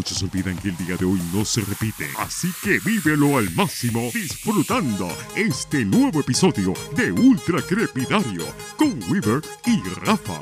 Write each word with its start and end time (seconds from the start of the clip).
Muchos 0.00 0.22
olvidan 0.22 0.56
que 0.56 0.70
el 0.70 0.76
día 0.78 0.96
de 0.96 1.04
hoy 1.04 1.20
no 1.34 1.44
se 1.44 1.60
repite, 1.60 2.08
así 2.16 2.50
que 2.64 2.78
vívelo 2.78 3.36
al 3.36 3.50
máximo 3.50 4.10
disfrutando 4.14 5.14
este 5.36 5.84
nuevo 5.84 6.20
episodio 6.20 6.72
de 6.96 7.12
Ultra 7.12 7.60
Crepidario 7.60 8.46
con 8.78 8.98
Weaver 9.10 9.42
y 9.66 9.82
Rafa. 10.00 10.40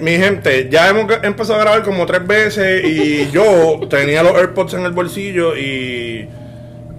Mi 0.00 0.12
gente, 0.12 0.68
ya 0.70 0.88
hemos 0.88 1.10
empezado 1.24 1.58
a 1.58 1.62
grabar 1.62 1.82
como 1.82 2.06
tres 2.06 2.24
veces 2.24 2.84
y 2.84 3.28
yo 3.32 3.80
tenía 3.90 4.22
los 4.22 4.32
AirPods 4.36 4.74
en 4.74 4.84
el 4.84 4.92
bolsillo 4.92 5.56
y, 5.56 6.28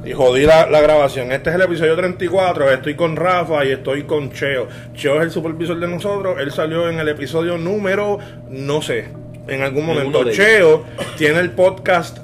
y 0.04 0.12
jodí 0.12 0.46
la, 0.46 0.70
la 0.70 0.82
grabación. 0.82 1.32
Este 1.32 1.50
es 1.50 1.56
el 1.56 1.62
episodio 1.62 1.96
34, 1.96 2.72
estoy 2.72 2.96
con 2.96 3.16
Rafa 3.16 3.64
y 3.64 3.72
estoy 3.72 4.04
con 4.04 4.32
Cheo. 4.34 4.68
Cheo 4.94 5.16
es 5.20 5.24
el 5.24 5.32
supervisor 5.32 5.80
de 5.80 5.88
nosotros, 5.88 6.36
él 6.42 6.52
salió 6.52 6.90
en 6.90 7.00
el 7.00 7.08
episodio 7.08 7.58
número, 7.58 8.20
no 8.50 8.82
sé, 8.82 9.06
en 9.48 9.62
algún 9.62 9.86
momento. 9.86 10.30
Cheo 10.30 10.84
tiene 11.18 11.40
el 11.40 11.52
podcast 11.52 12.18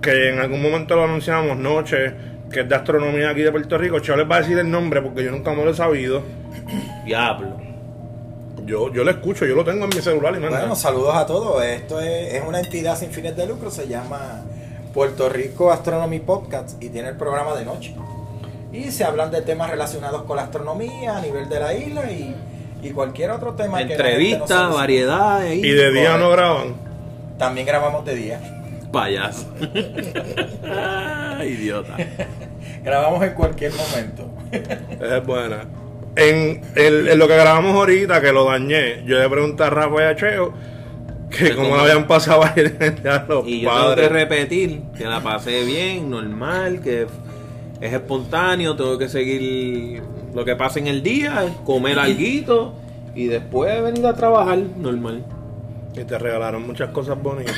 que 0.00 0.30
en 0.30 0.38
algún 0.38 0.62
momento 0.62 0.96
lo 0.96 1.04
anunciamos, 1.04 1.58
Noche, 1.58 2.14
que 2.50 2.60
es 2.60 2.68
de 2.68 2.74
astronomía 2.74 3.28
aquí 3.28 3.42
de 3.42 3.50
Puerto 3.50 3.76
Rico. 3.76 4.00
Cheo 4.00 4.16
les 4.16 4.30
va 4.30 4.36
a 4.36 4.40
decir 4.40 4.58
el 4.58 4.70
nombre 4.70 5.02
porque 5.02 5.22
yo 5.22 5.30
nunca 5.30 5.52
me 5.52 5.64
lo 5.64 5.70
he 5.70 5.74
sabido. 5.74 6.22
Diablo. 7.04 7.57
Yo, 8.64 8.92
yo 8.92 9.04
lo 9.04 9.10
escucho, 9.10 9.46
yo 9.46 9.54
lo 9.54 9.64
tengo 9.64 9.84
en 9.84 9.90
mi 9.94 10.00
celular 10.02 10.32
y 10.36 10.40
no 10.40 10.48
Bueno, 10.48 10.62
nada. 10.64 10.74
saludos 10.76 11.14
a 11.16 11.26
todos. 11.26 11.62
Esto 11.64 12.00
es, 12.00 12.34
es 12.34 12.42
una 12.46 12.60
entidad 12.60 12.98
sin 12.98 13.10
fines 13.10 13.36
de 13.36 13.46
lucro, 13.46 13.70
se 13.70 13.86
llama 13.88 14.42
Puerto 14.92 15.28
Rico 15.28 15.70
Astronomy 15.72 16.20
Podcast 16.20 16.82
y 16.82 16.88
tiene 16.88 17.08
el 17.10 17.16
programa 17.16 17.54
de 17.54 17.64
noche. 17.64 17.94
Y 18.72 18.90
se 18.90 19.04
hablan 19.04 19.30
de 19.30 19.42
temas 19.42 19.70
relacionados 19.70 20.22
con 20.24 20.36
la 20.36 20.42
astronomía 20.44 21.16
a 21.16 21.20
nivel 21.22 21.48
de 21.48 21.60
la 21.60 21.72
isla 21.74 22.10
y, 22.10 22.34
y 22.82 22.90
cualquier 22.90 23.30
otro 23.30 23.54
tema 23.54 23.80
no 23.82 23.90
Entrevistas, 23.90 24.74
variedades 24.74 25.56
Y 25.56 25.70
de 25.70 25.90
día 25.92 26.16
no 26.18 26.30
graban. 26.30 26.74
También 27.38 27.66
grabamos 27.66 28.04
de 28.04 28.14
día. 28.14 28.40
Payaso. 28.92 29.46
Idiota. 31.44 31.96
Grabamos 32.82 33.22
en 33.22 33.34
cualquier 33.34 33.72
momento. 33.74 34.24
Es 34.52 35.26
buena. 35.26 35.64
En, 36.18 36.60
el- 36.74 37.08
en 37.08 37.18
lo 37.18 37.28
que 37.28 37.34
grabamos 37.36 37.74
ahorita, 37.74 38.20
que 38.20 38.32
lo 38.32 38.44
dañé, 38.44 39.04
yo 39.06 39.18
le 39.18 39.28
pregunté 39.28 39.62
a 39.62 39.70
Rafa 39.70 39.94
y 40.02 40.04
a 40.04 40.16
Cheo 40.16 40.52
que 41.30 41.54
cómo 41.54 41.76
le 41.76 41.82
habían 41.82 42.06
pasado 42.06 42.42
a 42.44 42.54
los 42.56 42.66
Y 42.66 42.72
yo 42.72 43.24
tengo 43.28 43.44
que 43.46 43.64
padres. 43.66 44.12
repetir 44.12 44.80
que 44.96 45.04
la 45.04 45.20
pasé 45.22 45.64
bien, 45.64 46.10
normal, 46.10 46.80
que 46.80 47.06
es 47.80 47.92
espontáneo, 47.92 48.74
tengo 48.76 48.98
que 48.98 49.08
seguir 49.08 50.02
lo 50.34 50.44
que 50.44 50.56
pasa 50.56 50.78
en 50.80 50.88
el 50.88 51.02
día, 51.02 51.46
comer 51.64 51.98
alguito 51.98 52.74
y 53.14 53.26
después 53.26 53.80
venir 53.82 54.04
a 54.06 54.14
trabajar 54.14 54.58
normal. 54.76 55.24
Y 55.94 56.04
te 56.04 56.18
regalaron 56.18 56.66
muchas 56.66 56.90
cosas 56.90 57.20
bonitas. 57.22 57.56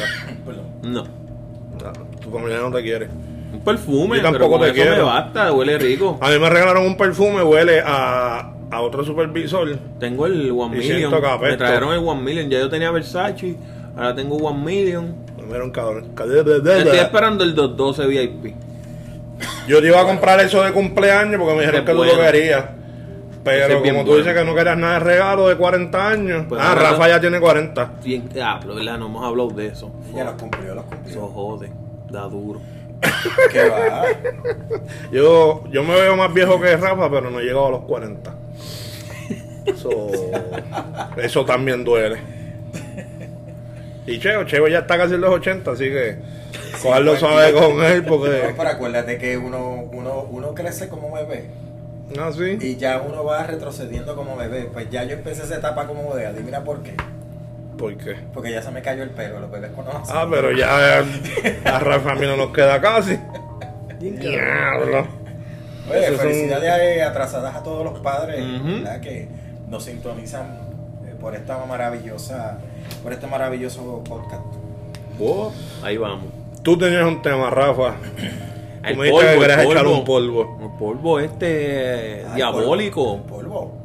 No. 0.83 1.05
No, 1.05 1.93
Tu 2.21 2.31
familia 2.31 2.59
no 2.59 2.71
te 2.71 2.83
quiere. 2.83 3.09
Un 3.53 3.61
perfume, 3.61 4.17
Yo 4.19 4.23
tampoco 4.23 4.45
pero 4.45 4.51
con 4.51 4.61
te 4.61 4.67
eso 4.69 4.77
me 4.77 4.83
quiero. 4.97 5.07
basta, 5.07 5.53
huele 5.53 5.79
rico. 5.79 6.19
A 6.21 6.31
mí 6.31 6.39
me 6.39 6.49
regalaron 6.49 6.85
un 6.87 6.97
perfume, 6.97 7.43
huele 7.43 7.81
a, 7.85 8.53
a 8.71 8.81
otro 8.81 9.05
supervisor. 9.05 9.77
Tengo 9.99 10.27
el 10.27 10.51
One 10.53 10.77
Y 10.77 10.79
Million. 10.89 11.11
Me 11.41 11.57
trajeron 11.57 11.93
el 11.93 11.99
One 12.07 12.23
Million. 12.23 12.49
Ya 12.49 12.61
yo 12.61 12.69
tenía 12.71 12.91
Versace. 12.91 13.57
Ahora 13.97 14.15
tengo 14.15 14.37
One 14.37 14.65
Million. 14.65 15.15
Me 15.39 15.47
dieron 15.47 15.71
cabrón. 15.73 16.07
Estoy 16.17 16.99
esperando 16.99 17.43
el 17.43 17.55
212 17.55 18.07
VIP. 18.07 18.55
Yo 19.67 19.81
te 19.81 19.87
iba 19.89 20.01
a 20.01 20.05
comprar 20.05 20.39
eso 20.41 20.63
de 20.63 20.73
cumpleaños 20.73 21.39
porque 21.41 21.55
me 21.55 21.61
dijeron 21.63 21.85
que 21.85 21.93
tú 21.93 21.99
bueno. 21.99 22.13
lo 22.15 22.23
querías. 22.23 22.65
Ese 22.65 23.41
Pero 23.43 23.77
es 23.79 23.83
bien 23.83 23.95
como 23.95 24.05
tú 24.05 24.11
bueno. 24.13 24.25
dices 24.27 24.39
que 24.39 24.45
no 24.45 24.55
querías 24.55 24.77
nada 24.77 24.95
de 24.95 25.01
regalo 25.01 25.49
de 25.49 25.57
40 25.57 26.09
años. 26.09 26.45
Pues 26.49 26.61
ah, 26.61 26.69
ahora 26.71 26.91
Rafa 26.91 27.09
ya 27.09 27.21
tiene 27.21 27.41
40. 27.41 27.93
Bien, 28.05 28.29
diablo, 28.29 28.75
¿verdad? 28.75 28.99
No 28.99 29.07
hemos 29.07 29.25
hablado 29.25 29.49
de 29.51 29.67
eso. 29.69 29.91
Ya 30.15 30.25
los 30.25 30.35
cumplió, 30.35 30.75
los 30.75 30.85
Eso 30.85 30.93
cumplió. 30.93 31.27
jode. 31.29 31.73
Da 32.11 32.23
duro. 32.29 32.61
¿Qué 33.53 33.69
va? 33.69 34.05
Yo, 35.11 35.65
yo 35.71 35.83
me 35.83 35.95
veo 35.95 36.17
más 36.17 36.33
viejo 36.33 36.61
que 36.61 36.77
Rafa, 36.77 37.11
pero 37.11 37.31
no 37.31 37.41
he 37.41 37.45
llegado 37.45 37.67
a 37.67 37.71
los 37.71 37.81
40. 37.83 38.35
Eso, 39.67 39.91
eso 41.17 41.45
también 41.45 41.85
duele. 41.85 42.19
Y 44.07 44.19
Cheo, 44.19 44.45
Cheo 44.45 44.67
ya 44.69 44.81
está 44.81 44.97
casi 44.97 45.15
en 45.15 45.21
los 45.21 45.31
80, 45.31 45.71
así 45.71 45.85
que 45.85 46.17
cogerlo 46.83 47.17
suave 47.17 47.53
con 47.53 47.83
él 47.85 48.03
No, 48.03 48.09
porque... 48.09 48.55
pero 48.57 48.69
acuérdate 48.69 49.19
que 49.19 49.37
uno, 49.37 49.89
uno, 49.93 50.27
uno 50.31 50.55
crece 50.55 50.89
como 50.89 51.13
bebé 51.13 51.45
No, 52.17 52.33
sí. 52.33 52.59
y 52.61 52.77
ya 52.77 53.01
uno 53.07 53.25
va 53.25 53.45
retrocediendo 53.45 54.17
como 54.17 54.37
bebé. 54.37 54.69
Pues 54.73 54.91
ya 54.91 55.05
yo 55.05 55.15
empecé 55.15 55.45
esa 55.45 55.57
etapa 55.57 55.87
como 55.87 56.13
bebé. 56.13 56.27
Adivina 56.27 56.65
por 56.65 56.83
qué. 56.83 56.95
¿Por 57.81 57.97
qué? 57.97 58.15
Porque 58.35 58.53
ya 58.53 58.63
se 58.63 58.71
me 58.71 58.83
cayó 58.83 59.03
el 59.03 59.11
pelo, 59.11 59.41
los 59.41 59.51
bebés 59.51 59.71
conocen. 59.73 60.05
Ah, 60.15 60.27
pero 60.31 60.53
ya 60.53 60.99
a 61.65 61.79
Rafa 61.81 62.13
a 62.13 62.15
mí 62.15 62.27
no 62.27 62.37
nos 62.37 62.53
queda 62.53 62.81
casi. 62.81 63.19
Diablo. 63.99 65.07
Oye, 65.91 66.05
Esos 66.05 66.17
son- 66.19 66.27
felicidades 66.29 66.97
eh, 66.99 67.03
atrasadas 67.03 67.57
a 67.57 67.63
todos 67.63 67.85
los 67.85 67.99
padres 68.01 68.41
Ujú. 68.45 68.69
¿verdad? 68.85 69.01
que 69.01 69.29
nos 69.69 69.85
sintonizan 69.85 70.59
eh, 71.07 71.15
por 71.21 71.35
esta 71.35 71.65
maravillosa, 71.65 72.59
por 73.03 73.13
este 73.13 73.27
maravilloso 73.27 74.03
podcast. 74.05 74.43
Oh, 75.21 75.53
ahí 75.83 75.97
vamos. 75.97 76.27
Tú 76.63 76.79
tenías 76.79 77.05
un 77.05 77.21
tema, 77.23 77.51
Rafa. 77.51 77.95
El 78.85 78.97
me 78.97 79.05
dijiste 79.05 79.11
que 79.11 79.11
polvo, 79.11 79.31
el 79.33 79.41
querías 79.41 79.65
echar 79.65 79.85
polvo. 79.85 79.99
un 79.99 80.05
polvo. 80.05 80.59
El 80.63 80.79
polvo 80.79 81.21
este 81.21 82.23
Ah, 82.25 82.29
el 82.31 82.35
diabólico. 82.37 83.19
polvo, 83.23 83.41
el 83.41 83.47
polvo. 83.47 83.80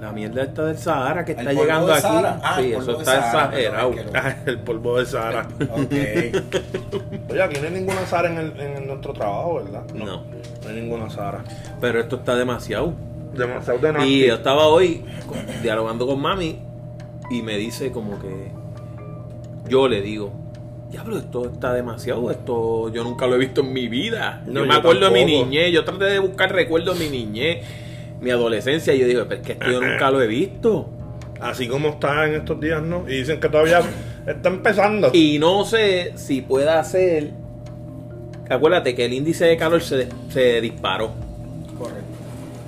La 0.00 0.12
mierda 0.12 0.42
esta 0.42 0.64
del 0.64 0.78
Sahara 0.78 1.24
que 1.24 1.32
está 1.32 1.52
llegando 1.52 1.92
aquí. 1.92 2.00
Sahara. 2.00 2.40
Ah, 2.42 2.56
sí, 2.58 2.72
el 2.72 2.72
eso 2.72 2.86
polvo 2.86 2.92
de 2.92 2.98
está 3.00 3.20
Sahara, 3.20 3.58
exagerado. 3.58 3.94
el 4.46 4.58
polvo 4.60 4.98
de 4.98 5.06
Sara. 5.06 5.48
Ok. 5.70 7.30
Oye, 7.30 7.42
aquí 7.42 7.60
no 7.60 7.66
hay 7.66 7.72
ninguna 7.74 8.06
Sara 8.06 8.30
en, 8.30 8.38
el, 8.38 8.60
en 8.60 8.86
nuestro 8.86 9.12
trabajo, 9.12 9.62
¿verdad? 9.62 9.82
No. 9.92 10.06
No 10.06 10.68
hay 10.68 10.74
ninguna 10.74 11.10
Sara. 11.10 11.44
Pero 11.80 12.00
esto 12.00 12.16
está 12.16 12.34
demasiado. 12.34 12.94
Demasiado 13.34 13.78
de 13.78 13.92
nada. 13.92 14.06
Y 14.06 14.26
yo 14.26 14.34
estaba 14.34 14.68
hoy 14.68 15.04
dialogando 15.62 16.06
con 16.06 16.18
mami 16.18 16.60
y 17.30 17.42
me 17.42 17.58
dice 17.58 17.92
como 17.92 18.18
que 18.18 18.50
yo 19.68 19.86
le 19.86 20.00
digo, 20.00 20.32
diablo, 20.90 21.18
esto 21.18 21.44
está 21.44 21.72
demasiado, 21.72 22.30
esto 22.30 22.88
yo 22.88 23.04
nunca 23.04 23.26
lo 23.26 23.36
he 23.36 23.38
visto 23.38 23.60
en 23.60 23.72
mi 23.72 23.88
vida. 23.88 24.42
No, 24.46 24.60
yo 24.60 24.66
me 24.66 24.72
yo 24.72 24.78
acuerdo 24.80 25.10
de 25.10 25.12
mi 25.12 25.24
niñez, 25.24 25.72
yo 25.72 25.84
traté 25.84 26.06
de 26.06 26.18
buscar 26.18 26.52
recuerdos 26.52 26.98
de 26.98 27.04
mi 27.04 27.10
niñez, 27.10 27.64
mi 28.20 28.30
adolescencia, 28.30 28.94
y 28.94 28.98
yo 29.00 29.06
digo, 29.06 29.24
pero 29.28 29.40
es 29.40 29.46
que 29.46 29.52
esto 29.52 29.70
yo 29.70 29.80
nunca 29.80 30.10
lo 30.10 30.20
he 30.22 30.26
visto. 30.26 30.88
Así 31.40 31.66
como 31.68 31.88
está 31.88 32.26
en 32.26 32.34
estos 32.34 32.60
días, 32.60 32.82
¿no? 32.82 33.04
Y 33.08 33.16
dicen 33.18 33.40
que 33.40 33.48
todavía 33.48 33.80
está 34.26 34.48
empezando. 34.50 35.10
Y 35.14 35.38
no 35.38 35.64
sé 35.64 36.12
si 36.16 36.42
pueda 36.42 36.82
ser, 36.84 37.30
acuérdate 38.48 38.94
que 38.94 39.04
el 39.06 39.12
índice 39.12 39.46
de 39.46 39.56
calor 39.56 39.80
se, 39.82 40.08
se 40.30 40.60
disparó. 40.60 41.12
Correcto. 41.78 42.04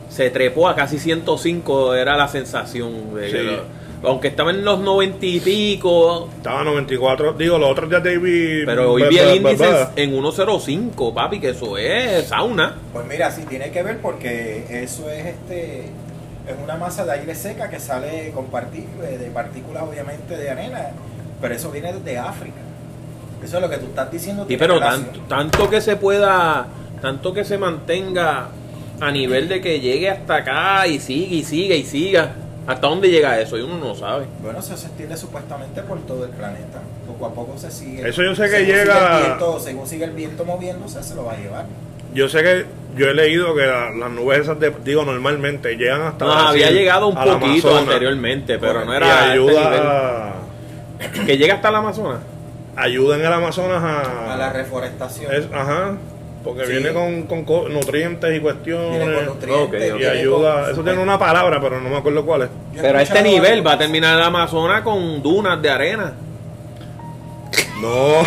se 0.09 0.29
trepó 0.31 0.69
a 0.69 0.75
casi 0.75 0.99
105 0.99 1.95
era 1.95 2.17
la 2.17 2.29
sensación 2.29 3.15
de 3.15 3.31
que 3.31 3.39
Sí. 3.41 3.45
lo- 3.47 3.82
aunque 4.05 4.29
estaba 4.29 4.51
en 4.51 4.65
los 4.65 4.81
90 4.81 5.25
y 5.25 5.41
pico 5.41 6.29
Estaba 6.37 6.65
94. 6.65 7.35
Digo, 7.35 7.59
los 7.59 7.71
otros 7.71 7.89
días 7.89 8.03
David. 8.03 8.65
pero 8.67 8.93
hoy 8.93 9.05
vi 9.09 9.19
el 9.19 9.37
índice 9.37 9.89
en 9.97 10.11
105 10.11 11.15
papi 11.15 11.41
que 11.41 11.51
eso 11.51 11.77
es 11.79 12.27
sauna 12.27 12.77
Pues 12.93 13.07
mira, 13.07 13.31
sí 13.31 13.45
tiene 13.49 13.71
que 13.71 13.83
ver 13.83 13.99
porque 13.99 14.65
eso 14.83 15.09
es 15.11 15.27
este 15.27 15.91
es 16.47 16.57
una 16.63 16.77
masa 16.77 17.05
de 17.05 17.13
aire 17.13 17.35
seca 17.35 17.71
que 17.71 17.79
sale 17.79 18.33
con 18.35 18.47
eh, 18.47 19.19
de 19.19 19.31
partículas 19.31 19.85
obviamente 19.85 20.37
de 20.37 20.51
arena, 20.51 20.89
pero 21.41 21.55
eso 21.55 21.71
viene 21.71 21.93
desde 21.93 22.19
África. 22.19 22.57
Eso 23.43 23.57
es 23.57 23.63
lo 23.63 23.71
que 23.71 23.79
tú 23.79 23.87
estás 23.87 24.11
diciendo. 24.11 24.45
sí, 24.49 24.57
pero 24.57 24.81
tanto, 24.81 25.21
tanto 25.29 25.71
que 25.71 25.81
se 25.81 25.97
pueda 25.97 26.67
tanto 27.01 27.33
que 27.33 27.45
se 27.45 27.59
mantenga 27.59 28.49
a 29.01 29.11
nivel 29.11 29.49
de 29.49 29.61
que 29.61 29.81
llegue 29.81 30.09
hasta 30.11 30.37
acá 30.37 30.87
y 30.87 30.99
siga 31.01 31.35
y 31.35 31.45
siga 31.45 31.75
y 31.75 31.85
siga 31.85 32.33
hasta 32.67 32.87
dónde 32.87 33.11
llega 33.11 33.41
eso 33.41 33.59
y 33.59 33.63
uno 33.63 33.77
no 33.79 33.95
sabe 33.95 34.27
Bueno, 34.41 34.61
eso 34.61 34.77
se 34.77 34.87
extiende 34.87 35.17
supuestamente 35.17 35.83
por 35.83 36.01
todo 36.07 36.25
el 36.25 36.31
planeta. 36.31 36.81
Poco 37.07 37.27
a 37.27 37.35
poco 37.35 37.59
se 37.59 37.71
sigue. 37.71 38.09
Eso 38.09 38.23
yo 38.23 38.35
sé 38.35 38.45
que 38.45 38.51
según 38.51 38.67
llega- 38.67 38.95
sigue 38.95 39.17
el 39.17 39.23
viento- 39.27 39.61
según 39.61 39.87
sigue 39.87 40.05
el 40.05 40.11
viento 40.13 40.45
moviéndose, 40.45 41.03
se 41.03 41.15
lo 41.15 41.25
va 41.25 41.33
a 41.33 41.37
llevar. 41.37 41.65
Yo 42.15 42.29
sé 42.29 42.43
que 42.43 42.67
yo 42.97 43.09
he 43.09 43.15
leído 43.15 43.55
que 43.55 43.67
la- 43.67 43.91
las 43.91 44.11
nubes 44.11 44.41
esas, 44.41 44.61
de, 44.61 44.73
digo, 44.85 45.05
normalmente 45.05 45.77
llegan 45.77 46.03
hasta. 46.03 46.25
no, 46.27 46.31
Brasil, 46.33 46.49
había 46.51 46.71
llegado 46.71 47.09
un 47.09 47.15
poquito 47.15 47.37
Amazonas, 47.71 47.83
anteriormente 47.83 48.59
pero 48.59 48.85
no 48.85 48.93
y 48.93 48.97
era 48.97 49.07
este 49.21 49.31
ayuda 49.33 49.79
a- 49.79 50.33
que 51.27 51.37
llega 51.39 51.55
hasta 51.55 51.69
el 51.71 51.75
Amazonas 51.77 52.19
ayuda 52.77 53.17
en 53.17 53.25
el 53.25 53.33
Amazonas 53.33 53.83
a. 53.83 54.35
A 54.35 54.37
la 54.37 54.53
reforestación. 54.53 55.33
es- 55.35 55.47
ajá. 55.53 55.97
Porque 56.45 56.67
Sí. 56.67 56.73
viene 56.73 56.93
con, 56.93 57.23
con 57.23 57.45
co- 57.45 57.69
nutrientes 57.69 58.37
y 58.37 58.41
cuestiones. 58.41 58.99
Viene 58.99 59.15
con 59.15 59.27
nutrientes, 59.27 59.91
Ok, 59.93 59.95
ok. 59.97 60.01
Y 60.01 60.05
ayuda. 60.07 60.71
Eso 60.73 60.83
tiene 60.83 60.99
una 61.01 61.19
palabra, 61.19 61.61
pero 61.61 61.81
no 61.81 61.89
me 61.89 61.97
acuerdo 61.97 62.25
cuál 62.27 62.43
es. 62.43 62.49
Pero 62.81 62.99
a 62.99 63.03
este 63.03 63.23
nivel 63.23 63.65
va 63.67 63.73
a 63.75 63.79
terminar 63.79 64.17
el 64.19 64.25
Amazonas 64.25 64.83
con 64.83 65.23
dunas 65.23 65.61
de 65.63 65.71
arena. 65.71 66.13
No. 67.81 68.21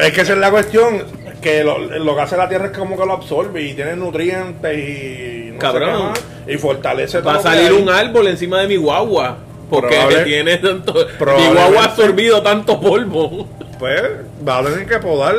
Es 0.00 0.12
que 0.12 0.20
esa 0.20 0.32
es 0.34 0.38
la 0.38 0.50
cuestión. 0.50 1.02
que 1.40 1.64
lo, 1.64 1.78
lo 1.78 2.14
que 2.14 2.20
hace 2.20 2.36
la 2.36 2.48
tierra 2.50 2.66
es 2.66 2.76
como 2.76 2.98
que 2.98 3.06
lo 3.06 3.14
absorbe 3.14 3.62
y 3.62 3.72
tiene 3.72 3.96
nutrientes 3.96 4.76
y 4.78 5.46
no 5.46 5.52
sé 5.54 5.58
Cabrón. 5.58 5.96
qué 5.96 6.02
más, 6.02 6.24
y 6.46 6.58
fortalece 6.58 7.20
todo 7.20 7.32
Va 7.32 7.38
a 7.38 7.42
salir 7.42 7.72
un 7.72 7.88
árbol 7.88 8.26
encima 8.28 8.60
de 8.60 8.68
mi 8.68 8.76
guagua. 8.76 9.38
Porque 9.70 9.96
Probable- 9.96 10.24
tiene 10.24 10.56
tanto. 10.58 10.92
Mi 10.92 11.46
guagua 11.54 11.80
ha 11.80 11.84
absorbido 11.86 12.42
tanto 12.42 12.78
polvo. 12.78 13.48
Pues 13.78 14.02
va 14.46 14.58
a 14.58 14.64
tener 14.64 14.86
que 14.86 14.98
podar 14.98 15.34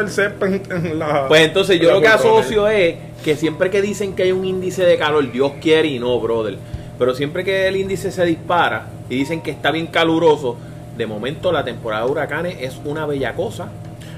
el 0.00 0.10
césped 0.10 0.70
en, 0.70 0.98
la. 0.98 1.28
Pues 1.28 1.42
entonces 1.42 1.80
yo 1.80 1.92
lo 1.92 2.00
que 2.00 2.08
asocio 2.08 2.68
es 2.68 2.96
que 3.24 3.36
siempre 3.36 3.70
que 3.70 3.82
dicen 3.82 4.14
que 4.14 4.24
hay 4.24 4.32
un 4.32 4.44
índice 4.44 4.84
de 4.84 4.96
calor, 4.96 5.30
Dios 5.30 5.52
quiere 5.60 5.88
y 5.88 5.98
no, 5.98 6.18
brother. 6.20 6.56
Pero 6.98 7.14
siempre 7.14 7.44
que 7.44 7.68
el 7.68 7.76
índice 7.76 8.10
se 8.10 8.24
dispara 8.24 8.86
y 9.08 9.16
dicen 9.16 9.40
que 9.40 9.50
está 9.50 9.70
bien 9.70 9.86
caluroso, 9.86 10.56
de 10.96 11.06
momento 11.06 11.52
la 11.52 11.64
temporada 11.64 12.04
de 12.04 12.10
huracanes 12.10 12.56
es 12.60 12.80
una 12.84 13.06
bella 13.06 13.34
cosa. 13.34 13.70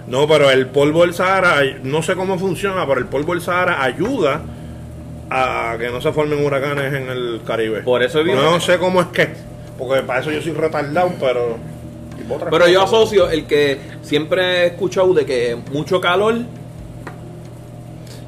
No, 0.07 0.29
pero 0.29 0.51
el 0.51 0.67
polvo 0.67 1.03
del 1.03 1.15
Sahara, 1.15 1.63
no 1.83 2.03
sé 2.03 2.15
cómo 2.15 2.39
funciona, 2.39 2.87
pero 2.87 3.01
el 3.01 3.07
polvo 3.07 3.33
del 3.33 3.43
Sahara 3.43 3.83
ayuda 3.83 4.43
a 5.31 5.77
que 5.79 5.89
no 5.91 6.01
se 6.01 6.13
formen 6.13 6.45
huracanes 6.45 6.93
en 6.93 7.09
el 7.09 7.41
Caribe. 7.47 7.81
Por 7.83 8.03
eso 8.03 8.23
No 8.23 8.61
sé 8.61 8.79
cómo 8.79 9.01
es 9.01 9.07
que, 9.09 9.31
porque 9.79 10.03
para 10.03 10.21
eso 10.21 10.31
yo 10.31 10.43
soy 10.43 10.53
retardado, 10.53 11.13
pero. 11.19 11.57
Pero 12.51 12.69
yo 12.69 12.83
asocio 12.83 13.31
el 13.31 13.47
que 13.47 13.79
siempre 14.03 14.63
he 14.63 14.67
escuchado 14.67 15.13
de 15.15 15.25
que 15.27 15.57
mucho 15.73 16.01
calor, 16.01 16.37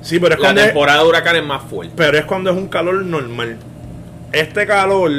Sí, 0.02 0.20
pero 0.20 0.34
es 0.34 0.40
la 0.40 0.46
cuando 0.46 0.60
es, 0.60 0.66
temporada 0.68 1.02
de 1.02 1.08
huracanes 1.08 1.42
es 1.42 1.48
más 1.48 1.62
fuerte. 1.64 1.92
pero 1.96 2.16
es 2.16 2.24
cuando 2.26 2.50
es 2.50 2.56
un 2.56 2.68
calor 2.68 3.04
normal. 3.04 3.56
Este 4.30 4.64
calor 4.64 5.10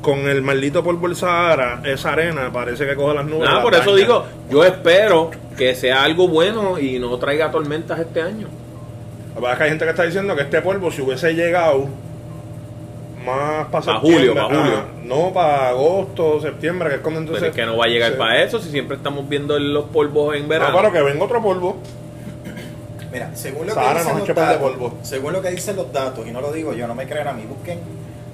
con 0.00 0.20
el 0.20 0.40
maldito 0.40 0.82
polvo 0.82 1.06
del 1.06 1.16
Sahara, 1.16 1.82
esa 1.84 2.12
arena 2.12 2.50
parece 2.50 2.86
que 2.86 2.94
coge 2.94 3.14
las 3.14 3.26
nubes. 3.26 3.40
Nada, 3.44 3.56
las 3.56 3.62
por 3.62 3.74
eso 3.74 3.94
digo, 3.94 4.24
yo 4.50 4.64
espero 4.64 5.30
que 5.56 5.74
sea 5.74 6.02
algo 6.02 6.28
bueno 6.28 6.78
y 6.78 6.98
no 6.98 7.16
traiga 7.18 7.50
tormentas 7.50 8.00
este 8.00 8.22
año. 8.22 8.48
La 9.34 9.40
verdad 9.40 9.52
es 9.52 9.58
que 9.58 9.64
hay 9.64 9.70
gente 9.70 9.84
que 9.84 9.90
está 9.90 10.02
diciendo 10.04 10.34
que 10.34 10.42
este 10.42 10.62
polvo, 10.62 10.90
si 10.90 11.02
hubiese 11.02 11.34
llegado 11.34 11.88
más 13.24 13.66
para 13.68 13.84
Pa' 13.84 13.98
julio, 14.00 14.34
pa' 14.34 14.44
julio. 14.44 14.60
ah, 14.78 14.84
no 15.04 15.32
para 15.32 15.68
agosto, 15.68 16.40
septiembre, 16.40 16.88
que 16.90 16.94
es 16.96 17.00
cuando 17.00 17.20
Pero 17.20 17.34
entonces. 17.36 17.48
es 17.50 17.54
que 17.56 17.66
no 17.66 17.76
va 17.76 17.84
a 17.86 17.88
llegar 17.88 18.12
Sí. 18.12 18.18
para 18.18 18.42
eso 18.42 18.58
si 18.60 18.70
siempre 18.70 18.96
estamos 18.96 19.28
viendo 19.28 19.58
los 19.58 19.84
polvos 19.86 20.34
en 20.36 20.42
No, 20.42 20.48
verano. 20.48 20.76
pero 20.76 20.92
que 20.92 21.02
venga 21.02 21.24
otro 21.24 21.42
polvo. 21.42 21.76
Mira, 23.12 23.30
según 23.34 23.66
lo 23.66 23.74
que 23.74 23.80
dicen 23.80 24.12
no 24.18 24.18
los 24.26 24.34
datos, 24.34 24.58
polvo. 24.60 24.94
según 25.02 25.32
lo 25.34 25.42
que 25.42 25.50
dicen 25.50 25.76
los 25.76 25.92
datos, 25.92 26.26
y 26.26 26.30
no 26.30 26.40
lo 26.40 26.50
digo 26.52 26.72
yo, 26.72 26.86
no 26.86 26.94
me 26.94 27.06
crean 27.06 27.28
a 27.28 27.32
mí, 27.34 27.44
busquen, 27.46 27.78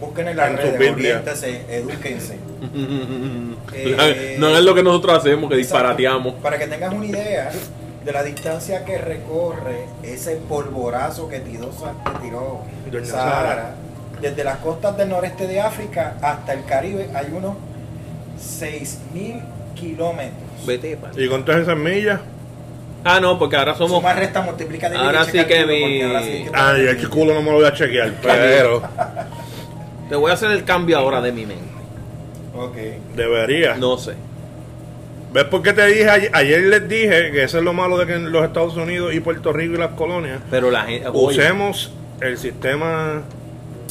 busquen 0.00 0.28
en 0.28 0.36
las 0.36 0.50
En 0.50 0.78
Biblias. 0.78 1.20
oriéntense, 1.20 1.62
edúquense. 1.68 2.38
no 2.60 3.56
Eh, 3.74 4.36
no 4.38 4.56
es 4.56 4.62
lo 4.62 4.74
que 4.74 4.82
nosotros 4.84 5.18
hacemos, 5.18 5.50
que 5.50 5.56
disparateamos. 5.56 6.34
Para 6.34 6.58
que 6.58 6.66
tengas 6.68 6.94
una 6.94 7.06
idea 7.06 7.50
de 8.04 8.12
la 8.12 8.22
distancia 8.22 8.84
que 8.84 8.98
recorre 8.98 9.86
ese 10.04 10.36
polvorazo 10.48 11.28
que 11.28 11.40
tiró, 11.40 11.70
que 12.84 12.90
tiró 12.92 13.04
Sahara. 13.04 13.74
Desde 14.20 14.44
las 14.44 14.56
costas 14.58 14.96
del 14.96 15.08
noreste 15.08 15.46
de 15.46 15.60
África 15.60 16.14
hasta 16.22 16.52
el 16.52 16.64
Caribe 16.64 17.08
hay 17.14 17.26
unos 17.32 17.54
6.000 18.40 19.42
kilómetros. 19.74 20.66
Vete. 20.66 20.98
Y 21.16 21.28
con 21.28 21.44
todas 21.44 21.62
esas 21.62 21.76
millas. 21.76 22.20
Ah, 23.04 23.20
no, 23.20 23.38
porque 23.38 23.56
ahora 23.56 23.74
somos. 23.74 23.98
Suma, 23.98 24.12
resta, 24.12 24.42
multiplica, 24.42 24.90
Ahora 24.96 25.24
sí 25.24 25.44
que 25.44 25.64
mi- 25.66 25.80
porque 25.80 26.04
ahora 26.04 26.22
sí 26.22 26.30
que- 26.44 26.50
Ay, 26.52 26.86
el 26.86 27.08
culo 27.08 27.32
no 27.34 27.42
me 27.42 27.50
lo 27.50 27.56
voy 27.58 27.66
a 27.66 27.72
chequear, 27.72 28.12
pero 28.20 28.82
Te 30.08 30.16
voy 30.16 30.30
a 30.30 30.34
hacer 30.34 30.50
el 30.50 30.64
cambio 30.64 30.98
ahora 30.98 31.20
de 31.20 31.32
mi 31.32 31.46
mente. 31.46 31.64
Ok. 32.56 32.76
debería. 33.14 33.76
No 33.76 33.96
sé. 33.98 34.14
¿Ves 35.32 35.44
por 35.44 35.62
qué 35.62 35.72
te 35.74 35.86
dije 35.86 36.08
ayer, 36.08 36.30
ayer 36.34 36.60
les 36.62 36.88
dije 36.88 37.30
que 37.30 37.44
eso 37.44 37.58
es 37.58 37.64
lo 37.64 37.72
malo 37.74 37.98
de 37.98 38.06
que 38.06 38.14
en 38.14 38.32
los 38.32 38.44
Estados 38.44 38.76
Unidos 38.76 39.12
y 39.14 39.20
Puerto 39.20 39.52
Rico 39.52 39.74
y 39.74 39.76
las 39.76 39.90
colonias 39.90 40.40
Pero 40.50 40.70
la 40.70 40.82
gente. 40.84 41.06
usemos 41.12 41.92
el 42.20 42.38
sistema 42.38 43.22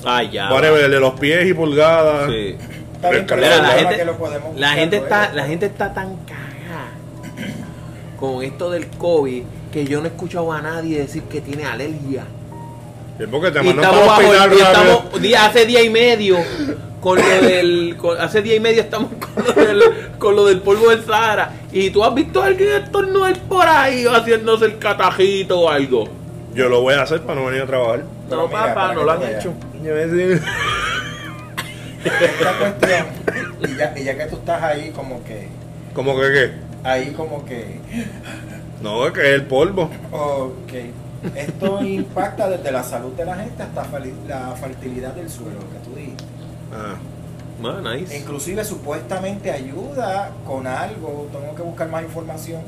Ay, 0.06 0.30
ya. 0.32 0.52
whatever, 0.52 0.84
el 0.84 0.92
de 0.92 1.00
los 1.00 1.20
pies 1.20 1.46
y 1.48 1.54
pulgadas? 1.54 2.30
Sí. 2.32 2.56
Mira, 3.02 3.58
la 3.62 3.70
gente, 3.70 3.96
que 3.98 4.06
lo 4.06 4.18
podemos 4.18 4.56
la 4.58 4.70
gente 4.72 4.98
está, 4.98 5.32
la 5.34 5.46
gente 5.46 5.66
está 5.68 5.94
tan 5.94 6.16
cagada 6.26 6.88
con 8.20 8.42
esto 8.44 8.72
del 8.72 8.88
COVID 8.88 9.44
que 9.72 9.86
yo 9.86 10.00
no 10.00 10.06
he 10.06 10.08
escuchado 10.10 10.52
a 10.52 10.62
nadie 10.62 11.00
decir 11.00 11.24
que 11.24 11.42
tiene 11.42 11.66
alergia. 11.66 12.24
Es 13.20 13.28
porque 13.28 13.52
te 13.52 13.64
Y 13.64 13.70
estamos, 13.70 14.06
bajo- 14.08 14.22
y 14.24 14.60
estamos 14.62 15.22
día- 15.22 15.46
hace 15.46 15.66
día 15.66 15.82
y 15.84 15.90
medio 15.90 16.38
con 17.02 17.20
lo 17.20 17.28
del 17.28 17.96
con- 17.98 18.20
hace 18.20 18.42
día 18.42 18.56
y 18.56 18.60
medio 18.60 18.82
estamos 18.82 19.12
con 19.36 19.44
lo, 19.46 19.54
del, 19.54 19.82
con 20.18 20.36
lo 20.36 20.46
del 20.46 20.60
polvo 20.62 20.90
del 20.90 21.04
Sahara 21.06 21.52
y 21.72 21.90
tú 21.92 22.04
has 22.04 22.14
visto 22.16 22.42
a 22.42 22.48
alguien 22.48 22.70
estornudar 22.84 23.38
por 23.48 23.68
ahí 23.68 24.06
haciéndose 24.06 24.66
el 24.66 24.78
catajito 24.80 25.60
o 25.62 25.70
algo 25.70 26.06
Yo 26.56 26.68
lo 26.70 26.82
voy 26.82 26.96
a 26.96 27.04
hacer 27.04 27.22
para 27.22 27.40
no 27.40 27.46
venir 27.48 27.62
a 27.62 27.66
trabajar. 27.68 28.04
No 28.30 28.48
mira, 28.48 28.74
papá 28.74 28.94
no 28.94 29.04
lo 29.04 29.12
han 29.12 29.24
hecho 29.24 29.54
Yo 29.84 29.94
decir- 29.96 30.42
Esta 32.04 32.58
cuestión, 32.58 33.06
y 33.68 33.76
ya, 33.76 33.94
y 33.98 34.04
ya 34.04 34.18
que 34.18 34.26
tú 34.26 34.38
estás 34.38 34.62
ahí 34.64 34.92
como 34.92 35.24
que, 35.24 35.48
Como 35.94 36.16
que 36.20 36.32
qué? 36.32 36.52
ahí 36.88 37.12
como 37.12 37.44
que, 37.46 37.80
No, 38.82 39.06
es 39.08 39.14
que 39.14 39.20
es 39.22 39.28
el 39.36 39.44
polvo. 39.46 39.90
ok, 40.12 40.74
esto 41.36 41.84
impacta 41.84 42.48
desde 42.50 42.72
la 42.72 42.84
salud 42.84 43.12
de 43.14 43.26
la 43.26 43.36
gente 43.36 43.62
hasta 43.64 43.88
la 44.28 44.56
fertilidad 44.56 45.14
del 45.14 45.30
suelo, 45.30 45.54
lo 45.60 45.70
que 45.72 45.90
tú 45.90 45.96
dijiste. 45.96 46.24
Ah. 46.74 46.96
Man, 47.62 47.84
nice. 47.84 48.16
Inclusive 48.16 48.64
supuestamente 48.64 49.52
ayuda 49.52 50.30
con 50.46 50.68
algo, 50.68 51.28
tengo 51.32 51.56
que 51.56 51.64
buscar 51.64 51.90
más 51.90 52.04
información 52.04 52.62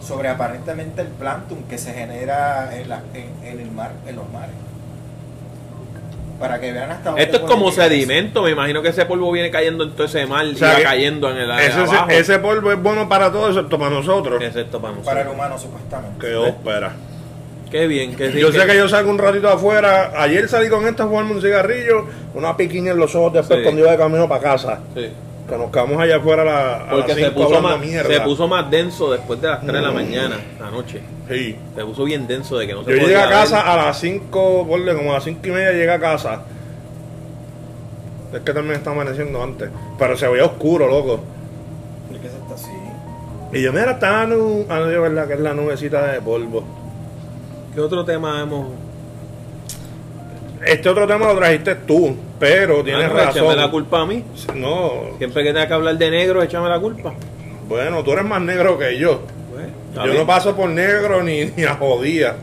sobre 0.00 0.28
aparentemente 0.28 1.00
el 1.00 1.08
plancton 1.08 1.62
que 1.64 1.78
se 1.78 1.92
genera 1.94 2.68
en, 2.78 2.88
la- 2.90 3.02
en- 3.14 3.32
en 3.46 3.60
el 3.60 3.70
mar, 3.72 3.92
en 4.06 4.16
los 4.16 4.30
mares. 4.30 4.54
Para 6.38 6.60
que 6.60 6.70
vean 6.72 6.90
hasta 6.90 7.10
dónde 7.10 7.22
esto 7.22 7.36
es 7.38 7.42
como 7.44 7.72
sedimento 7.72 8.42
me 8.42 8.50
imagino 8.50 8.82
que 8.82 8.88
ese 8.88 9.06
polvo 9.06 9.32
viene 9.32 9.50
cayendo 9.50 9.84
en 9.84 9.92
todo 9.92 10.04
ese 10.06 10.26
mar 10.26 10.44
O 10.44 10.48
y 10.48 10.54
va 10.54 10.76
que 10.76 10.82
cayendo 10.82 11.30
en 11.30 11.38
el 11.38 11.50
área 11.50 11.66
Ese, 11.66 11.78
abajo 11.80 12.10
ese 12.10 12.38
polvo 12.40 12.72
es 12.72 12.82
bueno 12.82 13.08
para 13.08 13.32
todos 13.32 13.50
excepto 13.56 13.78
para 13.78 13.90
nosotros. 13.90 14.42
excepto 14.42 14.80
para 14.80 14.94
Para 14.96 15.20
el 15.22 15.26
nosotros 15.28 15.34
humano 15.34 15.58
supuestamente. 15.58 16.26
Que 16.26 16.34
ópera. 16.36 16.92
qué 17.70 17.86
bien 17.86 18.14
qué 18.16 18.28
Yo 18.32 18.50
bien 18.50 18.52
sé 18.52 18.66
que 18.66 18.76
yo 18.76 18.88
salgo 18.88 19.10
un 19.10 19.18
ratito 19.18 19.48
afuera. 19.48 20.12
Ayer 20.16 20.48
salí 20.48 20.68
con 20.68 20.86
esta 20.86 21.04
a 21.04 21.06
fumarme 21.06 21.32
un 21.32 21.40
cigarrillo, 21.40 22.06
una 22.34 22.56
piquiña 22.56 22.92
en 22.92 22.98
los 22.98 23.14
ojos 23.14 23.32
después 23.32 23.58
Sí. 23.58 23.62
cuando 23.64 23.80
iba 23.80 23.90
de 23.92 23.96
camino 23.98 24.28
para 24.28 24.42
casa. 24.42 24.80
Sí. 24.94 25.08
Que 25.48 25.56
nos 25.56 25.70
quedamos 25.70 26.00
allá 26.00 26.16
afuera 26.16 26.42
a, 26.42 26.44
la, 26.44 26.74
a 26.76 26.90
porque 26.90 27.08
las 27.08 27.16
se 27.18 27.24
5 27.28 27.34
puso, 27.48 27.60
más, 27.62 27.78
mierda. 27.80 28.12
se 28.12 28.20
puso 28.22 28.48
más 28.48 28.68
denso 28.70 29.12
después 29.12 29.40
de 29.40 29.48
las 29.48 29.60
3 29.60 29.72
de 29.74 29.80
la 29.80 29.90
Mm. 29.90 29.94
mañana 29.94 30.36
anoche 30.60 31.00
Sí. 31.28 31.56
se 31.74 31.84
puso 31.84 32.04
bien 32.04 32.26
denso 32.26 32.58
de 32.58 32.66
que 32.66 32.72
no 32.74 32.82
se 32.84 32.90
Yo 32.90 32.96
llegué 32.96 33.16
a 33.16 33.28
casa 33.28 33.58
ver. 33.62 33.68
a 33.68 33.76
las 33.76 33.98
5, 34.00 34.66
ponle 34.68 34.94
como 34.96 35.10
a 35.10 35.14
las 35.14 35.24
5 35.24 35.40
y 35.46 35.50
media 35.52 35.70
llegué 35.72 35.90
a 35.92 36.00
casa. 36.00 36.42
Es 38.32 38.40
que 38.40 38.52
también 38.52 38.74
está 38.76 38.90
amaneciendo 38.90 39.40
antes. 39.42 39.70
Pero 39.98 40.16
se 40.16 40.26
veía 40.28 40.44
oscuro, 40.44 40.88
loco. 40.88 41.20
¿Por 42.10 42.18
qué 42.20 42.28
se 42.28 42.36
está 42.36 42.54
así? 42.54 42.70
Y 43.52 43.62
yo, 43.62 43.72
mira, 43.72 43.92
está 43.92 44.10
la 44.10 44.26
nube. 44.26 44.66
Ah, 44.68 44.80
no, 44.80 44.86
de 44.86 44.98
verdad 44.98 45.28
que 45.28 45.34
es 45.34 45.40
la 45.40 45.54
nubecita 45.54 46.12
de 46.12 46.20
polvo. 46.20 46.64
¿qué 47.74 47.80
otro 47.80 48.04
tema 48.04 48.40
hemos 48.42 48.68
Este 50.66 50.88
otro 50.88 51.06
tema 51.06 51.26
lo 51.26 51.36
trajiste 51.36 51.74
tú, 51.76 52.16
pero 52.38 52.82
tienes 52.84 53.04
Ah, 53.10 53.12
no, 53.14 53.30
échame 53.30 53.48
la 53.48 53.54
razón. 53.54 53.70
culpa 53.70 54.00
a 54.02 54.06
mí 54.06 54.22
No, 54.54 54.92
siempre 55.18 55.42
que 55.42 55.52
tenga 55.52 55.66
que 55.66 55.74
hablar 55.74 55.96
de 55.98 56.10
negro 56.10 56.42
échame 56.42 56.68
la 56.68 56.78
culpa 56.78 57.14
bueno, 57.68 58.04
tú 58.04 58.12
eres 58.12 58.24
más 58.24 58.40
negro 58.40 58.78
que 58.78 58.96
yo. 58.96 59.22
Pues, 59.52 59.66
Yo 59.96 60.02
bien. 60.04 60.16
no 60.18 60.24
paso 60.26 60.54
por 60.54 60.68
negro 60.68 61.20
ni, 61.24 61.46
ni 61.56 61.64
a 61.64 61.74
jodía. 61.74 62.36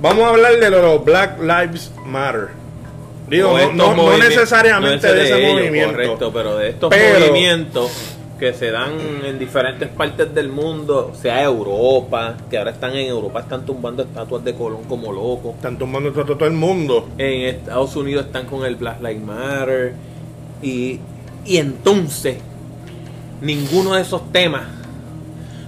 Vamos 0.00 0.24
a 0.24 0.28
hablar 0.30 0.58
de 0.58 0.70
los 0.70 1.04
Black 1.04 1.38
Lives 1.40 1.92
Matter. 2.06 2.48
Digo, 3.28 3.56
no, 3.56 3.72
no- 3.72 3.94
no 3.94 4.18
necesariamente 4.18 5.06
no 5.08 5.12
de 5.14 5.24
ese 5.24 5.38
ellos, 5.44 5.52
movimiento. 5.60 5.92
correcto 5.92 6.30
pero 6.32 6.56
de 6.56 6.68
estos 6.70 6.90
Pero- 6.90 7.20
movimientos 7.20 7.90
que 8.42 8.52
se 8.54 8.72
dan 8.72 8.98
en 9.24 9.38
diferentes 9.38 9.88
partes 9.88 10.34
del 10.34 10.48
mundo 10.48 11.12
sea 11.14 11.44
Europa 11.44 12.36
que 12.50 12.58
ahora 12.58 12.72
están 12.72 12.90
en 12.96 13.06
Europa 13.06 13.38
están 13.38 13.64
tumbando 13.64 14.02
estatuas 14.02 14.42
de 14.42 14.52
Colón 14.52 14.82
como 14.88 15.12
locos 15.12 15.54
Están 15.54 15.78
tomando 15.78 16.10
todo, 16.10 16.36
todo 16.36 16.48
el 16.48 16.54
mundo. 16.54 17.08
en 17.18 17.42
Estados 17.42 17.94
Unidos 17.94 18.26
están 18.26 18.46
con 18.46 18.64
el 18.64 18.74
Black 18.74 19.00
Lives 19.00 19.22
Matter. 19.22 19.94
Y, 20.60 20.98
y 21.44 21.58
entonces 21.58 22.38
ninguno 23.40 23.94
de 23.94 24.02
esos 24.02 24.32
temas 24.32 24.64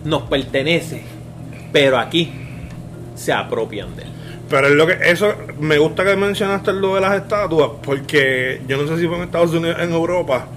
nos 0.02 0.22
pertenece 0.22 1.04
pero 1.70 1.96
aquí 1.96 2.32
se 3.14 3.32
apropian 3.32 3.94
de 3.94 4.02
él. 4.02 4.08
Pero 4.50 4.66
es 4.66 4.74
lo 4.74 4.84
que 4.88 4.98
eso 5.00 5.32
me 5.60 5.78
gusta 5.78 6.04
que 6.04 6.16
mencionaste 6.16 6.72
lo 6.72 6.96
de 6.96 7.02
las 7.02 7.14
estatuas, 7.22 7.70
porque 7.84 8.62
yo 8.66 8.76
no 8.76 8.88
sé 8.88 9.00
si 9.00 9.06
fue 9.06 9.18
en 9.18 9.22
Estados 9.22 9.52
Unidos, 9.52 9.76
en 9.78 9.92
Europa, 9.92 10.48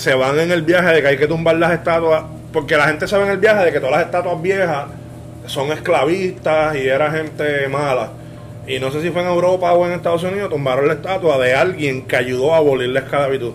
se 0.00 0.14
van 0.14 0.38
en 0.40 0.50
el 0.50 0.62
viaje 0.62 0.94
de 0.94 1.02
que 1.02 1.08
hay 1.08 1.16
que 1.18 1.26
tumbar 1.26 1.56
las 1.56 1.72
estatuas, 1.72 2.24
porque 2.52 2.76
la 2.76 2.86
gente 2.88 3.06
sabe 3.06 3.24
en 3.26 3.30
el 3.30 3.38
viaje 3.38 3.66
de 3.66 3.72
que 3.72 3.78
todas 3.78 3.92
las 3.96 4.04
estatuas 4.06 4.40
viejas 4.42 4.86
son 5.46 5.70
esclavistas 5.72 6.76
y 6.76 6.86
era 6.88 7.10
gente 7.10 7.68
mala. 7.68 8.10
Y 8.66 8.78
no 8.78 8.90
sé 8.90 9.02
si 9.02 9.10
fue 9.10 9.22
en 9.22 9.28
Europa 9.28 9.72
o 9.72 9.86
en 9.86 9.92
Estados 9.92 10.22
Unidos, 10.22 10.50
tumbaron 10.50 10.86
la 10.88 10.94
estatua 10.94 11.38
de 11.38 11.54
alguien 11.54 12.02
que 12.06 12.16
ayudó 12.16 12.54
a 12.54 12.58
abolir 12.58 12.88
la 12.90 13.00
esclavitud. 13.00 13.52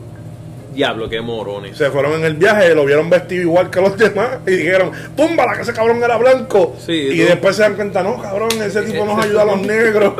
Diablo, 0.73 1.07
qué 1.09 1.21
morones. 1.21 1.77
Se 1.77 1.89
fueron 1.89 2.13
en 2.13 2.25
el 2.25 2.33
viaje, 2.33 2.75
lo 2.75 2.83
vieron 2.83 3.09
vestido 3.09 3.43
igual 3.43 3.69
que 3.69 3.79
los 3.81 3.97
demás 3.97 4.39
y 4.45 4.51
dijeron, 4.51 4.91
¡túmbala 5.15 5.55
que 5.55 5.61
ese 5.61 5.73
cabrón 5.73 6.03
era 6.03 6.17
blanco! 6.17 6.75
Sí, 6.85 7.09
y 7.13 7.21
tú- 7.21 7.27
después 7.29 7.55
se 7.55 7.61
dan 7.61 7.75
cuenta, 7.75 8.03
no, 8.03 8.21
cabrón, 8.21 8.49
ese 8.61 8.81
tipo 8.81 9.05
nos 9.05 9.23
ayuda 9.23 9.43
a 9.43 9.45
los 9.45 9.61
negros. 9.65 10.13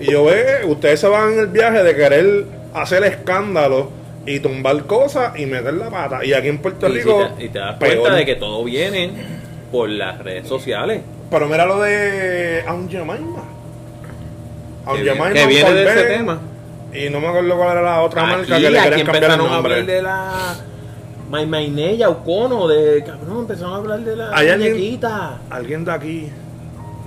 y 0.00 0.10
yo, 0.10 0.24
ve, 0.24 0.64
ustedes 0.66 0.98
se 0.98 1.06
van 1.06 1.34
en 1.34 1.38
el 1.40 1.46
viaje 1.46 1.82
de 1.84 1.94
querer 1.94 2.44
hacer 2.74 3.04
escándalo 3.04 3.90
y 4.26 4.40
tumbar 4.40 4.84
cosas 4.84 5.38
y 5.38 5.46
meter 5.46 5.74
la 5.74 5.90
pata. 5.90 6.24
Y 6.24 6.32
aquí 6.32 6.48
en 6.48 6.58
Puerto 6.58 6.88
Y, 6.88 6.92
si 6.92 6.98
Rico, 6.98 7.28
te, 7.36 7.44
y 7.44 7.48
te 7.48 7.58
das 7.58 7.76
peor. 7.76 7.98
cuenta 7.98 8.16
de 8.18 8.26
que 8.26 8.34
todo 8.36 8.62
viene 8.64 9.10
por 9.70 9.88
las 9.88 10.18
redes 10.18 10.46
sociales. 10.48 11.00
Pero 11.30 11.48
mira 11.48 11.66
lo 11.66 11.80
de 11.80 12.62
Aun 12.66 12.88
Jemima. 12.90 13.16
Aun 14.84 14.96
Que, 14.98 15.04
Jemima, 15.04 15.32
que 15.32 15.46
viene 15.46 15.72
de 15.72 15.84
ese 15.84 16.02
tema. 16.04 16.40
Y 16.92 17.08
no 17.08 17.20
me 17.20 17.28
acuerdo 17.28 17.56
cuál 17.56 17.70
era 17.72 17.82
la 17.82 18.02
otra 18.02 18.22
marca 18.24 18.54
Aquí, 18.54 18.64
que 18.64 18.70
le 18.70 18.82
querían 18.82 19.06
cambiar 19.06 19.16
el 19.16 19.22
empezaron 19.40 19.46
a 19.52 19.56
hablar 19.56 19.78
nombre. 19.78 19.94
de 19.94 20.02
la 20.02 20.54
Maimainella, 21.30 22.10
Ucono, 22.10 22.68
de 22.68 23.02
cabrón, 23.04 23.38
empezaron 23.40 23.72
a 23.72 23.76
hablar 23.76 24.00
de 24.00 24.16
la 24.16 24.30
Hay 24.36 24.48
alguien- 24.48 24.72
muñequita. 24.74 25.38
Alguien 25.48 25.84
de 25.86 25.92
aquí, 25.92 26.28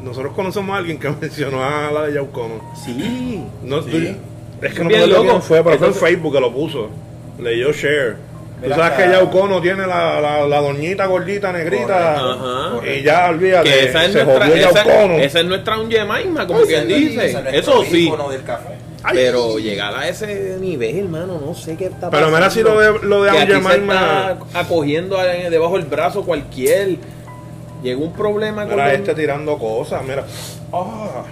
nosotros 0.04 0.34
conocemos 0.34 0.74
a 0.74 0.80
alguien 0.80 0.98
que 1.00 1.10
mencionó 1.22 1.64
a 1.64 1.92
la 1.92 2.04
de 2.08 2.14
Yaucono. 2.16 2.62
Sí. 2.84 3.44
No, 3.64 3.84
Sí. 3.84 3.92
tú- 3.92 4.66
es 4.66 4.74
que 4.74 4.84
no 4.84 4.90
me 4.90 4.96
acuerdo 4.98 5.22
quién 5.22 5.42
fue, 5.44 5.64
pero 5.64 5.78
fue 5.78 5.88
en 5.90 5.94
Facebook 5.94 6.34
que 6.34 6.40
lo 6.40 6.52
puso. 6.52 6.90
Leyó 7.40 7.72
share. 7.72 8.16
Tú 8.64 8.70
sabes 8.70 8.92
que 9.04 9.12
Yaucono 9.12 9.62
tiene 9.62 9.86
la, 9.86 10.20
la, 10.22 10.48
la 10.48 10.62
doñita 10.62 11.06
gordita 11.06 11.52
negrita. 11.52 12.16
Ajá. 12.16 12.72
Y 12.88 13.04
ya 13.04 13.30
olvídate, 13.30 13.70
Que 13.70 13.84
esa 13.90 14.06
es 14.06 14.14
se 14.14 14.24
nuestra, 14.24 14.48
jodió 14.48 14.70
esa, 14.70 14.86
Yaucono. 14.86 15.14
esa 15.16 15.40
es 15.40 15.46
nuestra 15.46 15.80
Ungemaima, 15.80 16.48
como 16.48 16.62
Ese 16.62 16.68
quien 16.74 16.88
dice. 16.88 17.26
es 17.32 17.36
Eso 17.54 17.84
sí. 17.84 18.12
del 18.32 18.44
café. 18.44 18.70
Ay. 19.04 19.12
Pero 19.18 19.60
llegar 19.60 19.94
a 19.94 20.08
ese 20.08 20.58
nivel, 20.60 20.98
hermano, 20.98 21.40
no 21.46 21.54
sé 21.54 21.76
qué 21.76 21.86
está 21.88 22.10
Pero 22.10 22.28
pasando. 22.32 22.38
mira 22.38 22.50
si 22.50 22.64
lo 22.64 22.80
de, 22.80 23.06
lo 23.08 23.24
de 23.24 23.32
que 23.32 23.62
se 23.62 23.76
está 23.76 24.38
acogiendo 24.56 25.18
debajo 25.18 25.78
del 25.78 25.86
brazo 25.86 26.24
cualquier. 26.24 26.98
Llegó 27.84 28.04
un 28.06 28.14
problema 28.14 28.64
con 28.66 28.72
Mira 28.78 28.94
este 28.94 29.14
tirando 29.14 29.60
cosas, 29.60 30.02
mira. 30.04 30.24
Ah. 30.74 31.24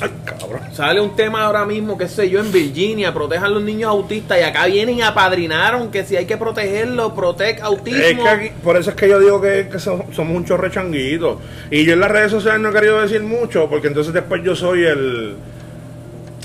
Ay, 0.00 0.10
cabrón. 0.24 0.60
Sale 0.72 1.00
un 1.00 1.16
tema 1.16 1.44
ahora 1.46 1.64
mismo, 1.64 1.96
qué 1.96 2.06
sé 2.06 2.28
yo, 2.28 2.40
en 2.40 2.52
Virginia, 2.52 3.14
protejan 3.14 3.54
los 3.54 3.62
niños 3.62 3.88
autistas 3.90 4.38
y 4.38 4.42
acá 4.42 4.66
vienen 4.66 4.96
y 4.98 5.02
apadrinaron 5.02 5.90
que 5.90 6.04
si 6.04 6.16
hay 6.16 6.26
que 6.26 6.36
protegerlos, 6.36 7.12
protect 7.12 7.62
autismo. 7.62 8.02
Es 8.02 8.18
que 8.18 8.28
aquí- 8.28 8.50
por 8.62 8.76
eso 8.76 8.90
es 8.90 8.96
que 8.96 9.08
yo 9.08 9.18
digo 9.18 9.40
que, 9.40 9.68
que 9.72 9.78
so- 9.78 10.04
somos 10.12 10.36
un 10.36 10.44
chorre 10.44 10.70
changuito. 10.70 11.40
Y 11.70 11.84
yo 11.86 11.94
en 11.94 12.00
las 12.00 12.10
redes 12.10 12.30
sociales 12.30 12.60
no 12.60 12.68
he 12.68 12.72
querido 12.74 13.00
decir 13.00 13.22
mucho, 13.22 13.68
porque 13.70 13.88
entonces 13.88 14.12
después 14.12 14.42
yo 14.44 14.54
soy 14.54 14.84
el. 14.84 15.34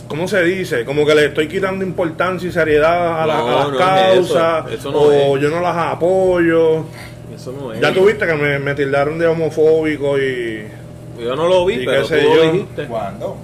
¿Cómo 0.08 0.28
se 0.28 0.44
dice? 0.44 0.84
Como 0.86 1.06
que 1.06 1.16
le 1.16 1.26
estoy 1.28 1.48
quitando 1.48 1.86
importancia 1.86 2.48
y 2.48 2.52
seriedad 2.52 3.22
a, 3.22 3.26
la- 3.26 3.40
a 3.40 3.46
las 3.46 3.68
no 3.70 3.74
es 3.74 3.78
causas. 3.80 4.66
eso, 4.68 4.76
eso 4.80 4.92
no 4.92 4.98
o 5.00 5.36
es. 5.38 5.42
yo 5.44 5.50
no 5.50 5.62
las 5.62 5.76
apoyo. 5.76 6.86
Eso 7.36 7.52
no 7.54 7.74
es. 7.74 7.80
Ya 7.82 7.94
tuviste 7.94 8.26
que 8.26 8.34
me, 8.34 8.60
me 8.60 8.76
tildaron 8.76 9.18
de 9.20 9.28
homofóbico 9.28 10.18
y. 10.18 10.64
Yo 11.22 11.36
no 11.36 11.48
lo 11.48 11.66
vi, 11.66 11.76
Y 11.76 11.86
pero 11.86 12.06
tú 12.08 12.16
lo 12.16 12.36
yo. 12.36 12.52
dijiste. 12.52 12.86
¿Cuándo? 12.88 13.38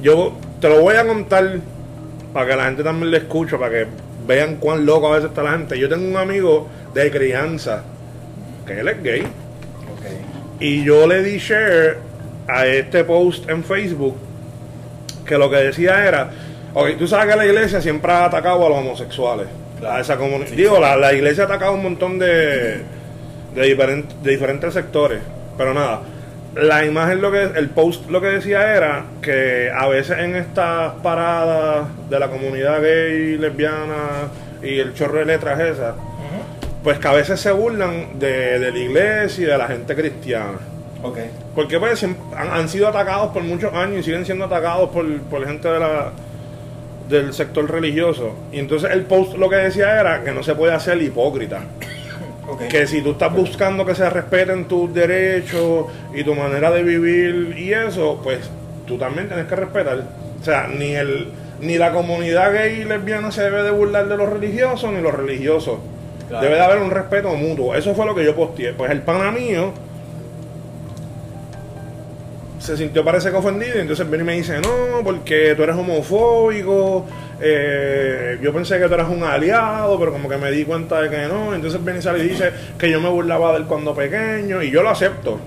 Yo 0.00 0.32
te 0.60 0.68
lo 0.68 0.80
voy 0.80 0.96
a 0.96 1.06
contar 1.06 1.58
para 2.32 2.46
que 2.50 2.56
la 2.56 2.64
gente 2.66 2.82
también 2.82 3.10
le 3.10 3.18
escuche, 3.18 3.56
para 3.56 3.70
que 3.70 3.86
vean 4.26 4.56
cuán 4.56 4.84
loco 4.86 5.08
a 5.08 5.16
veces 5.16 5.30
está 5.30 5.42
la 5.42 5.52
gente. 5.52 5.78
Yo 5.78 5.88
tengo 5.88 6.06
un 6.08 6.16
amigo 6.16 6.68
de 6.94 7.10
crianza 7.10 7.82
que 8.66 8.80
él 8.80 8.88
es 8.88 9.02
gay. 9.02 9.22
Y 10.60 10.84
yo 10.84 11.06
le 11.08 11.22
di 11.22 11.38
share 11.38 11.98
a 12.48 12.66
este 12.66 13.02
post 13.04 13.48
en 13.50 13.64
Facebook 13.64 14.14
que 15.26 15.36
lo 15.36 15.50
que 15.50 15.56
decía 15.56 16.06
era, 16.06 16.30
ok, 16.74 16.90
tú 16.98 17.06
sabes 17.08 17.30
que 17.32 17.36
la 17.36 17.46
iglesia 17.46 17.80
siempre 17.80 18.12
ha 18.12 18.26
atacado 18.26 18.64
a 18.66 18.68
los 18.68 18.78
homosexuales. 18.78 19.46
Claro. 19.80 19.96
A 19.96 20.00
esa 20.00 20.16
Sí, 20.16 20.54
Digo, 20.54 20.76
sí. 20.76 20.80
La, 20.80 20.96
la 20.96 21.12
iglesia 21.12 21.44
ha 21.44 21.46
atacado 21.46 21.72
a 21.72 21.74
un 21.74 21.82
montón 21.82 22.18
de, 22.20 22.82
de, 23.54 23.76
diferent- 23.76 24.08
de 24.22 24.30
diferentes 24.30 24.72
sectores. 24.72 25.18
Pero 25.56 25.74
nada, 25.74 26.00
la 26.54 26.84
imagen, 26.84 27.20
lo 27.20 27.30
que 27.30 27.42
el 27.42 27.70
post 27.70 28.10
lo 28.10 28.20
que 28.20 28.28
decía 28.28 28.74
era 28.74 29.04
que 29.20 29.70
a 29.74 29.88
veces 29.88 30.18
en 30.18 30.36
estas 30.36 30.94
paradas 31.02 31.88
de 32.10 32.18
la 32.18 32.28
comunidad 32.28 32.80
gay, 32.82 33.38
lesbiana 33.38 34.28
y 34.62 34.78
el 34.78 34.94
chorro 34.94 35.18
de 35.18 35.24
letras 35.24 35.60
esas, 35.60 35.94
pues 36.82 36.98
que 36.98 37.08
a 37.08 37.12
veces 37.12 37.40
se 37.40 37.52
burlan 37.52 38.18
de, 38.18 38.58
de 38.58 38.70
la 38.70 38.78
iglesia 38.78 39.44
y 39.44 39.46
de 39.46 39.58
la 39.58 39.66
gente 39.66 39.94
cristiana. 39.94 40.58
Ok. 41.02 41.18
Porque 41.54 41.78
pues 41.80 42.02
han, 42.02 42.16
han 42.36 42.68
sido 42.68 42.88
atacados 42.88 43.32
por 43.32 43.42
muchos 43.42 43.72
años 43.74 44.00
y 44.00 44.02
siguen 44.02 44.24
siendo 44.24 44.44
atacados 44.44 44.90
por, 44.90 45.20
por 45.22 45.46
gente 45.46 45.68
de 45.68 45.80
la, 45.80 46.12
del 47.08 47.32
sector 47.32 47.70
religioso. 47.70 48.34
Y 48.52 48.58
entonces 48.58 48.90
el 48.90 49.02
post 49.02 49.34
lo 49.34 49.48
que 49.48 49.56
decía 49.56 50.00
era 50.00 50.22
que 50.22 50.32
no 50.32 50.42
se 50.42 50.54
puede 50.54 50.72
hacer 50.72 51.00
hipócrita. 51.00 51.62
Que 52.68 52.86
si 52.86 53.02
tú 53.02 53.12
estás 53.12 53.32
buscando 53.32 53.86
que 53.86 53.94
se 53.94 54.08
respeten 54.10 54.66
tus 54.66 54.92
derechos 54.92 55.86
y 56.12 56.24
tu 56.24 56.34
manera 56.34 56.70
de 56.70 56.82
vivir 56.82 57.56
y 57.56 57.72
eso, 57.72 58.20
pues 58.22 58.50
tú 58.86 58.98
también 58.98 59.28
tienes 59.28 59.46
que 59.46 59.56
respetar. 59.56 60.02
O 60.40 60.44
sea, 60.44 60.66
ni 60.66 60.94
el 60.94 61.28
ni 61.60 61.78
la 61.78 61.92
comunidad 61.92 62.52
gay 62.52 62.80
y 62.80 62.84
lesbiana 62.84 63.30
se 63.30 63.42
debe 63.42 63.62
de 63.62 63.70
burlar 63.70 64.08
de 64.08 64.16
los 64.16 64.28
religiosos, 64.28 64.92
ni 64.92 65.00
los 65.00 65.14
religiosos. 65.14 65.78
Claro. 66.28 66.44
Debe 66.44 66.56
de 66.56 66.62
haber 66.62 66.78
un 66.78 66.90
respeto 66.90 67.32
mutuo. 67.34 67.74
Eso 67.74 67.94
fue 67.94 68.04
lo 68.04 68.14
que 68.14 68.24
yo 68.24 68.34
posteé. 68.34 68.72
Pues 68.72 68.90
el 68.90 69.02
pana 69.02 69.30
mío 69.30 69.72
se 72.58 72.76
sintió 72.76 73.04
parece 73.04 73.30
que 73.30 73.36
ofendido 73.36 73.76
y 73.76 73.80
entonces 73.80 74.08
viene 74.08 74.22
y 74.22 74.26
me 74.26 74.36
dice, 74.36 74.60
no, 74.60 75.02
porque 75.02 75.54
tú 75.56 75.64
eres 75.64 75.76
homofóbico, 75.76 77.04
eh, 77.44 78.38
yo 78.40 78.52
pensé 78.52 78.78
que 78.78 78.86
tú 78.86 78.94
eras 78.94 79.08
un 79.08 79.22
aliado, 79.24 79.98
pero 79.98 80.12
como 80.12 80.28
que 80.28 80.36
me 80.36 80.50
di 80.50 80.64
cuenta 80.64 81.00
de 81.02 81.10
que 81.10 81.26
no, 81.26 81.54
entonces 81.54 81.82
viene 81.84 81.98
y 81.98 82.02
sale 82.02 82.20
y 82.24 82.28
dice 82.28 82.52
que 82.78 82.90
yo 82.90 83.00
me 83.00 83.08
burlaba 83.08 83.50
de 83.52 83.58
él 83.58 83.64
cuando 83.64 83.94
pequeño 83.94 84.62
y 84.62 84.70
yo 84.70 84.82
lo 84.82 84.90
acepto. 84.90 85.38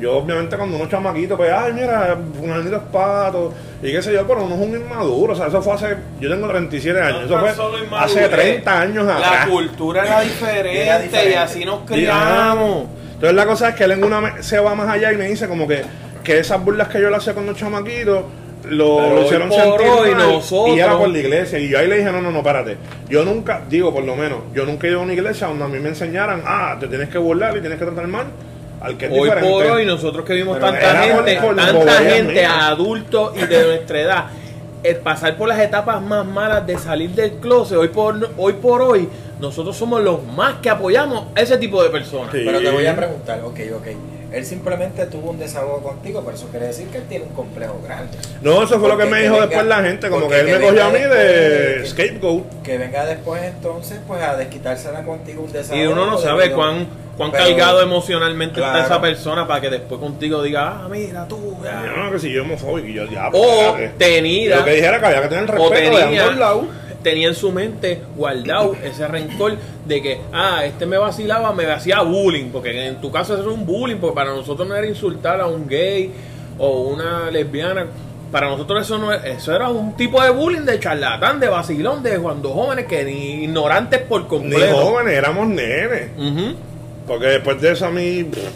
Yo 0.00 0.16
obviamente 0.16 0.56
cuando 0.56 0.74
uno 0.76 0.84
es 0.86 0.90
chamaquito, 0.90 1.36
pues, 1.36 1.52
ay, 1.52 1.72
mira, 1.72 2.16
un 2.40 2.50
es 2.50 2.80
pato, 2.92 3.54
y 3.80 3.92
qué 3.92 4.02
sé 4.02 4.12
yo, 4.12 4.26
pero 4.26 4.42
uno 4.44 4.56
es 4.56 4.60
un 4.60 4.74
inmaduro, 4.74 5.32
o 5.32 5.36
sea, 5.36 5.46
eso 5.46 5.62
fue 5.62 5.74
hace, 5.74 5.96
yo 6.20 6.28
tengo 6.28 6.48
37 6.48 7.00
años, 7.00 7.20
No 7.20 7.26
eso 7.26 7.38
fue 7.38 7.48
hace 7.70 7.84
inmadurez. 7.84 8.30
30 8.30 8.80
años 8.80 9.06
La 9.06 9.16
atrás. 9.16 9.46
cultura 9.48 10.04
era 10.04 10.20
diferente, 10.22 10.82
Era 10.82 10.98
diferente. 10.98 11.30
y 11.32 11.34
así 11.36 11.64
nos 11.64 11.80
Ya. 11.82 11.86
criamos. 11.86 12.86
Entonces 13.14 13.34
la 13.34 13.46
cosa 13.46 13.68
es 13.68 13.74
que 13.76 13.84
él 13.84 13.92
en 13.92 14.04
una 14.04 14.42
se 14.42 14.58
va 14.58 14.74
más 14.74 14.88
allá 14.88 15.12
y 15.12 15.16
me 15.16 15.26
dice 15.28 15.46
como 15.48 15.66
que, 15.68 15.82
que 16.24 16.40
esas 16.40 16.62
burlas 16.62 16.88
que 16.88 17.00
yo 17.00 17.08
le 17.08 17.16
hacía 17.16 17.32
con 17.32 17.46
los 17.46 17.56
chamaquitos 17.56 18.24
lo, 18.68 18.96
Pero 18.96 19.08
lo 19.14 19.20
hoy 19.20 19.24
hicieron 19.24 19.48
por 19.48 19.58
sentir 19.60 19.86
hoy 19.88 20.10
mal, 20.10 20.32
nosotros- 20.32 20.76
y 20.76 20.80
era 20.80 20.98
por 20.98 21.08
la 21.08 21.18
iglesia 21.18 21.58
y 21.58 21.68
yo 21.68 21.78
ahí 21.78 21.86
le 21.86 21.98
dije 21.98 22.10
no 22.10 22.20
no 22.20 22.30
no 22.30 22.38
espérate 22.38 22.76
yo 23.08 23.24
nunca 23.24 23.62
digo 23.68 23.92
por 23.92 24.04
lo 24.04 24.16
menos 24.16 24.38
yo 24.54 24.64
nunca 24.64 24.86
he 24.86 24.90
ido 24.90 25.00
a 25.00 25.02
una 25.02 25.12
iglesia 25.12 25.46
donde 25.48 25.64
a 25.64 25.68
mí 25.68 25.78
me 25.78 25.90
enseñaran 25.90 26.42
ah 26.46 26.76
te 26.80 26.88
tienes 26.88 27.08
que 27.08 27.18
burlar 27.18 27.56
y 27.56 27.60
tienes 27.60 27.78
que 27.78 27.84
tratar 27.84 28.06
mal 28.06 28.26
al 28.80 28.96
que 28.98 29.06
es 29.06 29.12
Hoy 29.12 29.20
diferente 29.20 29.50
por 29.50 29.66
hoy, 29.66 29.86
nosotros 29.86 30.24
que 30.26 30.34
vimos 30.34 30.58
Pero 30.58 30.72
tanta 30.72 31.02
gente, 31.02 31.36
por 31.40 31.56
tanta 31.56 31.92
gente, 32.02 32.44
adultos 32.44 33.32
y 33.36 33.46
de 33.46 33.64
nuestra 33.64 34.00
edad, 34.00 34.24
el 34.82 34.96
pasar 34.96 35.36
por 35.38 35.48
las 35.48 35.58
etapas 35.58 36.02
más 36.02 36.26
malas 36.26 36.66
de 36.66 36.76
salir 36.78 37.10
del 37.10 37.32
closet, 37.34 37.78
hoy 37.78 37.88
por 37.88 38.30
hoy, 38.36 38.52
por 38.54 38.82
hoy 38.82 39.08
nosotros 39.40 39.76
somos 39.76 40.02
los 40.02 40.22
más 40.24 40.56
que 40.56 40.68
apoyamos 40.68 41.28
a 41.34 41.40
ese 41.40 41.56
tipo 41.56 41.82
de 41.82 41.88
personas. 41.88 42.30
Sí. 42.32 42.42
Pero 42.44 42.60
te 42.60 42.70
voy 42.70 42.86
a 42.86 42.94
preguntar, 42.94 43.40
ok, 43.42 43.60
ok. 43.76 43.86
Él 44.34 44.44
simplemente 44.44 45.06
tuvo 45.06 45.30
un 45.30 45.38
desahogo 45.38 45.80
contigo, 45.82 46.22
pero 46.24 46.36
eso 46.36 46.48
quiere 46.48 46.66
decir 46.66 46.88
que 46.88 46.98
él 46.98 47.04
tiene 47.08 47.24
un 47.26 47.32
complejo 47.34 47.80
grande. 47.84 48.18
no 48.42 48.62
eso 48.64 48.80
fue 48.80 48.88
lo 48.88 48.98
que 48.98 49.04
me 49.04 49.16
que 49.18 49.22
dijo 49.22 49.34
venga- 49.34 49.46
después 49.46 49.66
la 49.66 49.82
gente 49.82 50.08
como 50.10 50.28
que 50.28 50.40
él 50.40 50.46
me 50.46 50.58
que 50.58 50.66
cogió 50.66 50.84
a 50.84 50.88
mí 50.90 50.98
de 50.98 51.08
después- 51.08 51.90
scapegoat 51.90 52.62
Que 52.64 52.78
venga 52.78 53.06
después 53.06 53.42
entonces, 53.44 54.00
pues 54.06 54.20
a 54.22 54.36
desquitársela 54.36 55.02
contigo 55.04 55.42
un 55.44 55.52
desahogo. 55.52 55.82
Y 55.82 55.86
uno 55.86 56.06
no 56.06 56.16
de 56.16 56.22
sabe 56.22 56.50
cuán, 56.50 56.86
cuán 57.16 57.30
pero- 57.30 57.44
cargado 57.44 57.80
emocionalmente 57.82 58.56
Claro. 58.56 58.78
está 58.80 58.86
esa 58.94 59.00
persona 59.00 59.46
para 59.46 59.60
que 59.60 59.70
después 59.70 60.00
contigo 60.00 60.42
diga, 60.42 60.80
ah, 60.84 60.88
mira 60.90 61.26
tú, 61.28 61.56
ya". 61.62 61.82
no 61.96 62.10
que 62.10 62.18
si 62.18 62.32
yo 62.32 62.42
homofóbico 62.42 62.88
y 62.88 62.94
yo 62.94 63.04
ya 63.06 63.28
O 63.32 63.36
espérate. 63.76 63.88
tenida. 63.98 64.56
lo 64.56 64.64
que 64.64 64.72
dijera 64.74 64.98
que 64.98 65.06
había 65.06 65.22
que 65.22 65.28
tener 65.28 65.44
o 65.44 65.52
respeto 65.70 65.96
de 65.96 66.02
tenía, 66.04 66.22
ambos 66.24 66.36
lados 66.38 66.64
tenía 67.04 67.28
en 67.28 67.34
su 67.36 67.52
mente 67.52 68.00
guardado 68.16 68.74
ese 68.82 69.06
rencor 69.06 69.56
de 69.86 70.02
que, 70.02 70.20
ah, 70.32 70.64
este 70.64 70.86
me 70.86 70.98
vacilaba, 70.98 71.52
me 71.52 71.66
hacía 71.66 72.00
bullying, 72.02 72.46
porque 72.50 72.86
en 72.88 73.00
tu 73.00 73.12
caso 73.12 73.34
eso 73.34 73.42
era 73.44 73.52
un 73.52 73.64
bullying, 73.64 73.98
porque 73.98 74.16
para 74.16 74.30
nosotros 74.34 74.66
no 74.66 74.74
era 74.74 74.86
insultar 74.88 75.40
a 75.40 75.46
un 75.46 75.68
gay 75.68 76.10
o 76.58 76.88
una 76.88 77.30
lesbiana. 77.30 77.86
Para 78.32 78.48
nosotros 78.48 78.82
eso 78.82 78.98
no 78.98 79.12
es- 79.12 79.22
eso 79.24 79.54
era 79.54 79.68
un 79.68 79.94
tipo 79.96 80.20
de 80.20 80.30
bullying 80.30 80.62
de 80.62 80.80
charlatán, 80.80 81.38
de 81.38 81.48
vacilón, 81.48 82.02
de 82.02 82.18
cuando 82.18 82.50
jóvenes 82.50 82.86
que 82.86 83.04
ni 83.04 83.44
ignorantes 83.44 84.00
por 84.00 84.22
ni 84.22 84.26
completo. 84.28 84.76
jóvenes 84.78 85.12
éramos 85.14 85.46
nenes. 85.46 86.08
Porque 87.06 87.26
después 87.26 87.60
de 87.60 87.70
eso 87.72 87.86
a 87.86 87.90
mí, 87.90 88.24
pff, 88.24 88.48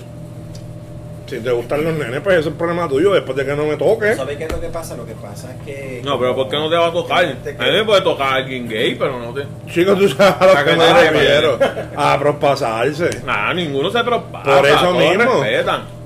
si 1.29 1.41
te 1.41 1.51
gustan 1.53 1.85
los 1.85 1.95
nenes, 1.95 2.21
pues 2.23 2.39
eso 2.39 2.49
es 2.49 2.55
problema 2.57 2.89
tuyo, 2.89 3.13
después 3.13 3.37
de 3.37 3.45
que 3.45 3.55
no 3.55 3.65
me 3.67 3.77
toque. 3.77 4.15
¿Sabes 4.15 4.37
qué 4.37 4.45
es 4.45 4.53
lo 4.53 4.61
que 4.61 4.69
pasa? 4.69 4.97
Lo 4.97 5.05
que 5.07 5.13
pasa 5.15 5.55
es 5.55 5.63
que. 5.67 6.01
No, 6.05 6.19
pero 6.19 6.35
¿por 6.35 6.49
qué 6.49 6.57
no 6.57 6.69
te 6.71 6.77
va 6.77 6.89
a 6.89 6.93
tocar? 6.93 7.25
A 7.25 7.29
mí 7.29 7.37
me 7.73 7.85
puede 7.85 8.01
tocar 8.03 8.29
a 8.29 8.35
alguien 8.37 8.69
gay, 8.69 8.95
pero 8.95 9.19
no 9.19 9.33
te... 9.35 9.45
Chicos, 9.71 9.99
tú 9.99 10.09
sabes 10.09 10.35
a 10.41 10.47
lo 10.47 10.53
¿A 10.53 10.65
que 10.65 10.71
qué 10.71 10.77
me 10.77 10.93
refiero. 11.11 11.59
A 11.97 12.19
prospasarse. 12.19 13.11
Nada, 13.25 13.55
ninguno 13.55 13.91
se 13.91 14.03
propasa. 14.03 14.45
Por 14.57 14.67
eso 14.67 14.93
mismo. 14.95 15.43
respetan. 15.43 15.99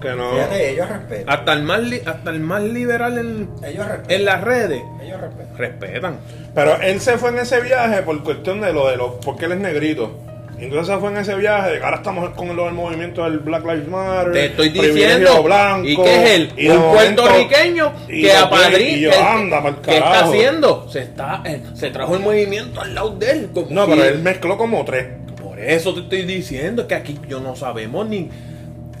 Que 0.00 0.10
no. 0.14 0.30
Fíjate, 0.32 0.70
ellos 0.70 0.88
respetan. 0.88 1.34
Hasta 1.34 1.52
el 1.52 1.62
más, 1.62 1.80
li- 1.80 2.02
hasta 2.06 2.30
el 2.30 2.40
más 2.40 2.62
liberal 2.62 3.18
en, 3.18 3.50
Ellos 3.62 3.86
respetan. 3.86 4.10
en 4.10 4.24
las 4.24 4.40
redes 4.42 4.82
Ellos 5.02 5.20
respetan. 5.20 5.56
respetan. 5.58 6.18
Pero 6.54 6.76
él 6.80 7.00
se 7.00 7.18
fue 7.18 7.28
en 7.30 7.38
ese 7.40 7.60
viaje 7.60 8.00
por 8.02 8.22
cuestión 8.22 8.60
de 8.62 8.72
lo 8.72 8.88
de 8.88 8.96
los. 8.96 9.12
porque 9.24 9.44
él 9.44 9.52
es 9.52 9.58
negrito. 9.58 10.18
Entonces 10.60 10.96
fue 11.00 11.10
en 11.10 11.16
ese 11.16 11.34
viaje. 11.36 11.80
Ahora 11.82 11.96
estamos 11.96 12.30
con 12.30 12.48
del 12.48 12.72
movimiento 12.72 13.24
del 13.24 13.38
Black 13.38 13.64
Lives 13.64 13.88
Matter. 13.88 14.32
Te 14.32 14.44
estoy 14.46 14.68
diciendo. 14.68 15.42
blanco, 15.42 15.88
¿Y 15.88 15.96
qué 15.96 16.14
es 16.16 16.30
él? 16.30 16.52
y 16.56 16.68
un 16.68 16.78
momento- 16.78 17.22
puertorriqueño 17.22 17.92
que 18.06 18.32
anda 18.32 19.62
pa'l 19.62 19.76
¿Qué 19.82 19.94
está 19.96 20.20
haciendo? 20.24 20.88
Se 20.88 21.00
está 21.00 21.42
eh, 21.46 21.62
se 21.74 21.90
trajo 21.90 22.14
el 22.14 22.20
movimiento 22.20 22.80
al 22.80 22.94
lado 22.94 23.10
de 23.10 23.30
él. 23.30 23.50
No, 23.70 23.86
pero 23.86 24.04
él 24.04 24.18
mezcló 24.18 24.58
como 24.58 24.84
tres. 24.84 25.06
Por 25.42 25.58
eso 25.58 25.94
te 25.94 26.00
estoy 26.00 26.22
diciendo 26.22 26.86
que 26.86 26.94
aquí 26.94 27.18
yo 27.28 27.40
no 27.40 27.56
sabemos 27.56 28.06
ni. 28.06 28.28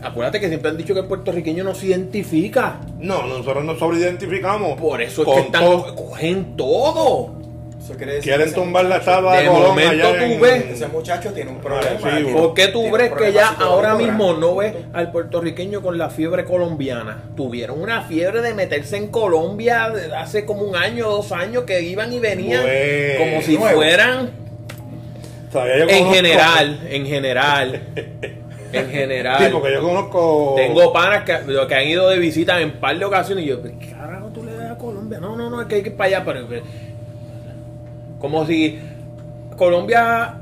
Acuérdate 0.02 0.40
que 0.40 0.48
siempre 0.48 0.70
han 0.70 0.78
dicho 0.78 0.94
que 0.94 1.00
el 1.00 1.06
puertorriqueño 1.06 1.62
no 1.62 1.74
se 1.74 1.88
identifica. 1.88 2.80
No, 2.98 3.26
nosotros 3.26 3.62
nos 3.64 3.78
sobreidentificamos. 3.78 4.80
Por 4.80 5.02
eso 5.02 5.22
es 5.22 5.28
que 5.28 5.40
están, 5.40 5.62
cogen 5.94 6.56
todo. 6.56 7.39
Eso 7.82 7.94
quiere 7.94 8.12
decir 8.16 8.24
Quieren 8.30 8.48
que 8.48 8.54
tumbar 8.54 8.84
la 8.84 8.96
ese 8.96 9.10
estatua 9.10 9.36
de, 9.36 9.42
De 9.42 9.48
Colón 9.48 9.62
momento 9.68 9.90
allá 9.90 10.18
tú 10.18 10.24
en- 10.24 10.40
ves- 10.40 10.64
Ese 10.70 10.86
muchacho 10.88 11.32
tiene 11.32 11.50
un 11.50 11.58
problema. 11.60 11.86
Agresivo. 11.90 12.10
tiene- 12.28 12.32
¿Por 12.40 12.54
qué 12.54 12.68
tú 12.68 12.90
crees 12.90 13.08
que 13.08 13.14
problema 13.16 13.34
ya 13.34 13.48
ahora 13.58 13.94
mismo 13.94 14.32
no 14.34 14.56
ves 14.56 14.74
al 14.92 15.10
puertorriqueño 15.10 15.80
con 15.80 15.96
la 15.96 16.10
fiebre 16.10 16.44
colombiana? 16.44 17.24
Tuvieron 17.36 17.80
una 17.80 18.02
fiebre 18.02 18.42
de 18.42 18.52
meterse 18.54 18.96
en 18.98 19.08
Colombia 19.08 19.92
hace 20.18 20.44
como 20.44 20.62
un 20.62 20.76
año, 20.76 21.08
dos 21.08 21.32
años, 21.32 21.64
que 21.64 21.80
iban 21.80 22.12
y 22.12 22.18
venían 22.18 22.62
Bueno. 22.62 23.18
como 23.30 23.42
si 23.42 23.56
Nuevo. 23.56 23.76
fueran 23.76 24.30
en 25.88 26.06
general, 26.12 26.80
en 26.88 27.06
general, 27.06 27.80
en 28.72 28.90
general. 28.90 29.38
Sí, 29.42 29.48
porque 29.52 29.72
yo 29.72 29.82
conozco. 29.82 30.54
Tengo 30.56 30.92
panas 30.92 31.24
que, 31.24 31.38
que 31.66 31.74
han 31.74 31.86
ido 31.88 32.08
de 32.08 32.18
visita 32.18 32.60
en 32.60 32.72
par 32.72 32.96
de 32.98 33.04
ocasiones 33.04 33.44
y 33.44 33.48
yo, 33.48 33.60
¿pero 33.60 33.74
qué 33.80 33.90
carajo 33.90 34.28
tú 34.28 34.44
le 34.44 34.54
das 34.54 34.70
a 34.72 34.78
Colombia? 34.78 35.18
No, 35.18 35.34
no, 35.36 35.50
no, 35.50 35.60
es 35.62 35.66
que 35.66 35.76
hay 35.76 35.82
que 35.82 35.88
ir 35.90 35.96
para 35.96 36.18
allá, 36.18 36.24
pero- 36.24 36.46
como 38.20 38.46
si 38.46 38.78
Colombia 39.56 40.34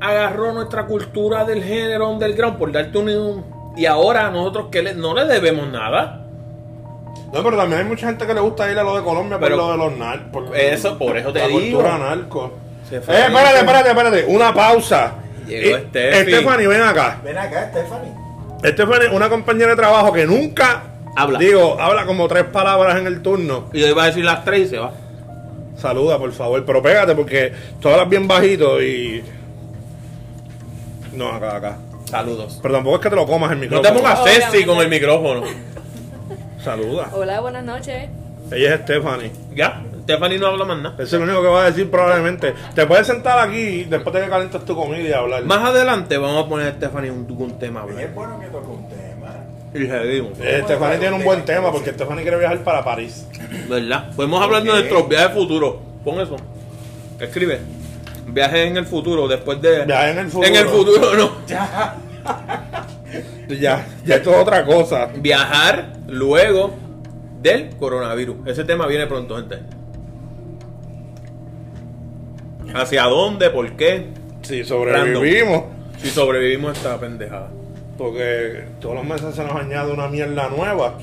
agarró 0.00 0.52
nuestra 0.52 0.86
cultura 0.86 1.44
del 1.44 1.62
género 1.62 2.08
underground 2.10 2.58
por 2.58 2.72
darte 2.72 2.98
un 2.98 3.44
y 3.76 3.86
ahora 3.86 4.30
nosotros 4.30 4.66
que 4.70 4.82
le- 4.82 4.94
no 4.94 5.14
le 5.14 5.24
debemos 5.26 5.68
nada. 5.68 6.24
No, 7.32 7.42
pero 7.44 7.56
también 7.56 7.82
hay 7.82 7.86
mucha 7.86 8.06
gente 8.06 8.26
que 8.26 8.34
le 8.34 8.40
gusta 8.40 8.70
ir 8.72 8.78
a 8.78 8.82
lo 8.82 8.96
de 8.96 9.02
Colombia 9.02 9.38
Pero- 9.38 9.56
por 9.56 9.66
lo 9.66 9.72
de 9.72 9.78
los 9.78 9.96
narcos. 9.98 10.50
Eso, 10.54 10.96
por 10.98 11.16
eso 11.16 11.32
te 11.32 11.40
la 11.40 11.46
digo. 11.48 11.60
cultura 11.60 11.98
narco. 11.98 12.52
Se 12.88 12.96
Eh, 12.96 12.98
espérate, 13.00 13.58
espérate, 13.58 13.88
espérate. 13.90 14.24
Una 14.28 14.54
pausa. 14.54 15.12
Llegó 15.46 15.78
Steffi. 15.78 16.32
Stephanie, 16.32 16.66
ven 16.66 16.82
acá. 16.82 17.18
Ven 17.22 17.38
acá, 17.38 17.68
Stephanie. 17.70 18.12
Stephanie, 18.64 19.08
una 19.14 19.28
compañera 19.28 19.70
de 19.70 19.76
trabajo 19.76 20.12
que 20.12 20.26
nunca. 20.26 20.82
Habla. 21.16 21.38
Digo, 21.38 21.76
habla 21.80 22.06
como 22.06 22.26
tres 22.28 22.44
palabras 22.44 22.96
en 22.98 23.06
el 23.06 23.20
turno. 23.22 23.66
Y 23.72 23.80
yo 23.80 23.88
iba 23.88 24.04
a 24.04 24.06
decir 24.06 24.24
las 24.24 24.44
tres 24.44 24.60
y 24.60 24.66
se 24.68 24.78
va. 24.78 24.92
Saluda, 25.78 26.18
por 26.18 26.32
favor. 26.32 26.64
Pero 26.64 26.82
pégate 26.82 27.14
porque 27.14 27.52
tú 27.80 27.88
hablas 27.88 28.08
bien 28.08 28.26
bajito 28.28 28.82
y. 28.82 29.22
No, 31.12 31.28
acá, 31.28 31.56
acá. 31.56 31.78
Saludos. 32.06 32.58
Pero 32.62 32.74
tampoco 32.74 32.96
es 32.96 33.02
que 33.02 33.10
te 33.10 33.16
lo 33.16 33.26
comas 33.26 33.50
el 33.52 33.58
No 33.58 33.62
micrófono. 33.62 33.88
te 33.88 33.94
pongas 33.98 34.24
sexy 34.24 34.64
con 34.64 34.78
el 34.78 34.88
micrófono. 34.88 35.42
Saluda. 36.64 37.08
Hola, 37.12 37.40
buenas 37.40 37.64
noches. 37.64 38.08
Ella 38.50 38.74
es 38.74 38.80
Stephanie. 38.80 39.30
Ya, 39.54 39.82
Stephanie 40.04 40.38
no 40.38 40.46
habla 40.46 40.64
más 40.64 40.78
nada. 40.78 40.94
Eso 41.02 41.16
es 41.16 41.20
lo 41.20 41.24
único 41.24 41.42
que 41.42 41.48
va 41.48 41.64
a 41.64 41.66
decir 41.70 41.90
probablemente. 41.90 42.54
Te 42.74 42.86
puedes 42.86 43.06
sentar 43.06 43.38
aquí 43.46 43.84
después 43.84 44.14
de 44.14 44.22
que 44.22 44.28
calientes 44.30 44.64
tu 44.64 44.74
comida 44.74 45.06
y 45.08 45.12
hablar. 45.12 45.44
Más 45.44 45.62
adelante 45.68 46.16
vamos 46.16 46.46
a 46.46 46.48
poner 46.48 46.68
a 46.68 46.72
Stephanie 46.72 47.10
un, 47.10 47.26
un 47.30 47.58
tema. 47.58 47.82
a 47.82 47.84
Y 47.84 47.88
hablar. 47.90 48.04
es 48.04 48.14
bueno 48.14 48.40
que 48.40 48.46
toque 48.46 48.66
un 48.68 48.87
tema. 48.87 48.87
Y 49.78 49.86
seguimos. 49.86 50.32
Eh, 50.40 50.60
Stephanie 50.64 50.98
tiene 50.98 51.16
un 51.16 51.24
buen 51.24 51.44
tema 51.44 51.70
porque 51.70 51.92
Stephanie 51.92 52.22
quiere 52.22 52.38
viajar 52.38 52.64
para 52.64 52.84
París. 52.84 53.26
¿Verdad? 53.68 54.10
Podemos 54.16 54.42
hablar 54.42 54.62
de 54.62 54.70
nuestros 54.70 55.08
viajes 55.08 55.32
futuros. 55.32 55.76
Pon 56.04 56.20
eso. 56.20 56.36
Escribe. 57.20 57.60
Viajes 58.26 58.66
en 58.66 58.76
el 58.76 58.86
futuro, 58.86 59.28
después 59.28 59.60
de. 59.62 59.84
Viajes 59.84 60.10
en 60.12 60.18
el 60.18 60.26
futuro. 60.26 60.48
En 60.48 60.56
el 60.56 60.66
futuro, 60.66 61.16
no. 61.16 61.30
Ya, 63.48 63.86
ya 64.04 64.16
esto 64.16 64.30
es 64.32 64.36
otra 64.36 64.64
cosa. 64.66 65.06
Viajar 65.16 65.94
luego 66.06 66.74
del 67.40 67.70
coronavirus. 67.76 68.46
Ese 68.46 68.64
tema 68.64 68.86
viene 68.86 69.06
pronto, 69.06 69.36
gente. 69.36 69.60
¿Hacia 72.74 73.04
dónde? 73.04 73.48
¿Por 73.48 73.76
qué? 73.76 74.08
Si 74.42 74.64
sobrevivimos. 74.64 75.64
Si 76.02 76.10
sobrevivimos 76.10 76.70
a 76.70 76.72
esta 76.74 77.00
pendejada. 77.00 77.48
Porque 77.98 78.64
todos 78.80 78.94
los 78.94 79.04
meses 79.04 79.34
se 79.34 79.42
nos 79.44 79.56
añade 79.56 79.92
una 79.92 80.06
mierda 80.08 80.48
nueva. 80.48 80.94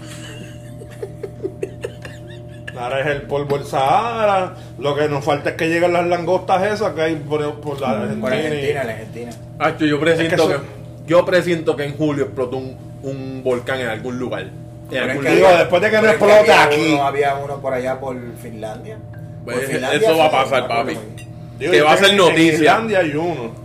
Ahora 2.78 3.00
es 3.02 3.08
el 3.08 3.22
polvo 3.24 3.58
del 3.58 3.68
Sahara. 3.68 4.56
Lo 4.80 4.96
que 4.96 5.08
nos 5.08 5.24
falta 5.24 5.52
es 5.52 5.56
que 5.56 5.68
lleguen 5.70 5.94
las 5.94 6.06
langostas 6.08 6.64
esas 6.64 6.94
que 6.94 7.02
hay 7.02 7.16
por, 7.16 7.62
por 7.62 7.80
la 7.80 7.90
Argentina. 7.92 8.22
Por 8.22 8.34
y- 8.34 8.36
Argentina, 8.38 8.84
la 8.84 8.92
Argentina. 8.94 9.32
Hacho, 9.60 9.86
yo 9.86 10.00
presiento 10.00 10.52
Es 10.52 10.58
que 10.60 10.66
yo 11.08 11.26
presiento 11.26 11.76
que 11.76 11.84
en 11.86 11.98
julio 11.98 12.26
explotó 12.26 12.58
un, 12.58 12.78
un 13.04 13.42
volcán 13.44 13.80
en 13.80 13.88
algún 13.88 14.18
lugar. 14.18 14.48
En 14.92 14.98
es 14.98 15.02
algún 15.02 15.24
que 15.24 15.30
después 15.36 15.82
de 15.82 15.92
que 15.92 16.02
no 16.02 16.08
explote 16.08 16.34
había 16.34 16.64
aquí. 16.64 16.94
Uno, 16.94 17.04
había 17.04 17.36
uno 17.36 17.62
por 17.62 17.74
allá 17.74 18.00
por 18.00 18.18
Finlandia. 18.42 18.98
Pues, 19.44 19.58
Por 19.58 19.66
Finlandia 19.68 20.00
eso 20.10 20.18
va 20.18 20.26
a 20.26 20.32
pasar, 20.32 20.68
papi. 20.68 20.98
Digo, 21.60 21.72
que 21.72 21.82
va 21.82 21.94
a 21.94 21.98
ser 21.98 22.10
en- 22.10 22.18
noticia. 22.18 22.50
En 22.50 22.56
Islandia 22.56 23.00
hay 23.00 23.16
uno. 23.16 23.65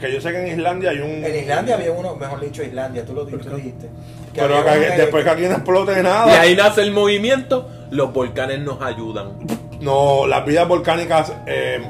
Que 0.00 0.12
yo 0.12 0.20
sé 0.20 0.30
que 0.30 0.38
en 0.40 0.48
Islandia 0.58 0.90
hay 0.90 0.98
un. 0.98 1.24
En 1.24 1.36
Islandia 1.36 1.74
había 1.76 1.90
uno, 1.92 2.14
mejor 2.16 2.40
dicho 2.40 2.62
Islandia, 2.62 3.04
tú 3.04 3.14
lo 3.14 3.24
dijiste. 3.24 3.88
Que 4.34 4.40
Pero 4.42 4.62
que- 4.64 4.78
después 4.98 5.24
que 5.24 5.30
aquí 5.30 5.42
no 5.42 5.52
explote 5.52 5.98
Y 5.98 6.02
nada. 6.02 6.40
ahí 6.40 6.54
nace 6.54 6.82
el 6.82 6.90
movimiento, 6.92 7.68
los 7.90 8.12
volcanes 8.12 8.60
nos 8.60 8.82
ayudan. 8.82 9.32
No, 9.80 10.26
las 10.26 10.44
vidas 10.44 10.68
volcánicas. 10.68 11.32
Eh, 11.46 11.80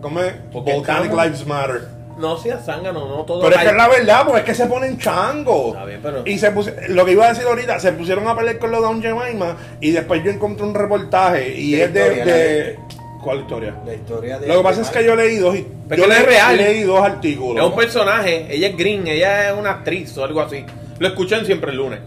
¿Cómo 0.00 0.20
es? 0.20 0.32
Porque 0.52 0.72
Volcanic 0.74 1.04
estamos- 1.10 1.24
Lives 1.24 1.46
Matter. 1.46 1.88
No 2.18 2.38
seas 2.38 2.64
zángano, 2.64 3.08
no 3.08 3.24
todo. 3.24 3.42
Pero 3.42 3.56
es 3.56 3.60
que 3.62 3.68
es 3.68 3.76
la 3.76 3.88
verdad, 3.88 4.22
porque 4.24 4.38
es 4.40 4.44
que 4.46 4.54
se 4.54 4.66
ponen 4.66 4.96
changos. 4.98 5.68
Está 5.74 5.84
bien, 5.84 6.00
pero- 6.02 6.22
Y 6.24 6.38
se 6.38 6.54
pusi- 6.54 6.72
lo 6.88 7.04
que 7.04 7.12
iba 7.12 7.26
a 7.26 7.28
decir 7.30 7.44
ahorita, 7.46 7.78
se 7.80 7.92
pusieron 7.92 8.26
a 8.28 8.34
pelear 8.36 8.58
con 8.58 8.70
los 8.70 8.80
Don 8.80 9.02
Jemima 9.02 9.56
y 9.80 9.90
después 9.90 10.22
yo 10.24 10.30
encontré 10.30 10.64
un 10.64 10.74
reportaje 10.74 11.50
y 11.58 11.72
¿Qué 11.72 11.82
es 11.82 11.88
historia, 11.90 12.24
de- 12.24 12.78
¿Cuál 13.26 13.40
historia? 13.40 13.74
La 13.84 13.92
historia 13.92 14.38
de. 14.38 14.46
Lo 14.46 14.58
que 14.58 14.62
pasa 14.62 14.82
es 14.82 14.88
que 14.90 15.04
yo 15.04 15.16
leí 15.16 15.36
dos, 15.38 15.56
y- 15.56 15.66
Pero 15.88 16.06
yo 16.06 16.12
es 16.12 16.24
real. 16.26 16.56
leí 16.56 16.82
dos 16.84 17.00
Es 17.00 17.04
artículos. 17.12 17.66
un 17.68 17.74
personaje, 17.74 18.46
ella 18.48 18.68
es 18.68 18.76
green, 18.76 19.04
ella 19.08 19.48
es 19.50 19.58
una 19.58 19.70
actriz 19.72 20.16
o 20.16 20.22
algo 20.22 20.40
así. 20.40 20.64
Lo 21.00 21.08
escuchan 21.08 21.44
siempre 21.44 21.72
el 21.72 21.76
lunes. 21.78 21.98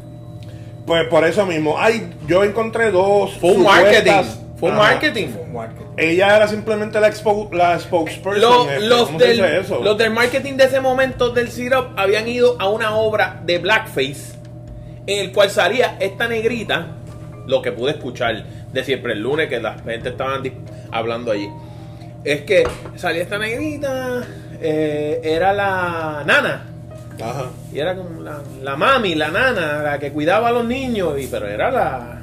Pues 0.86 1.06
por 1.10 1.26
eso 1.26 1.46
mismo. 1.46 1.76
Ay, 1.78 2.10
yo 2.26 2.42
encontré 2.46 2.90
dos. 2.90 3.34
Fue 3.34 3.52
un 3.52 3.64
marketing. 3.64 4.24
Fue 4.58 4.72
marketing. 4.72 5.28
Marketing. 5.54 5.86
Ella 5.98 6.38
era 6.38 6.48
simplemente 6.48 7.02
la, 7.02 7.10
expo- 7.12 7.52
la 7.52 7.78
spokesperson. 7.78 8.42
Los, 8.42 8.84
los 8.84 9.06
¿Cómo 9.08 9.20
se 9.20 9.28
del, 9.28 9.40
eso? 9.42 9.84
los 9.84 9.98
del 9.98 10.12
marketing 10.12 10.54
de 10.54 10.64
ese 10.64 10.80
momento 10.80 11.32
del 11.32 11.50
Syrup 11.52 11.88
habían 11.98 12.30
ido 12.30 12.56
a 12.60 12.70
una 12.70 12.96
obra 12.96 13.42
de 13.46 13.58
blackface 13.58 14.38
en 15.06 15.20
el 15.20 15.34
cual 15.34 15.50
salía 15.50 15.98
esta 16.00 16.30
negrita, 16.30 16.88
lo 17.46 17.62
que 17.62 17.72
pude 17.74 17.92
escuchar 17.92 18.46
de 18.74 18.84
siempre 18.84 19.14
el 19.14 19.22
lunes 19.22 19.48
que 19.50 19.60
la 19.60 19.78
gente 19.80 20.10
estaban 20.10 20.44
hablando 20.92 21.32
allí. 21.32 21.50
Es 22.24 22.42
que 22.42 22.68
salía 22.96 23.24
esta 23.24 23.38
negrita, 23.38 24.24
eh, 24.62 25.22
era 25.24 25.54
la 25.54 26.24
nana, 26.26 26.64
Ajá. 27.22 27.46
y 27.72 27.80
era 27.80 27.96
como 27.96 28.22
la, 28.22 28.40
la 28.62 28.76
mami, 28.76 29.16
la 29.16 29.30
nana, 29.30 29.84
la 29.84 30.00
que 30.00 30.12
cuidaba 30.12 30.50
a 30.50 30.52
los 30.52 30.66
niños, 30.66 31.20
y 31.20 31.28
pero 31.28 31.48
era 31.48 31.72
la, 31.72 32.16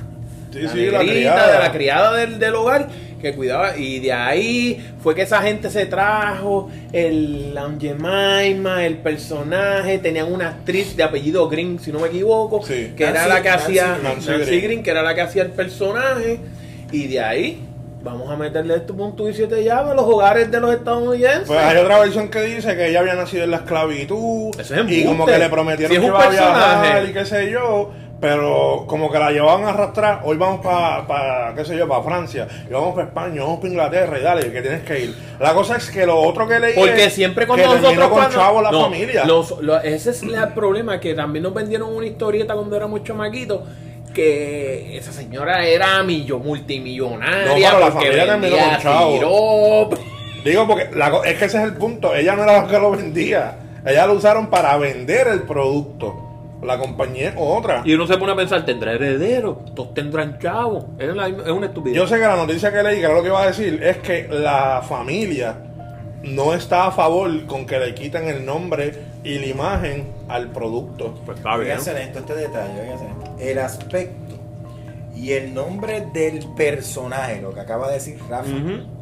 Sí, 0.53 0.61
la 0.63 0.71
sí, 0.71 0.91
la 0.91 0.99
negrita 0.99 1.13
criada. 1.35 1.53
de 1.53 1.59
la 1.59 1.73
criada 1.73 2.15
del, 2.17 2.39
del 2.39 2.55
hogar 2.55 2.89
que 3.31 3.37
cuidaba 3.37 3.77
y 3.77 3.99
de 4.01 4.13
ahí 4.13 4.85
fue 5.03 5.15
que 5.15 5.23
esa 5.23 5.43
gente 5.43 5.71
se 5.71 5.87
trajo 5.87 6.69
el 6.93 7.55
la 7.55 7.71
Jemima, 7.81 8.85
el 8.85 8.99
personaje, 8.99 9.99
tenían 9.99 10.33
una 10.33 10.49
actriz 10.49 10.97
de 10.97 11.03
apellido 11.03 11.49
Green, 11.49 11.79
si 11.79 11.93
no 11.93 12.01
me 12.01 12.09
equivoco, 12.09 12.63
Sí. 12.63 12.93
que 12.97 13.05
era 13.05 13.27
la 13.27 13.43
que 13.43 13.49
Nancy 13.49 13.65
hacía. 13.79 13.99
Nancy, 14.03 14.31
Nancy 14.31 14.47
Green. 14.47 14.63
Green. 14.63 14.83
que 14.83 14.91
era 14.91 15.03
la 15.03 15.15
que 15.15 15.21
hacía 15.23 15.43
el 15.43 15.51
personaje 15.51 16.39
y 16.93 17.07
de 17.09 17.21
ahí 17.21 17.63
vamos 18.03 18.31
a 18.31 18.37
meterle 18.37 18.77
esto 18.77 18.95
punto 18.95 19.29
y 19.29 19.35
siete 19.35 19.65
llaves 19.65 19.91
a 19.91 19.95
los 19.95 20.05
hogares 20.05 20.49
de 20.51 20.61
los 20.61 20.73
estadounidenses. 20.73 21.49
Pues 21.49 21.59
hay 21.59 21.77
otra 21.77 21.99
versión 21.99 22.29
que 22.29 22.41
dice 22.43 22.77
que 22.77 22.89
ella 22.89 23.01
había 23.01 23.15
nacido 23.15 23.43
en 23.43 23.51
la 23.51 23.57
esclavitud 23.57 24.51
Eso 24.61 24.75
es 24.77 24.91
y 24.93 25.05
como 25.05 25.27
que 25.27 25.37
le 25.39 25.49
prometieron 25.49 25.91
Si 25.91 25.97
es 25.97 26.01
que 26.01 26.07
iba 26.07 26.25
a 26.25 26.31
viajar 26.31 27.07
y 27.09 27.13
qué 27.13 27.25
sé 27.25 27.51
yo, 27.51 27.91
pero 28.21 28.85
como 28.87 29.11
que 29.11 29.19
la 29.19 29.31
llevaban 29.31 29.65
a 29.65 29.71
arrastrar, 29.71 30.21
hoy 30.25 30.37
vamos 30.37 30.65
para, 30.65 31.53
qué 31.55 31.65
sé 31.65 31.77
yo, 31.77 31.87
para 31.87 32.03
Francia, 32.03 32.49
y 32.69 32.73
vamos 32.73 32.95
para 32.95 33.09
España, 33.09 33.43
vamos 33.43 33.59
para 33.59 33.69
Inglaterra 33.69 34.19
y 34.19 34.23
dale, 34.23 34.53
que 34.53 34.63
tienes 34.63 34.83
que 34.85 35.01
ir. 35.01 35.15
La 35.39 35.53
cosa 35.53 35.77
es 35.77 35.91
que 35.91 36.07
lo 36.07 36.19
otro 36.19 36.49
que 36.49 36.59
leí 36.59 36.75
Porque 36.75 37.05
es 37.05 37.13
siempre 37.13 37.47
con 37.47 37.57
que 37.59 37.65
nosotros 37.67 37.95
con 37.95 38.09
cuando- 38.11 38.35
chavo 38.37 38.63
la 38.63 38.71
No, 38.71 38.83
familia. 38.85 39.25
los- 39.27 39.61
lo- 39.61 39.81
ese 39.81 40.11
es 40.11 40.23
el 40.23 40.49
problema 40.55 40.99
que 40.99 41.15
también 41.15 41.43
nos 41.43 41.53
vendieron 41.55 41.95
una 41.95 42.07
historieta 42.07 42.55
cuando 42.55 42.75
éramos 42.77 43.05
chamaquitos 43.05 43.61
que 44.15 44.97
esa 44.97 45.13
señora 45.13 45.67
era 45.67 46.03
millo, 46.03 46.39
multimillonaria 46.39 47.73
No, 47.73 47.79
la 47.81 47.91
porque 47.91 48.09
vendía 48.09 48.81
con. 48.83 49.99
Digo, 50.43 50.67
porque 50.67 50.89
la 50.95 51.09
es 51.25 51.39
que 51.39 51.45
ese 51.45 51.59
es 51.59 51.65
el 51.65 51.75
punto, 51.75 52.15
ella 52.15 52.35
no 52.37 52.45
era 52.45 52.63
la 52.63 52.67
que 52.69 52.79
lo 52.79 52.93
vendía, 52.93 53.57
ella 53.85 54.07
lo 54.07 54.15
usaron 54.15 54.47
para 54.49 54.77
vender 54.79 55.27
el 55.29 55.43
producto. 55.43 56.23
La 56.63 56.79
compañía 56.79 57.29
es 57.31 57.35
otra. 57.39 57.83
Y 57.85 57.95
uno 57.95 58.07
se 58.07 58.17
pone 58.19 58.33
a 58.33 58.37
pensar, 58.37 58.65
¿tendrá 58.65 58.93
heredero? 58.93 59.63
¿Todos 59.75 59.95
tendrán 59.95 60.39
chavo? 60.39 60.89
Es, 60.99 61.15
la- 61.15 61.29
es 61.29 61.51
una 61.51 61.67
estupidez. 61.67 61.97
Yo 61.97 62.07
sé 62.07 62.15
que 62.17 62.23
la 62.23 62.37
noticia 62.37 62.73
que 62.73 62.83
leí, 62.83 62.97
que 62.99 63.05
era 63.05 63.15
lo 63.15 63.23
que 63.23 63.29
iba 63.29 63.43
a 63.43 63.47
decir, 63.47 63.83
es 63.83 63.99
que 63.99 64.27
la 64.31 64.83
familia 64.87 65.57
no 66.23 66.55
está 66.55 66.87
a 66.87 66.91
favor 66.91 67.45
con 67.47 67.67
que 67.67 67.79
le 67.79 67.95
quiten 67.95 68.27
el 68.29 68.45
nombre 68.45 68.93
y 69.23 69.39
la 69.39 69.47
imagen 69.47 70.09
al 70.29 70.49
producto. 70.51 71.15
Pues 71.25 71.39
está 71.39 71.57
bien. 71.57 71.79
Fíjense 71.79 72.03
esto, 72.03 72.19
este 72.21 72.35
detalle, 72.35 72.81
fíjense. 72.83 73.51
El 73.51 73.59
aspecto 73.59 74.35
y 75.15 75.33
el 75.33 75.55
nombre 75.55 76.07
del 76.13 76.41
personaje, 76.57 77.41
lo 77.41 77.53
que 77.55 77.61
acaba 77.61 77.89
de 77.89 77.95
decir 77.95 78.19
Rafa, 78.29 78.51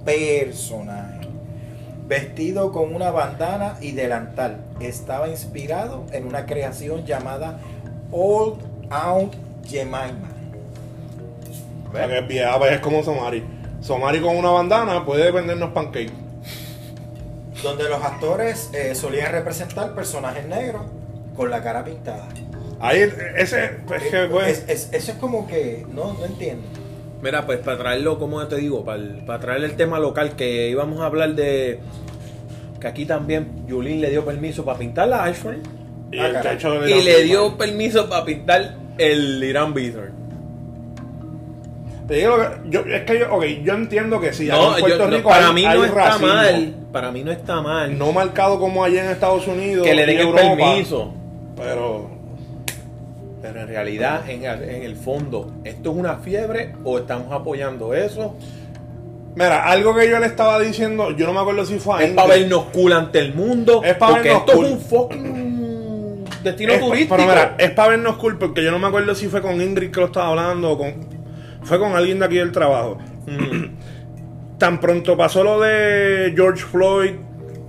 personaje, 0.04 1.23
vestido 2.06 2.70
con 2.72 2.94
una 2.94 3.10
bandana 3.10 3.76
y 3.80 3.92
delantal, 3.92 4.58
estaba 4.80 5.28
inspirado 5.28 6.04
en 6.12 6.26
una 6.26 6.46
creación 6.46 7.04
llamada 7.06 7.58
Old 8.10 8.58
Aunt 8.90 9.34
Jemima. 9.66 10.10
Es 11.94 12.28
vieja, 12.28 12.58
pues 12.58 12.72
es 12.72 12.80
como 12.80 13.02
Somari. 13.02 13.44
Somari 13.80 14.20
con 14.20 14.36
una 14.36 14.50
bandana 14.50 15.04
puede 15.04 15.30
vendernos 15.30 15.70
pancakes. 15.70 16.12
donde 17.62 17.88
los 17.88 18.02
actores 18.04 18.68
eh, 18.74 18.94
solían 18.94 19.32
representar 19.32 19.94
personajes 19.94 20.44
negros 20.46 20.82
con 21.34 21.48
la 21.50 21.62
cara 21.62 21.82
pintada. 21.82 22.28
Ahí, 22.78 23.10
ese, 23.36 23.78
pues, 23.86 24.02
que, 24.02 24.26
pues, 24.30 24.64
Es- 24.68 24.68
es- 24.68 24.92
eso 24.92 25.12
es 25.12 25.18
como 25.18 25.46
que, 25.46 25.86
no, 25.90 26.12
no 26.12 26.26
entiendo. 26.26 26.66
Mira, 27.24 27.46
pues 27.46 27.58
para 27.60 27.78
traerlo, 27.78 28.18
como 28.18 28.46
te 28.46 28.56
digo, 28.56 28.84
para, 28.84 29.00
para 29.24 29.40
traer 29.40 29.64
el 29.64 29.76
tema 29.76 29.98
local, 29.98 30.37
que 30.37 30.68
íbamos 30.68 31.00
a 31.00 31.06
hablar 31.06 31.34
de 31.34 31.80
que 32.78 32.87
aquí 32.87 33.06
también 33.06 33.64
Yulín 33.66 34.02
le 34.02 34.10
dio 34.10 34.26
permiso 34.26 34.62
para 34.62 34.78
pintar 34.78 35.08
la 35.08 35.24
Ashford 35.24 35.56
y 36.12 36.18
Ah, 36.18 36.26
el 36.28 36.90
y 36.90 37.02
le 37.02 37.22
dio 37.22 37.56
permiso 37.56 38.10
para 38.10 38.26
pintar 38.26 38.74
el 38.98 39.42
Irán 39.42 39.72
Beater. 39.72 40.12
Te 42.06 42.14
digo 42.16 42.37
que, 42.37 42.68
yo, 42.70 42.80
es 42.80 43.02
que 43.04 43.18
yo, 43.18 43.34
ok, 43.34 43.44
yo 43.64 43.72
entiendo 43.72 44.20
que 44.20 44.34
sí, 44.34 44.46
No, 44.48 44.72
aquí 44.72 44.74
en 44.74 44.80
Puerto 44.80 45.04
yo- 45.10 45.16
Rico 45.16 45.28
para 45.30 45.48
hay- 45.48 45.54
mí 45.54 45.64
hay 45.64 45.78
no 45.78 45.84
está 45.87 46.04
racismo. 46.04 46.26
mal. 46.28 46.74
Para 46.92 47.10
mí 47.10 47.24
no 47.24 47.32
está 47.32 47.60
mal 47.62 47.98
No 47.98 48.12
marcado 48.12 48.60
como 48.60 48.84
allá 48.84 49.02
en 49.02 49.10
Estados 49.10 49.48
Unidos. 49.48 49.87
que 49.87 49.94
le 49.94 50.04
den 50.04 50.16
el 50.18 50.26
Europa, 50.26 50.42
permiso. 50.56 51.14
Pero 51.56 52.10
Pero 53.46 53.61
en 53.61 53.68
realidad, 53.68 54.22
en, 54.30 54.42
el- 54.44 54.62
en 54.62 54.83
el 54.85 54.96
fondo, 54.96 55.52
¿esto 55.64 55.90
es 55.90 55.96
una 55.98 56.16
fiebre 56.16 56.76
o 56.83 56.96
estamos 56.98 57.30
apoyando 57.30 57.92
eso? 57.92 58.37
Mira, 59.37 59.64
algo 59.64 59.94
que 59.94 60.09
yo 60.09 60.18
le 60.18 60.24
estaba 60.26 60.59
diciendo, 60.61 61.11
yo 61.11 61.26
no 61.26 61.35
me 61.35 61.40
acuerdo 61.40 61.66
si 61.66 61.78
fue 61.78 61.96
a 61.96 61.98
Es 61.98 62.04
Ingrid. 62.04 62.16
para 62.16 62.28
vernos 62.37 62.64
cool 62.72 62.92
ante 62.94 63.18
el 63.18 63.35
mundo. 63.35 63.83
Es 63.85 63.96
pa' 63.96 64.07
porque 64.09 64.22
vernos 64.30 64.40
esto 64.46 64.52
cool. 64.54 64.64
es 64.64 64.72
un 64.72 64.80
fucking 64.80 66.24
destino 66.42 66.72
Es 66.72 66.78
pa- 66.80 66.87
turístico. 66.87 67.16
Pero 67.16 67.28
mira, 67.28 67.54
es 67.59 67.70
para 67.72 67.88
vernos 67.90 68.16
cool 68.16 68.38
porque 68.38 68.64
yo 68.64 68.70
no 68.70 68.78
me 68.78 68.87
acuerdo 68.87 69.14
si 69.14 69.26
fue 69.28 69.42
con 69.42 69.61
Ingrid 69.61 69.90
que 69.90 70.00
lo 70.00 70.07
estaba 70.07 70.28
hablando 70.28 70.70
o 70.70 70.78
con. 70.78 70.94
Fue 71.64 71.78
con 71.78 71.94
alguien 71.94 72.18
de 72.20 72.24
aquí 72.24 72.37
del 72.37 72.50
trabajo. 72.50 72.96
Mm. 73.26 74.57
Tan 74.59 74.80
pronto 74.80 75.18
pasó 75.18 75.44
lo 75.44 75.61
de 75.61 76.33
George 76.35 76.62
Floyd, 76.64 77.12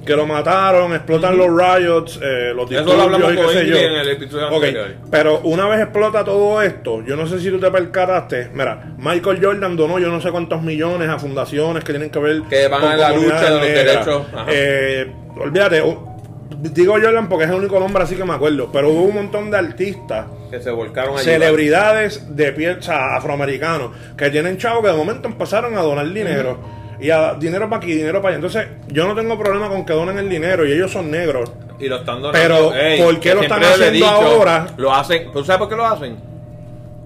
que 0.06 0.16
lo 0.16 0.26
mataron, 0.28 0.94
explotan 0.94 1.38
los 1.38 1.48
riots, 1.48 2.20
eh, 2.22 2.54
los 2.56 2.70
disturbios 2.70 3.34
y 3.34 3.36
qué 3.36 3.48
sé 3.50 3.66
yo. 3.68 3.76
en 3.78 3.94
el 3.96 4.10
episodio 4.10 4.48
Ok, 4.50 4.54
anterior. 4.66 4.88
pero 5.10 5.40
una 5.42 5.68
vez 5.68 5.82
explota 5.82 6.24
todo 6.24 6.62
esto, 6.62 7.04
yo 7.04 7.16
no 7.16 7.26
sé 7.28 7.40
si 7.40 7.50
tú 7.50 7.60
te 7.60 7.72
percataste. 7.72 8.50
Mira, 8.54 8.94
Michael 8.98 9.40
Jordan 9.44 9.76
donó 9.76 9.98
yo 10.00 10.10
no 10.10 10.22
sé 10.22 10.32
cuántos 10.32 10.62
millones 10.62 11.10
a 11.10 11.18
fundaciones 11.20 11.84
que 11.84 11.92
tienen 11.92 12.10
que 12.12 12.20
ver 12.20 12.42
Que 12.50 12.68
van 12.68 12.82
con 12.82 12.92
a 12.92 12.96
la 12.98 13.12
lucha 13.14 13.42
de 13.44 13.50
los 13.50 13.62
negras. 13.62 13.86
derechos. 14.06 14.26
Eh, 14.50 15.12
olvídate, 15.38 15.82
o- 15.82 16.16
digo 16.62 16.94
Jordan 16.94 17.28
porque 17.28 17.46
es 17.46 17.50
el 17.50 17.58
único 17.58 17.80
nombre 17.80 18.04
así 18.04 18.16
que 18.16 18.24
me 18.24 18.34
acuerdo, 18.34 18.70
pero 18.72 18.90
hubo 18.90 19.04
un 19.04 19.16
montón 19.16 19.50
de 19.52 19.58
artistas 19.58 20.28
Que 20.52 20.62
se 20.62 20.70
volcaron 20.72 21.18
celebridades 21.18 22.36
de 22.36 22.52
piel, 22.54 22.78
o 22.80 22.82
sea, 22.82 23.16
afroamericanos 23.18 23.92
que 24.16 24.30
tienen 24.30 24.58
chavos 24.58 24.84
que 24.84 24.90
de 24.92 24.96
momento 24.98 25.28
empezaron 25.28 25.76
a 25.78 25.82
donar 25.82 26.08
dinero. 26.08 26.85
Y 27.00 27.10
a 27.10 27.34
dinero 27.34 27.70
para 27.70 27.78
aquí, 27.78 27.94
dinero 27.94 28.22
para 28.22 28.36
allá. 28.36 28.46
Entonces, 28.46 28.68
yo 28.88 29.08
no 29.08 29.16
tengo 29.16 29.38
problema 29.38 29.70
con 29.70 29.86
que 29.86 29.94
donen 29.94 30.18
el 30.18 30.30
dinero 30.30 30.66
y 30.66 30.72
ellos 30.72 30.92
son 30.92 31.12
negros. 31.12 31.52
Y 31.80 31.88
lo 31.88 31.98
están 31.98 32.22
donando. 32.22 32.32
Pero, 32.32 33.06
¿por 33.06 33.20
qué 33.20 33.36
lo 33.36 33.42
están 33.42 33.64
haciendo 33.64 34.08
ahora? 34.08 34.68
Lo 34.78 34.94
hacen. 34.94 35.32
¿Tú 35.32 35.44
sabes 35.44 35.60
por 35.60 35.70
qué 35.70 35.76
lo 35.76 35.86
hacen? 35.86 36.18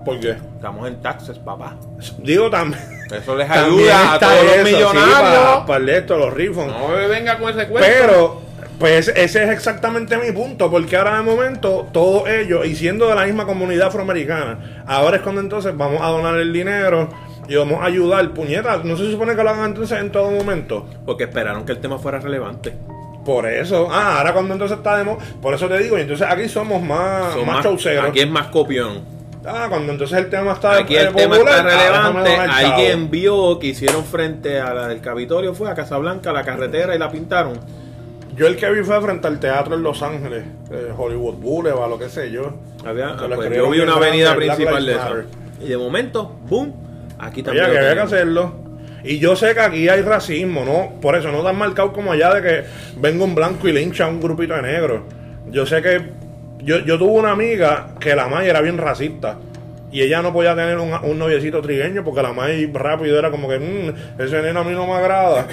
¿Por 0.05 0.19
qué? 0.19 0.31
Estamos 0.31 0.87
en 0.87 1.01
taxes, 1.01 1.37
papá. 1.39 1.75
Digo 2.19 2.49
también. 2.49 2.81
Eso 3.11 3.35
les 3.35 3.49
ayuda 3.49 4.13
a 4.13 4.19
todos 4.19 4.43
los 4.43 4.53
eso, 4.53 4.65
sí, 4.65 4.73
millonarios. 4.73 5.43
para, 5.43 5.65
para 5.65 5.97
esto, 5.97 6.17
los 6.17 6.33
rifos. 6.33 6.67
no 6.67 6.89
me 6.89 7.07
venga 7.07 7.37
con 7.39 7.49
ese 7.49 7.67
cuento. 7.67 7.89
Pero, 7.89 8.41
pues 8.77 9.07
ese 9.09 9.43
es 9.43 9.49
exactamente 9.49 10.17
mi 10.17 10.31
punto, 10.31 10.69
porque 10.69 10.95
ahora 10.95 11.17
de 11.17 11.23
momento 11.23 11.87
todos 11.91 12.29
ellos, 12.29 12.65
y 12.65 12.75
siendo 12.75 13.07
de 13.07 13.15
la 13.15 13.25
misma 13.25 13.45
comunidad 13.45 13.87
afroamericana, 13.87 14.83
ahora 14.85 15.17
es 15.17 15.23
cuando 15.23 15.41
entonces 15.41 15.75
vamos 15.75 16.01
a 16.01 16.07
donar 16.07 16.35
el 16.35 16.53
dinero 16.53 17.09
y 17.49 17.55
vamos 17.55 17.81
a 17.81 17.85
ayudar, 17.85 18.29
puñetas, 18.31 18.85
no 18.85 18.95
se 18.95 19.11
supone 19.11 19.35
que 19.35 19.43
lo 19.43 19.49
hagan 19.49 19.71
entonces 19.71 19.99
en 19.99 20.11
todo 20.11 20.29
momento. 20.29 20.87
Porque 21.05 21.23
esperaron 21.25 21.65
que 21.65 21.71
el 21.73 21.79
tema 21.79 21.97
fuera 21.97 22.19
relevante. 22.19 22.73
Por 23.25 23.47
eso, 23.47 23.89
ah, 23.91 24.19
ahora 24.19 24.33
cuando 24.33 24.53
entonces 24.53 24.77
está 24.77 24.97
de 24.97 25.03
mo- 25.03 25.17
por 25.41 25.53
eso 25.53 25.67
te 25.67 25.77
digo, 25.79 25.97
y 25.97 26.01
entonces 26.01 26.25
aquí 26.29 26.47
somos 26.47 26.81
más, 26.81 27.33
Son 27.33 27.45
más, 27.45 27.65
aquí 27.65 28.19
es 28.21 28.29
más 28.29 28.47
copión. 28.47 29.01
Ah, 29.45 29.67
cuando 29.69 29.91
entonces 29.91 30.17
el 30.17 30.29
tema 30.29 30.53
está 30.53 30.77
Aquí 30.77 30.95
eh, 30.95 31.01
el 31.01 31.13
tema 31.13 31.35
popular, 31.35 31.67
está 31.67 32.07
ah, 32.07 32.11
relevante. 32.13 32.35
Alguien 32.51 33.09
vio 33.09 33.57
que 33.57 33.67
hicieron 33.67 34.03
frente 34.05 34.59
a 34.59 34.73
la 34.73 34.87
del 34.87 35.01
Capitolio, 35.01 35.53
fue 35.53 35.69
a 35.69 35.75
Casablanca, 35.75 36.31
la 36.31 36.43
carretera 36.43 36.95
y 36.95 36.99
la 36.99 37.09
pintaron. 37.09 37.59
Yo 38.35 38.47
el 38.47 38.55
que 38.55 38.69
vi 38.71 38.83
fue 38.83 39.01
frente 39.01 39.27
al 39.27 39.39
teatro 39.39 39.75
en 39.75 39.83
Los 39.83 40.01
Ángeles, 40.01 40.45
eh, 40.71 40.93
Hollywood 40.95 41.35
Boulevard, 41.35 41.89
lo 41.89 41.99
que 41.99 42.09
sé 42.09 42.31
yo. 42.31 42.53
Había, 42.85 43.15
pues, 43.17 43.53
yo 43.53 43.69
vi 43.69 43.79
una 43.81 43.95
avenida 43.95 44.35
principal 44.35 44.85
de 44.85 44.93
esa. 44.93 45.11
Y 45.61 45.67
de 45.67 45.77
momento, 45.77 46.35
boom, 46.47 46.73
aquí 47.19 47.41
Oye, 47.41 47.43
también. 47.43 47.71
que 47.71 47.77
había 47.77 47.93
que 47.93 47.99
hacerlo. 48.01 48.53
Y 49.03 49.19
yo 49.19 49.35
sé 49.35 49.53
que 49.53 49.61
aquí 49.61 49.87
hay 49.89 50.01
racismo, 50.01 50.65
¿no? 50.65 50.99
Por 50.99 51.15
eso 51.15 51.31
no 51.31 51.41
tan 51.43 51.57
marcado 51.57 51.93
como 51.93 52.11
allá 52.11 52.33
de 52.33 52.41
que 52.41 52.63
venga 52.97 53.23
un 53.23 53.33
blanco 53.35 53.67
y 53.67 53.71
lincha 53.73 54.05
a 54.05 54.07
un 54.09 54.19
grupito 54.19 54.53
de 54.55 54.61
negros. 54.61 55.01
Yo 55.51 55.65
sé 55.65 55.81
que. 55.81 56.01
Yo, 56.61 56.79
yo 56.79 56.97
tuve 56.97 57.11
una 57.19 57.31
amiga 57.31 57.95
que 57.99 58.13
la 58.15 58.27
May 58.27 58.49
era 58.49 58.59
bien 58.61 58.77
racista. 58.77 59.37
Y 59.91 60.01
ella 60.01 60.21
no 60.21 60.31
podía 60.33 60.53
tener 60.55 60.77
un, 60.77 60.91
un 60.93 61.17
noviecito 61.17 61.61
trigueño 61.61 62.03
porque 62.03 62.21
la 62.21 62.33
May 62.33 62.69
rápido 62.73 63.17
era 63.17 63.31
como 63.31 63.47
que, 63.47 63.57
"Mm, 63.57 64.21
ese 64.21 64.41
nene 64.41 64.59
a 64.59 64.63
mí 64.63 64.73
no 64.73 64.85
me 64.85 64.93
agrada. 64.93 65.47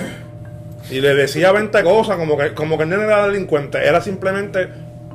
Y 0.91 1.01
le 1.01 1.15
decía 1.15 1.53
20 1.53 1.83
cosas, 1.85 2.17
como 2.17 2.37
que, 2.37 2.53
como 2.53 2.77
que 2.77 2.83
el 2.85 2.91
nene 2.91 3.05
era 3.05 3.27
delincuente. 3.29 3.79
Era 3.79 4.01
simplemente 4.01 4.69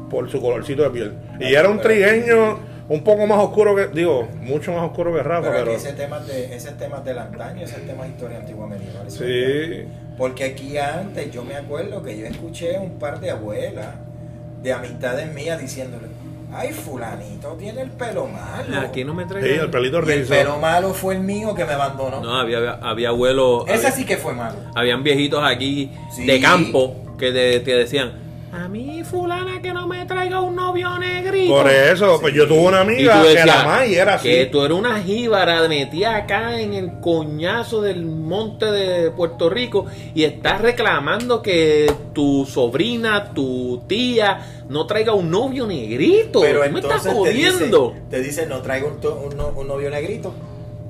por 0.09 0.29
su 0.29 0.41
colorcito 0.41 0.83
de 0.83 0.89
piel. 0.89 1.13
Y 1.39 1.53
era 1.53 1.69
un 1.69 1.79
trigueño 1.81 2.59
un 2.89 3.03
poco 3.03 3.25
más 3.27 3.39
oscuro 3.39 3.75
que, 3.75 3.87
digo, 3.87 4.27
mucho 4.41 4.73
más 4.73 4.83
oscuro 4.83 5.13
que 5.13 5.23
Rafa, 5.23 5.49
Pero 5.51 5.65
pero. 5.65 5.71
ese 5.77 5.93
tema 5.93 6.19
de, 6.19 6.55
ese 6.55 6.71
tema 6.71 6.99
del 6.99 7.19
antaño, 7.19 7.63
ese 7.63 7.79
tema 7.81 8.03
de 8.03 8.09
historia 8.09 8.37
antigua 8.39 8.67
medieval. 8.67 9.09
Sí. 9.09 9.85
Porque 10.17 10.43
aquí 10.43 10.77
antes 10.77 11.31
yo 11.31 11.43
me 11.43 11.55
acuerdo 11.55 12.03
que 12.03 12.17
yo 12.17 12.25
escuché 12.25 12.77
un 12.77 12.99
par 12.99 13.19
de 13.19 13.31
abuelas 13.31 13.87
de 14.61 14.73
amistades 14.73 15.33
mías 15.33 15.59
diciéndole, 15.59 16.07
ay 16.53 16.73
fulanito 16.73 17.53
tiene 17.53 17.81
el 17.81 17.89
pelo 17.91 18.27
malo. 18.27 18.79
Aquí 18.81 19.03
no 19.05 19.13
me 19.13 19.23
Sí, 19.23 19.29
traigan. 19.29 19.59
el 19.61 19.69
pelito 19.71 19.99
y 20.07 20.11
el 20.11 20.25
pelo 20.25 20.57
malo 20.59 20.93
fue 20.93 21.15
el 21.15 21.21
mío 21.21 21.55
que 21.55 21.63
me 21.65 21.73
abandonó. 21.73 22.19
No, 22.21 22.35
había, 22.35 22.73
había 22.81 23.09
abuelos. 23.09 23.63
Ese 23.67 23.87
había- 23.87 23.91
sí 23.91 24.05
que 24.05 24.17
fue 24.17 24.33
malo. 24.33 24.57
Habían 24.75 25.01
viejitos 25.01 25.41
aquí 25.43 25.91
Sí. 26.13 26.25
de 26.25 26.39
campo 26.41 26.95
que 27.17 27.31
te, 27.31 27.61
te 27.61 27.71
decían: 27.75 28.11
A 28.53 28.67
mí, 28.67 29.01
fulana, 29.05 29.61
que 29.61 29.71
no 29.71 29.87
me 29.87 30.05
traiga 30.05 30.41
un 30.41 30.57
novio 30.57 30.99
negrito. 30.99 31.53
Por 31.53 31.69
eso, 31.69 32.19
pues 32.19 32.33
yo 32.33 32.45
tuve 32.49 32.67
una 32.67 32.81
amiga 32.81 33.21
que 33.21 33.29
decías 33.29 33.45
la 33.45 33.63
May 33.63 33.95
era 33.95 34.15
así. 34.15 34.27
que 34.27 34.45
tú 34.47 34.61
eres 34.63 34.77
una 34.77 34.99
jíbara 35.01 35.65
metida 35.69 36.17
acá 36.17 36.59
en 36.59 36.73
el 36.73 36.99
coñazo 36.99 37.81
del 37.81 38.05
monte 38.05 38.65
de 38.65 39.11
Puerto 39.11 39.49
Rico 39.49 39.85
y 40.13 40.25
estás 40.25 40.59
reclamando 40.59 41.41
que 41.41 41.89
tu 42.13 42.45
sobrina, 42.45 43.31
tu 43.33 43.83
tía, 43.87 44.41
no 44.67 44.85
traiga 44.85 45.13
un 45.13 45.31
novio 45.31 45.65
negrito. 45.65 46.41
Pero 46.41 46.61
¿Tú 46.65 46.71
me 46.71 46.79
estás 46.81 47.05
entonces 47.05 47.23
te 47.23 47.37
dice, 47.37 47.51
jodiendo. 47.53 47.95
te 48.09 48.19
dice, 48.19 48.45
no 48.47 48.61
traigo 48.61 48.99
un, 49.55 49.67
novio 49.67 49.89
negrito. 49.89 50.33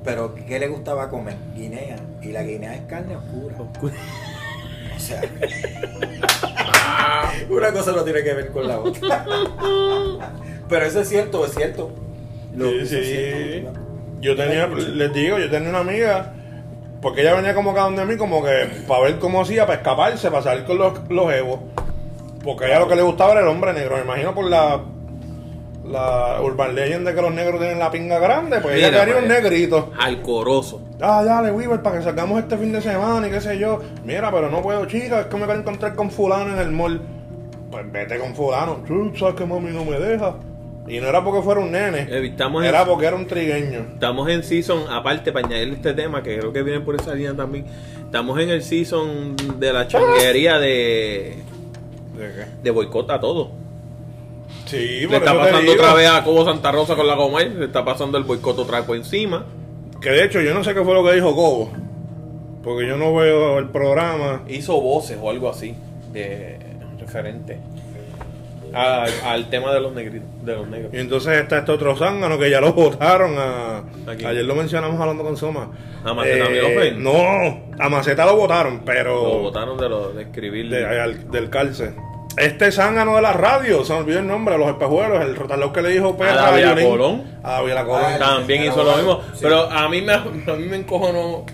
Pero 0.04 0.34
¿qué 0.34 0.58
le 0.58 0.66
gustaba 0.66 1.08
comer? 1.08 1.36
Guinea. 1.54 1.96
Y 2.22 2.32
la 2.32 2.42
guinea 2.42 2.74
es 2.74 2.82
carne 2.82 3.14
oscura. 3.14 3.54
O 4.96 5.00
sea, 5.00 5.22
una 7.56 7.72
cosa 7.72 7.92
no 7.92 8.02
tiene 8.02 8.22
que 8.22 8.34
ver 8.34 8.50
con 8.50 8.66
la 8.68 8.78
otra. 8.80 9.24
Pero 10.68 10.86
eso 10.86 11.00
es 11.00 11.08
cierto, 11.08 11.44
es 11.44 11.54
cierto. 11.54 11.90
Lo 12.54 12.68
Sí, 12.68 12.78
es 12.82 12.88
sí. 12.88 13.04
cierto. 13.04 13.80
Yo 14.20 14.36
tenía, 14.36 14.66
les 14.68 15.12
digo, 15.12 15.38
yo 15.38 15.50
tenía 15.50 15.70
una 15.70 15.80
amiga, 15.80 16.32
porque 17.00 17.22
ella 17.22 17.34
venía 17.34 17.54
como 17.54 17.74
que 17.74 17.80
a 17.80 17.84
donde 17.84 18.04
mí, 18.04 18.16
como 18.16 18.42
que 18.44 18.68
para 18.86 19.02
ver 19.02 19.18
cómo 19.18 19.42
hacía, 19.42 19.66
para 19.66 19.78
escaparse, 19.78 20.30
para 20.30 20.42
salir 20.42 20.64
con 20.64 20.78
los, 20.78 20.92
los 21.10 21.32
evos. 21.32 21.60
Porque 22.44 22.64
a 22.64 22.68
ella 22.68 22.78
lo 22.80 22.88
que 22.88 22.96
le 22.96 23.02
gustaba 23.02 23.32
era 23.32 23.40
el 23.40 23.48
hombre 23.48 23.72
negro. 23.72 23.96
Me 23.96 24.02
imagino 24.02 24.34
por 24.34 24.44
la, 24.46 24.80
la 25.84 26.40
urban 26.40 26.74
legend 26.74 27.06
de 27.06 27.14
que 27.14 27.20
los 27.22 27.32
negros 27.34 27.58
tienen 27.60 27.78
la 27.80 27.90
pinga 27.90 28.18
grande, 28.18 28.60
pues 28.60 28.76
ella 28.76 28.90
quería 28.90 29.16
un 29.16 29.26
pues. 29.26 29.42
negrito. 29.42 29.92
Alcoroso. 29.98 30.80
Ah, 31.00 31.24
dale, 31.24 31.50
Weaver, 31.50 31.82
para 31.82 31.98
que 31.98 32.04
salgamos 32.04 32.40
este 32.40 32.56
fin 32.56 32.72
de 32.72 32.80
semana 32.80 33.26
y 33.26 33.30
qué 33.30 33.40
sé 33.40 33.58
yo. 33.58 33.80
Mira, 34.04 34.30
pero 34.30 34.48
no 34.50 34.62
puedo, 34.62 34.86
chica, 34.86 35.20
es 35.20 35.26
que 35.26 35.36
me 35.36 35.44
quiero 35.46 35.60
encontrar 35.60 35.94
con 35.96 36.10
fulano 36.10 36.52
en 36.52 36.58
el 36.60 36.70
mall. 36.70 37.00
Pues 37.72 37.90
vete 37.90 38.18
con 38.18 38.34
fulano. 38.36 38.84
Tú 38.86 39.12
sabes 39.16 39.34
que 39.34 39.44
mami 39.46 39.70
no 39.72 39.84
me 39.84 39.98
deja. 39.98 40.36
Y 40.86 41.00
no 41.00 41.06
era 41.08 41.24
porque 41.24 41.42
fuera 41.42 41.60
un 41.60 41.70
nene, 41.72 42.06
Eh, 42.10 42.34
en, 42.36 42.64
era 42.64 42.84
porque 42.84 43.06
era 43.06 43.16
un 43.16 43.26
trigueño. 43.26 43.86
estamos 43.94 44.28
en 44.28 44.42
season, 44.42 44.84
aparte 44.90 45.32
para 45.32 45.46
añadir 45.46 45.72
este 45.74 45.94
tema, 45.94 46.22
que 46.22 46.38
creo 46.38 46.52
que 46.52 46.62
viene 46.62 46.80
por 46.80 46.96
esa 46.96 47.14
línea 47.14 47.34
también. 47.34 47.64
Estamos 48.04 48.38
en 48.40 48.50
el 48.50 48.62
season 48.62 49.34
de 49.58 49.72
la 49.72 49.86
changuería 49.88 50.58
de, 50.58 51.36
¿De 52.18 52.26
qué? 52.34 52.44
de 52.62 52.70
boicot 52.70 53.10
a 53.10 53.20
todo. 53.20 53.52
Sí, 54.66 55.06
Le 55.08 55.16
está 55.16 55.36
pasando 55.36 55.72
otra 55.72 55.94
vez 55.94 56.08
a 56.08 56.22
Cobo 56.24 56.44
Santa 56.44 56.72
Rosa 56.72 56.94
con 56.96 57.06
la 57.06 57.14
goma, 57.14 57.42
le 57.42 57.64
está 57.66 57.84
pasando 57.84 58.18
el 58.18 58.24
boicot 58.24 58.58
otra 58.58 58.78
vez 58.78 58.86
por 58.86 58.96
encima. 58.96 59.46
Que 60.00 60.10
de 60.10 60.24
hecho 60.24 60.40
yo 60.40 60.52
no 60.52 60.64
sé 60.64 60.74
qué 60.74 60.82
fue 60.82 60.94
lo 60.94 61.04
que 61.04 61.12
dijo 61.14 61.34
Cobo. 61.34 61.70
Porque 62.62 62.86
yo 62.86 62.96
no 62.96 63.14
veo 63.14 63.58
el 63.58 63.68
programa. 63.68 64.42
Hizo 64.48 64.80
voces 64.80 65.16
o 65.22 65.30
algo 65.30 65.48
así, 65.48 65.74
de 66.12 66.58
referente 67.02 67.58
a- 68.74 69.06
al 69.26 69.50
tema 69.50 69.72
de 69.74 69.80
los 69.80 69.92
negritos, 69.92 70.28
de 70.42 70.56
los 70.56 70.66
negros. 70.66 70.94
Y 70.94 70.98
entonces 70.98 71.34
está 71.42 71.58
este 71.58 71.72
otro 71.72 71.94
zángano 71.96 72.38
que 72.38 72.48
ya 72.50 72.60
lo 72.60 72.72
votaron 72.72 73.34
a... 73.38 73.82
Ayer 74.08 74.44
lo 74.44 74.54
mencionamos 74.54 74.98
hablando 74.98 75.22
con 75.24 75.36
Soma. 75.36 75.68
¿A 76.04 76.14
Maceta 76.14 76.46
Fe? 76.46 76.92
No, 76.92 77.12
a 77.78 77.88
Maceta 77.90 78.24
lo 78.24 78.36
votaron, 78.36 78.80
pero... 78.84 79.14
Lo 79.22 79.38
votaron 79.40 79.76
de, 79.76 79.88
lo, 79.88 80.12
de 80.12 80.22
escribir. 80.22 80.70
de- 80.70 80.86
al- 81.00 81.30
del 81.30 81.50
cárcel. 81.50 81.94
Este 82.38 82.72
zángano 82.72 83.14
de 83.16 83.20
la 83.22 83.34
radio, 83.34 83.84
se 83.84 83.92
me 83.92 83.98
olvidó 84.00 84.20
el 84.20 84.26
nombre, 84.26 84.56
los 84.56 84.68
espejuelos, 84.70 85.20
el 85.20 85.36
rotalón 85.36 85.70
que 85.70 85.82
le 85.82 85.90
dijo 85.90 86.16
Pedro 86.16 86.30
A 86.32 86.50
David 86.50 86.64
Yulín. 86.70 86.88
Colón. 86.88 87.22
A 87.42 87.50
David 87.60 87.72
Colón. 87.86 88.02
Ah, 88.06 88.18
También 88.18 88.60
Pero 88.62 88.72
hizo 88.72 88.84
lo 88.84 88.96
mismo. 88.96 89.20
sí. 89.34 89.40
Pero 89.42 89.70
a 89.70 89.86
mí 89.90 90.00
me, 90.00 90.12
a 90.14 90.20
mí 90.24 90.64
me 90.66 90.76
encojonó 90.76 91.44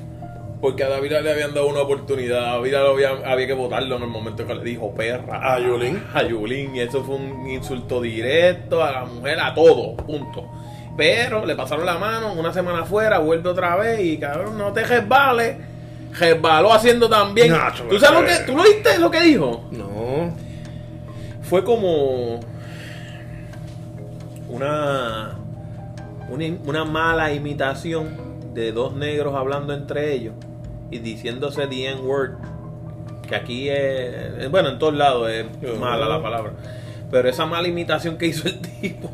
porque 0.60 0.82
a 0.82 0.88
David 0.88 1.12
le 1.22 1.30
habían 1.30 1.54
dado 1.54 1.68
una 1.68 1.82
oportunidad. 1.82 2.44
A 2.44 2.56
David 2.56 2.72
lo 2.72 2.90
había, 2.90 3.10
había 3.24 3.46
que 3.46 3.52
votarlo 3.52 3.96
en 3.96 4.02
el 4.02 4.08
momento 4.08 4.46
que 4.46 4.54
le 4.54 4.64
dijo 4.64 4.92
perra. 4.92 5.54
A 5.54 5.60
Yulín. 5.60 6.02
A 6.12 6.22
Yulín. 6.22 6.74
Y 6.74 6.80
eso 6.80 7.04
fue 7.04 7.16
un 7.16 7.48
insulto 7.48 8.00
directo 8.00 8.82
a 8.82 8.90
la 8.90 9.04
mujer, 9.04 9.38
a 9.38 9.54
todo. 9.54 9.96
Punto. 9.96 10.50
Pero 10.96 11.46
le 11.46 11.54
pasaron 11.54 11.86
la 11.86 11.96
mano 11.96 12.32
una 12.32 12.52
semana 12.52 12.80
afuera, 12.80 13.18
vuelve 13.18 13.48
otra 13.48 13.76
vez 13.76 14.00
y 14.00 14.18
cabrón, 14.18 14.58
no 14.58 14.72
te 14.72 14.84
resbales. 14.84 15.56
Resbaló 16.18 16.72
haciendo 16.72 17.08
también. 17.08 17.52
Nacho, 17.52 17.84
¿Tú 17.84 17.98
sabes 18.00 18.20
lo 18.20 18.26
que, 18.26 18.50
tú 18.50 18.56
lo 18.56 18.64
viste 18.64 18.98
lo 18.98 19.10
que 19.10 19.20
dijo? 19.20 19.68
No. 19.70 20.34
fue 21.42 21.62
como 21.62 22.40
una, 24.48 25.36
una 26.64 26.84
mala 26.84 27.32
imitación 27.32 28.27
de 28.54 28.72
dos 28.72 28.94
negros 28.94 29.34
hablando 29.34 29.72
entre 29.74 30.12
ellos 30.14 30.34
y 30.90 30.98
diciéndose 30.98 31.66
the 31.66 31.88
N-word 31.90 32.32
que 33.28 33.36
aquí 33.36 33.68
es 33.68 34.50
bueno 34.50 34.70
en 34.70 34.78
todos 34.78 34.94
lados 34.94 35.30
es 35.30 35.46
mala 35.78 36.08
la 36.08 36.22
palabra 36.22 36.52
pero 37.10 37.28
esa 37.28 37.46
mala 37.46 37.68
imitación 37.68 38.16
que 38.18 38.26
hizo 38.26 38.48
el 38.48 38.58
tipo 38.80 39.10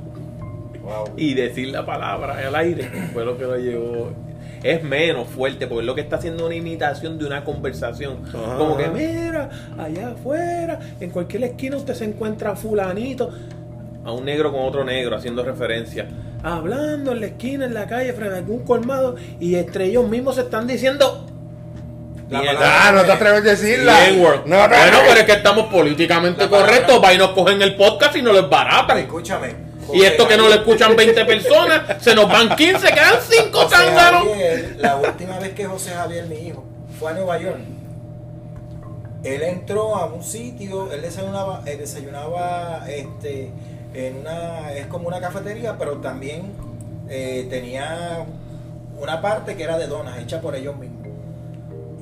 Wow. 0.85 1.15
y 1.17 1.33
decir 1.33 1.69
la 1.69 1.87
palabra 1.87 2.47
al 2.47 2.55
aire 2.57 2.91
fue 3.15 3.25
lo 3.25 3.39
que 3.39 3.45
lo 3.45 3.57
llevó 3.57 4.13
es 4.63 4.83
menos 4.83 5.27
fuerte 5.29 5.67
porque 5.67 5.81
es 5.81 5.87
lo 5.87 5.95
que 5.95 6.03
está 6.03 6.17
haciendo 6.17 6.45
una 6.45 6.55
imitación 6.57 7.19
de 7.19 7.25
una 7.25 7.43
conversación 7.43 8.19
Ajá. 8.29 8.59
como 8.59 8.77
que 8.77 8.89
mira 8.89 9.49
allá 9.79 10.11
afuera 10.11 10.79
en 11.01 11.09
cualquier 11.09 11.45
esquina 11.45 11.79
usted 11.79 11.95
se 11.95 12.05
encuentra 12.05 12.51
a 12.51 12.57
fulanito 12.57 13.31
a 14.05 14.13
un 14.13 14.27
negro 14.27 14.53
con 14.53 14.61
otro 14.61 14.85
negro 14.85 15.17
haciendo 15.17 15.43
referencia 15.43 16.07
hablando 16.45 17.13
en 17.13 17.21
la 17.21 17.27
esquina 17.27 17.65
en 17.65 17.75
la 17.75 17.87
calle 17.87 18.13
frente 18.13 18.35
a 18.35 18.39
algún 18.39 18.65
colmado 18.65 19.17
y 19.41 19.57
entre 19.57 19.87
ellos 19.87 20.07
mismos 20.09 20.35
se 20.37 20.43
están 20.43 20.67
diciendo 20.67 21.27
La 22.31 22.41
Bien, 22.41 22.55
palabra- 22.57 22.89
Ah, 22.89 22.93
no 22.93 23.03
te 23.05 23.13
atreves 23.13 23.41
a 23.41 23.45
decirla. 23.45 23.95
No 24.11 24.23
bueno 24.23 24.45
pero 25.09 25.21
es 25.21 25.25
que 25.25 25.33
estamos 25.33 25.67
políticamente 25.73 26.49
correctos 26.49 27.03
va 27.03 27.13
y 27.15 27.19
nos 27.19 27.31
cogen 27.31 27.61
el 27.63 27.77
podcast 27.77 28.15
y 28.17 28.23
nos 28.23 28.35
lo 28.35 28.49
Pero 28.49 28.61
esbaratan 28.63 28.99
escúchame. 28.99 29.55
y 29.93 30.03
esto 30.03 30.27
que 30.29 30.37
no 30.37 30.49
lo 30.49 30.55
escuchan 30.55 30.97
20 30.97 31.25
personas, 31.27 31.83
se 32.03 32.15
nos 32.15 32.27
van 32.29 32.55
15, 32.57 32.89
quedan 32.93 33.17
5 33.21 33.59
José 33.59 33.77
zánganos. 33.77 34.25
Javier, 34.29 34.77
la 34.79 34.97
última 34.97 35.39
vez 35.39 35.53
que 35.55 35.65
José 35.67 35.91
Javier, 35.91 36.27
mi 36.27 36.37
hijo, 36.37 36.65
fue 36.99 37.11
a 37.11 37.15
Nueva 37.15 37.39
York, 37.39 37.59
él 39.23 39.43
entró 39.43 39.95
a 39.97 40.07
un 40.07 40.23
sitio, 40.23 40.93
él 40.93 41.01
desayunaba, 41.03 41.63
él 41.67 41.79
desayunaba 41.79 42.85
este, 42.89 43.51
en 43.95 44.17
una, 44.19 44.73
es 44.73 44.87
como 44.87 45.09
una 45.09 45.21
cafetería, 45.21 45.77
pero 45.79 45.93
también 45.99 46.53
eh, 47.09 47.47
tenía 47.51 48.25
una 49.01 49.21
parte 49.23 49.57
que 49.57 49.63
era 49.63 49.79
de 49.79 49.87
donas, 49.87 50.19
hecha 50.19 50.41
por 50.41 50.55
ellos 50.55 50.77
mismos. 50.77 51.01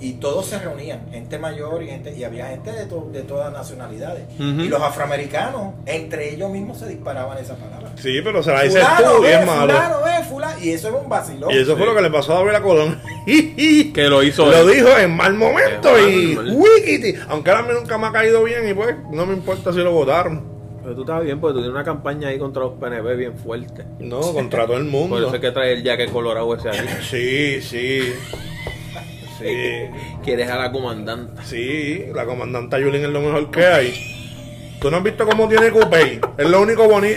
Y 0.01 0.15
todos 0.15 0.47
se 0.47 0.59
reunían, 0.59 1.01
gente 1.13 1.39
mayor 1.39 1.81
y 1.81 1.87
gente, 1.87 2.13
y 2.17 2.25
había 2.25 2.49
gente 2.49 2.73
de, 2.73 2.87
to- 2.87 3.09
de 3.13 3.23
todas 3.23 3.53
nacionalidades. 3.53 4.25
Y 4.37 4.67
los 4.67 4.83
afroamericanos, 4.83 5.75
entre 5.87 6.35
ellos 6.35 6.51
mismos 6.51 6.79
se 6.79 6.89
disparaban 6.89 7.39
esa 7.39 7.55
palabra. 7.55 7.93
Sí, 7.95 8.21
pero 8.25 8.43
se 8.43 8.51
la 8.53 8.63
dices 8.63 8.83
Fulano, 8.83 9.17
tú 9.19 9.25
es 9.27 9.47
malo. 9.47 9.73
fulano, 9.73 9.97
ve, 10.05 10.25
fulano. 10.29 10.59
Y 10.61 10.71
eso 10.71 10.89
es 10.89 10.95
un 11.05 11.09
vacilón. 11.09 11.53
Y 11.53 11.59
eso 11.59 11.77
fue 11.77 11.87
lo 11.87 11.95
que 11.95 12.03
le 12.03 12.11
pasó 12.11 12.33
a 12.37 12.45
David 12.45 12.65
Colón. 12.65 13.01
Que 13.95 14.07
lo 14.09 14.25
hizo 14.25 14.47
Lo 14.51 14.69
él. 14.69 14.75
dijo 14.77 14.89
en 14.99 15.15
mal 15.17 15.35
momento 15.35 15.97
En 15.97 16.09
y 16.33 16.35
mal, 16.35 16.51
wikiti. 16.57 17.15
Aunque 17.29 17.51
ahora 17.51 17.63
a 17.63 17.69
mí 17.69 17.75
nunca 17.79 17.97
me 17.97 18.09
ha 18.09 18.13
caído 18.13 18.43
bien 18.43 18.69
y 18.69 18.75
pues 18.75 18.97
no 19.13 19.25
me 19.25 19.35
importa 19.35 19.73
si 19.73 19.79
lo 19.79 19.93
votaron. 19.93 20.51
Pero 20.83 20.95
tú 20.95 21.01
estás 21.03 21.23
bien 21.25 21.41
porque 21.41 21.53
tú 21.55 21.59
tienes 21.61 21.75
una 21.75 21.85
campaña 21.85 22.29
ahí 22.29 22.39
contra 22.39 22.63
los 22.63 22.73
PNP 22.73 23.15
bien 23.17 23.39
fuerte. 23.39 23.85
No, 24.01 24.21
contra 24.33 24.67
todo 24.67 24.77
el 24.79 24.83
Por 24.91 24.91
mundo. 24.91 25.19
eso 25.19 25.35
es 25.35 25.41
que 25.41 25.51
trae 25.53 25.75
el 25.75 25.83
jacket 25.83 26.11
colorado 26.11 26.55
ese 26.55 26.69
aquí. 26.71 26.79
Sí, 27.09 27.61
sí. 27.63 28.13
Sí, 29.39 29.47
Quieres 30.25 30.49
a 30.51 30.57
la 30.59 30.71
comandante. 30.71 31.43
sí. 31.45 32.05
La 32.15 32.25
comandante 32.25 32.81
Yulín 32.81 33.05
es 33.05 33.11
lo 33.11 33.21
mejor 33.21 33.51
que 33.51 33.67
hay. 33.67 33.95
¿Tú 34.81 34.91
no 34.91 34.99
has 34.99 35.03
visto 35.03 35.27
cómo 35.27 35.49
tiene 35.49 35.71
Coupé? 35.71 36.21
Es 36.37 36.49
lo 36.49 36.61
único 36.61 36.89
bonito. 36.89 37.17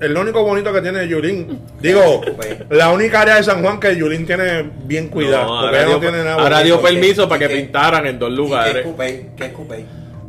Es 0.00 0.10
lo 0.10 0.20
único 0.22 0.42
bonito 0.42 0.72
que 0.72 0.80
tiene 0.82 1.06
Yulín. 1.08 1.60
Digo, 1.80 2.20
Coupé. 2.22 2.66
la 2.70 2.90
única 2.90 3.22
área 3.22 3.36
de 3.36 3.42
San 3.44 3.62
Juan 3.62 3.78
que 3.80 3.96
Yulín 3.96 4.26
tiene 4.26 4.70
bien 4.84 5.08
cuidada. 5.08 5.44
No, 5.46 5.60
porque 5.62 5.76
ahora 5.78 5.82
no 5.84 5.88
dio, 5.88 5.98
tiene 6.00 6.18
nada 6.24 6.42
ahora 6.42 6.60
dio 6.62 6.80
permiso 6.82 7.28
para 7.28 7.38
que 7.46 7.48
¿Qué? 7.54 7.60
pintaran 7.62 8.06
en 8.06 8.18
dos 8.18 8.28
¿Y 8.30 8.32
¿Qué 8.32 8.34
es 8.34 8.38
lugares. 8.38 8.82
Coupé? 8.84 9.30
¿Qué 9.36 9.44
es 9.46 9.52
Coupé? 9.52 9.84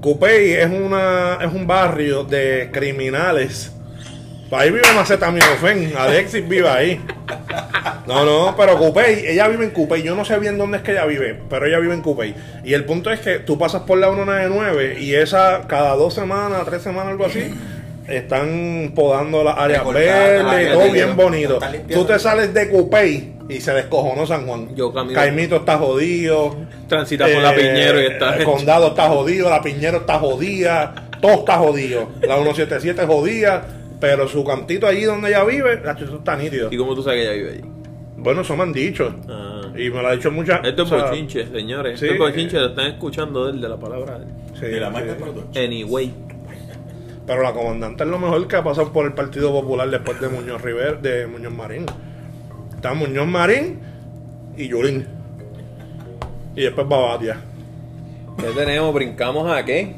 Cupey 0.06 0.54
es 0.54 0.70
una 0.70 1.39
es 1.41 1.52
un 1.52 1.65
barrio 1.65 2.24
de 2.24 2.70
criminales. 2.72 3.72
Ahí 4.52 4.70
vive 4.70 4.84
Maceta 4.94 5.32
Miofen, 5.32 5.94
Alexis 5.98 6.48
vive 6.48 6.70
ahí. 6.70 7.02
No, 8.06 8.24
no, 8.24 8.56
pero 8.56 8.78
Cupey, 8.78 9.26
ella 9.26 9.48
vive 9.48 9.65
en 9.65 9.72
Cupey. 9.72 10.04
Yo 10.04 10.15
no 10.15 10.24
sé 10.24 10.38
bien 10.38 10.60
dónde 10.60 10.78
es 10.78 10.84
que 10.84 10.91
ella 10.91 11.06
vive, 11.06 11.41
pero 11.50 11.65
ella 11.65 11.80
vive 11.80 11.96
en 11.96 12.04
Cupey. 12.04 12.36
Y 12.63 12.76
el 12.76 12.86
punto 12.86 13.12
es 13.12 13.20
que 13.20 13.39
tú 13.39 13.58
pasas 13.58 13.82
por 13.82 13.98
la 13.98 14.06
199 14.10 15.00
y 15.00 15.15
esa 15.15 15.63
cada 15.68 15.96
dos 15.96 16.13
semanas, 16.13 16.62
tres 16.65 16.84
semanas, 16.84 17.08
algo 17.10 17.26
así, 17.26 17.52
están 18.08 18.91
podando 18.96 19.44
las 19.44 19.58
áreas 19.58 19.86
verdes, 19.91 20.74
todo 20.74 20.91
bien 20.91 21.15
bonito. 21.15 21.60
Tú 21.91 22.06
te 22.06 22.20
sales 22.20 22.54
de 22.54 22.70
Cupey 22.70 23.34
y 23.50 23.60
se 23.62 23.74
descojonó 23.74 24.26
San 24.26 24.46
Juan. 24.48 24.76
Yo 24.76 24.94
camino- 24.94 25.15
Caimito 25.20 25.58
está 25.58 25.78
jodido. 25.78 26.56
Transita 26.88 27.26
por 27.26 27.41
la 27.41 27.54
Eh, 27.54 27.58
Piñero 27.58 28.02
y 28.02 28.06
está. 28.06 28.36
El 28.38 28.44
condado 28.46 28.88
está 28.89 29.08
jodido, 29.10 29.50
la 29.50 29.62
Piñero 29.62 29.98
está 29.98 30.20
jodida, 30.20 30.94
todo 31.22 31.34
está 31.39 31.58
jodido. 31.58 32.10
La 32.22 32.36
177 32.36 33.02
es 33.02 33.08
jodida, 33.08 33.65
pero 34.00 34.28
su 34.28 34.44
cantito 34.44 34.86
allí 34.88 35.04
donde 35.04 35.30
ella 35.30 35.44
vive, 35.44 35.80
nacho, 35.84 36.06
eso 36.06 36.18
está 36.18 36.36
nítido. 36.36 36.70
¿Y 36.72 36.78
cómo 36.78 36.94
tú 36.96 37.02
sabes 37.04 37.20
que 37.20 37.24
ella 37.24 37.34
vive 37.34 37.52
allí? 37.60 37.70
Bueno, 38.18 38.41
eso 38.41 38.56
me 38.56 38.63
han 38.63 38.74
dicho. 38.74 39.13
Ah. 39.30 39.62
Y 39.78 39.89
me 39.89 40.02
lo 40.02 40.08
ha 40.08 40.12
dicho 40.13 40.32
muchas 40.32 40.62
Esto 40.63 40.84
es 40.84 40.91
o 40.91 40.98
sea, 40.98 41.10
bochinche, 41.10 41.48
señores. 41.48 42.00
sí, 42.00 42.06
Esto 42.06 42.13
es 42.15 42.20
bochinche, 42.32 42.58
lo 42.58 42.68
están 42.68 42.88
escuchando 42.88 43.50
él, 43.50 43.60
de 43.60 43.68
la 43.70 43.78
palabra 43.78 44.20
de 44.20 44.26
él. 44.26 44.32
sí, 44.60 44.65
De 44.68 44.80
la 44.80 44.89
marca 44.89 45.15
sí. 45.54 45.60
Anyway. 45.60 46.13
Pero 47.26 47.42
la 47.42 47.54
comandante 47.54 48.04
es 48.04 48.10
lo 48.10 48.20
mejor 48.20 48.48
que 48.48 48.56
ha 48.56 48.64
pasado 48.64 48.94
por 48.94 49.06
el 49.06 49.14
Partido 49.14 49.52
Popular 49.52 49.90
después 49.90 50.20
de 50.22 50.30
Muñoz 50.30 50.62
River, 50.62 51.02
de 51.02 51.26
Muñoz 51.26 51.54
Marín. 51.54 51.86
Está 52.76 52.94
Muñoz 52.94 53.28
Marín 53.28 53.80
y 54.56 54.68
Yulín. 54.68 55.08
Y 56.56 56.62
después 56.62 56.88
Babatia. 56.88 57.38
¿Qué 58.38 58.48
tenemos? 58.52 58.94
¿Brincamos 58.94 59.52
a 59.52 59.66
qué? 59.66 59.96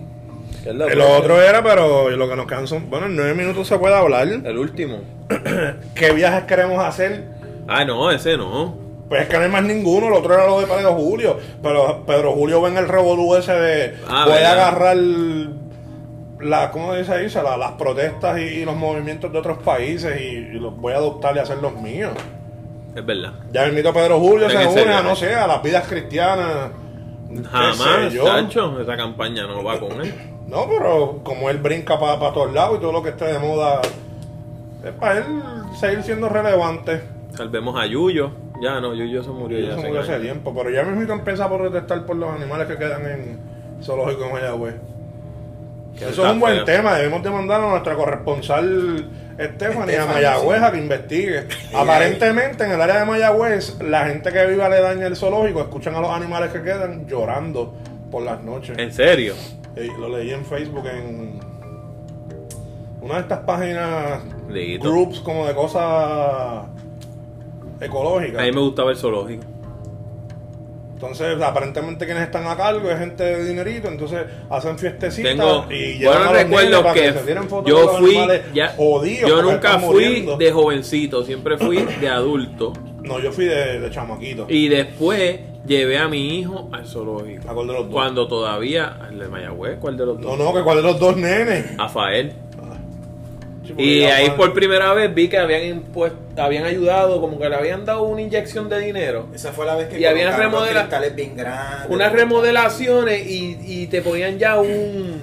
¿Qué 0.64 0.70
es 0.70 0.76
lo 0.76 0.88
El 0.88 1.02
otro 1.02 1.42
era, 1.42 1.62
pero 1.62 2.10
lo 2.10 2.30
que 2.30 2.36
nos 2.36 2.48
quedan 2.48 2.68
son. 2.68 2.90
Bueno, 2.90 3.08
en 3.08 3.16
nueve 3.16 3.34
minutos 3.34 3.68
se 3.68 3.78
puede 3.78 3.96
hablar. 3.96 4.28
El 4.28 4.58
último. 4.58 5.02
¿Qué 5.96 6.12
viajes 6.12 6.44
queremos 6.44 6.84
hacer? 6.84 7.26
Ah, 7.68 7.84
no, 7.84 8.10
ese 8.10 8.38
no. 8.38 8.76
Pues 9.10 9.24
es 9.24 9.30
que 9.30 9.38
no 9.38 9.44
hay 9.44 9.50
más 9.50 9.64
ninguno, 9.64 10.08
el 10.08 10.14
otro 10.14 10.34
era 10.34 10.46
lo 10.46 10.60
de 10.60 10.68
Pedro 10.68 10.94
Julio. 10.94 11.38
Pero 11.62 12.06
Pedro 12.06 12.34
Julio 12.34 12.62
ve 12.62 12.70
en 12.70 12.78
el 12.78 12.88
revolú 12.88 13.36
ese 13.36 13.54
de. 13.54 13.96
Ah, 14.08 14.26
voy 14.28 14.38
a 14.38 14.52
agarrar. 14.52 14.98
La, 16.40 16.70
¿Cómo 16.72 16.94
dice 16.94 17.12
ahí? 17.14 17.30
Se 17.30 17.42
la- 17.42 17.58
las 17.58 17.72
protestas 17.74 18.38
y, 18.40 18.44
y 18.44 18.66
los 18.66 18.76
movimientos 18.76 19.32
de 19.32 19.40
otros 19.40 19.58
países 19.60 20.20
y, 20.22 20.36
y 20.36 20.60
los 20.60 20.76
voy 20.78 20.94
a 20.94 20.98
adoptar 20.98 21.36
y 21.36 21.40
hacer 21.40 21.58
los 21.58 21.74
míos. 21.82 22.12
Es 22.96 23.06
verdad. 23.06 23.34
Ya 23.52 23.64
el 23.66 23.74
mito 23.74 23.94
Pedro 23.94 24.20
Julio 24.20 24.48
¿De 24.48 24.54
se 24.58 24.68
une 24.68 24.94
a, 24.94 25.02
no 25.02 25.16
sé, 25.16 25.34
a 25.36 25.48
las 25.48 25.62
vidas 25.64 25.88
cristianas. 25.88 26.72
Jamás? 27.52 28.14
Sancho, 28.24 28.80
esa 28.82 28.96
campaña 28.98 29.46
no 29.48 29.64
va 29.64 29.80
con 29.80 30.02
él. 30.02 30.14
No, 30.48 30.66
pero 30.70 31.20
como 31.24 31.50
él 31.50 31.58
brinca 31.58 32.00
para 32.00 32.18
todos 32.34 32.54
lados 32.54 32.78
y 32.78 32.82
todo 32.82 32.92
lo 32.94 33.04
que 33.04 33.10
esté 33.10 33.26
de 33.26 33.40
moda, 33.40 33.82
es 34.86 34.92
para 34.94 35.18
él 35.20 35.26
seguir 35.80 36.02
siendo 36.04 36.30
relevante. 36.30 37.02
Salvemos 37.36 37.76
a 37.80 37.86
Yuyo. 37.86 38.32
Ya 38.62 38.80
no, 38.80 38.94
Yuyo 38.96 39.24
se 39.24 39.30
murió 39.30 39.60
ya. 39.60 39.70
Eso 39.72 39.78
hace 39.80 39.88
murió 39.88 40.02
hace 40.02 40.20
tiempo, 40.20 40.54
pero 40.56 40.70
ya 40.70 40.84
mismo 40.84 41.14
empieza 41.14 41.48
por 41.50 41.60
protestar 41.60 42.06
por 42.06 42.16
los 42.16 42.30
animales 42.32 42.68
que 42.68 42.78
quedan 42.78 43.06
en 43.06 43.40
zoológico 43.84 44.24
en 44.26 44.32
Mayagüez. 44.34 44.76
Eso 46.00 46.26
es 46.26 46.32
un 46.32 46.40
buen 46.40 46.64
tema. 46.66 46.96
Debemos 46.96 47.24
de 47.24 47.30
mandar 47.32 47.62
a 47.62 47.70
nuestra 47.70 47.96
corresponsal 47.96 49.10
Stephanie 49.40 49.98
a 49.98 50.04
Stephanie, 50.04 50.06
Mayagüez 50.06 50.62
a 50.62 50.72
que 50.72 50.78
investigue. 50.78 51.48
Aparentemente 51.74 52.64
en 52.64 52.72
el 52.72 52.82
área 52.82 53.00
de 53.00 53.06
Mayagüez, 53.06 53.80
la 53.82 54.08
gente 54.08 54.32
que 54.32 54.46
vive 54.46 54.64
aledaña 54.64 55.08
el 55.08 55.16
zoológico 55.16 55.62
escuchan 55.62 55.96
a 55.96 56.02
los 56.02 56.10
animales 56.10 56.52
que 56.52 56.62
quedan 56.62 57.08
llorando 57.08 57.76
por 58.12 58.24
las 58.24 58.44
noches. 58.44 58.78
¿En 58.78 58.92
serio? 58.92 59.36
Lo 60.00 60.10
leí 60.10 60.32
en 60.32 60.44
Facebook 60.44 60.88
en 60.88 61.40
una 63.02 63.16
de 63.16 63.22
estas 63.22 63.40
páginas, 63.40 64.24
groups 64.80 65.20
como 65.20 65.46
de 65.46 65.54
cosas 65.54 66.66
ecológicas. 67.80 68.42
A 68.42 68.46
mí 68.46 68.52
me 68.52 68.62
gustaba 68.62 68.92
el 68.92 68.98
zoológico. 68.98 69.44
Entonces, 70.98 71.40
aparentemente 71.44 72.06
quienes 72.06 72.24
están 72.24 72.48
a 72.48 72.58
cargo 72.58 72.90
es 72.90 72.98
gente 72.98 73.24
de 73.24 73.46
dinerito, 73.46 73.88
entonces 73.88 74.22
hacen 74.50 74.80
fiestecitas 74.80 75.32
Tengo 75.36 75.68
y 75.72 76.00
nenes 76.00 76.32
recuerdos 76.32 76.82
para 76.82 76.94
que 76.96 77.14
se 77.14 77.14
fotos 77.48 77.70
yo 77.70 77.88
fui 78.00 78.18
ya, 78.52 78.70
jodidos 78.76 79.30
yo 79.30 79.42
nunca 79.44 79.78
fui 79.78 79.94
muriendo. 80.06 80.38
de 80.38 80.52
jovencito, 80.52 81.24
siempre 81.24 81.56
fui 81.60 81.86
de 82.02 82.10
adulto 82.10 82.74
No, 83.04 83.20
yo 83.20 83.32
fui 83.32 83.46
de, 83.46 83.80
de 83.80 83.92
chamaquito. 83.92 84.48
y 84.50 84.70
después 84.70 85.40
llevé 85.68 86.00
a 86.00 86.08
mi 86.08 86.40
hijo 86.40 86.68
al 86.72 86.88
zoológico. 86.88 87.48
¿A 87.48 87.54
cuál 87.54 87.68
de 87.68 87.74
los 87.74 87.84
dos? 87.84 87.94
Cuando 87.94 88.28
todavía 88.28 88.98
el 89.12 89.20
de 89.20 89.28
Mayagüez, 89.28 89.78
¿cuál 89.80 89.98
de 89.98 90.06
los 90.08 90.18
No, 90.20 90.30
dos? 90.30 90.40
no, 90.40 90.54
que 90.54 90.64
cuál 90.64 90.78
de 90.78 90.84
los 90.84 91.00
dos 91.00 91.16
nenes. 91.16 91.66
A 91.78 91.90
Fael. 91.90 92.34
Sí, 93.68 93.74
Y 93.78 94.04
ahí 94.06 94.30
por 94.32 94.54
primera 94.54 94.94
vez 94.94 95.14
vi 95.14 95.28
que 95.28 95.38
habían 95.38 95.64
impuesto, 95.66 96.18
habían 96.42 96.66
ayudado, 96.66 97.20
como 97.22 97.38
que 97.40 97.50
le 97.50 97.56
habían 97.56 97.84
dado 97.86 98.04
una 98.04 98.22
inyección 98.22 98.70
de 98.70 98.80
dinero. 98.80 99.28
Esa 99.36 99.52
fue 99.52 99.66
la 99.66 99.76
vez 99.76 99.88
que 99.90 100.00
Y 100.00 100.06
habían 100.06 100.28
colocaron 100.32 100.52
los 100.54 100.62
remodela- 100.62 100.80
cristales 100.82 101.16
bien 101.16 101.36
grandes. 101.36 101.90
Unas 101.90 102.12
remodelaciones 102.14 103.28
y, 103.28 103.58
y 103.66 103.88
te 103.88 104.02
ponían 104.02 104.38
ya 104.40 104.60
un, 104.60 105.22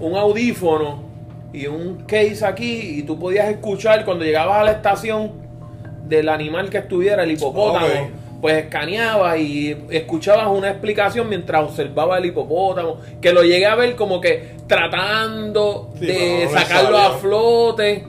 un 0.00 0.16
audífono 0.16 1.02
y 1.52 1.66
un 1.66 2.04
case 2.06 2.44
aquí 2.44 2.98
y 2.98 3.02
tú 3.02 3.18
podías 3.18 3.48
escuchar 3.48 4.04
cuando 4.04 4.24
llegabas 4.24 4.60
a 4.60 4.64
la 4.64 4.72
estación 4.72 5.32
del 6.08 6.28
animal 6.28 6.70
que 6.70 6.78
estuviera, 6.78 7.22
el 7.22 7.32
hipopótamo. 7.32 7.86
Pues 8.42 8.56
escaneabas 8.64 9.38
y 9.38 9.74
escuchabas 9.90 10.48
una 10.48 10.68
explicación 10.68 11.28
mientras 11.28 11.62
observaba 11.62 12.18
el 12.18 12.26
hipopótamo, 12.26 12.98
que 13.20 13.32
lo 13.32 13.42
llegué 13.44 13.64
a 13.66 13.76
ver 13.76 13.94
como 13.96 14.20
que 14.20 14.56
tratando 14.66 15.90
Sí, 15.98 16.06
de 16.06 16.44
no 16.46 16.50
sacarlo 16.58 16.98
a 16.98 17.12
flote, 17.18 18.04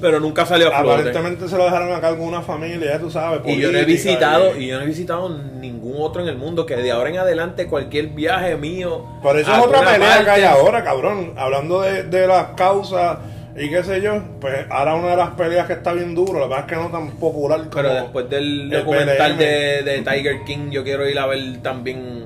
pero 0.00 0.18
nunca 0.20 0.46
salió 0.46 0.68
a 0.68 0.78
flote. 0.80 0.92
Aparentemente 0.94 1.48
se 1.48 1.56
lo 1.58 1.64
dejaron 1.64 1.92
acá 1.92 2.10
con 2.10 2.20
una 2.22 2.40
familia, 2.40 2.92
ya 2.92 2.98
tú 2.98 3.10
sabes. 3.10 3.40
Y 3.44 3.58
yo 3.60 3.70
no 3.72 3.78
he 3.78 3.84
visitado, 3.84 4.56
y- 4.56 4.64
y 4.64 4.66
yo 4.68 4.76
no 4.78 4.84
he 4.84 4.86
visitado 4.86 5.28
ningún 5.28 5.96
otro 5.98 6.22
en 6.22 6.28
el 6.28 6.38
mundo 6.38 6.64
que 6.64 6.76
de 6.76 6.90
ahora 6.90 7.10
en 7.10 7.18
adelante 7.18 7.66
cualquier 7.66 8.06
viaje 8.08 8.56
mío. 8.56 9.04
Pero 9.22 9.38
eso 9.40 9.52
es 9.52 9.58
otra 9.58 9.80
pelea 9.80 10.24
que 10.24 10.30
hay 10.30 10.42
parte- 10.42 10.46
ahora, 10.46 10.84
cabrón. 10.84 11.34
Hablando 11.36 11.82
de, 11.82 12.04
de 12.04 12.26
las 12.26 12.46
causas 12.56 13.18
y 13.56 13.68
qué 13.68 13.82
sé 13.82 14.00
yo, 14.00 14.22
pues 14.40 14.66
ahora 14.70 14.94
una 14.94 15.08
de 15.08 15.16
las 15.16 15.30
peleas 15.30 15.66
que 15.66 15.74
está 15.74 15.92
bien 15.92 16.14
duro, 16.14 16.34
la 16.40 16.46
verdad 16.46 16.60
es 16.60 16.66
que 16.66 16.76
no 16.76 16.88
tan 16.90 17.10
popular 17.12 17.60
como... 17.60 17.70
Pero 17.74 17.94
después 17.94 18.30
del 18.30 18.72
el 18.72 18.80
documental 18.80 19.36
de, 19.36 19.82
de 19.82 20.02
Tiger 20.02 20.44
King, 20.44 20.70
yo 20.70 20.84
quiero 20.84 21.08
ir 21.08 21.18
a 21.18 21.26
ver 21.26 21.58
también. 21.62 22.24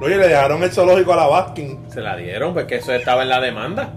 Oye, 0.00 0.16
le 0.16 0.28
dejaron 0.28 0.62
el 0.62 0.70
zoológico 0.70 1.12
a 1.12 1.16
la 1.16 1.26
Baskin. 1.26 1.90
Se 1.90 2.00
la 2.00 2.16
dieron, 2.16 2.54
porque 2.54 2.76
eso 2.76 2.92
estaba 2.92 3.22
en 3.22 3.28
la 3.28 3.40
demanda. 3.40 3.90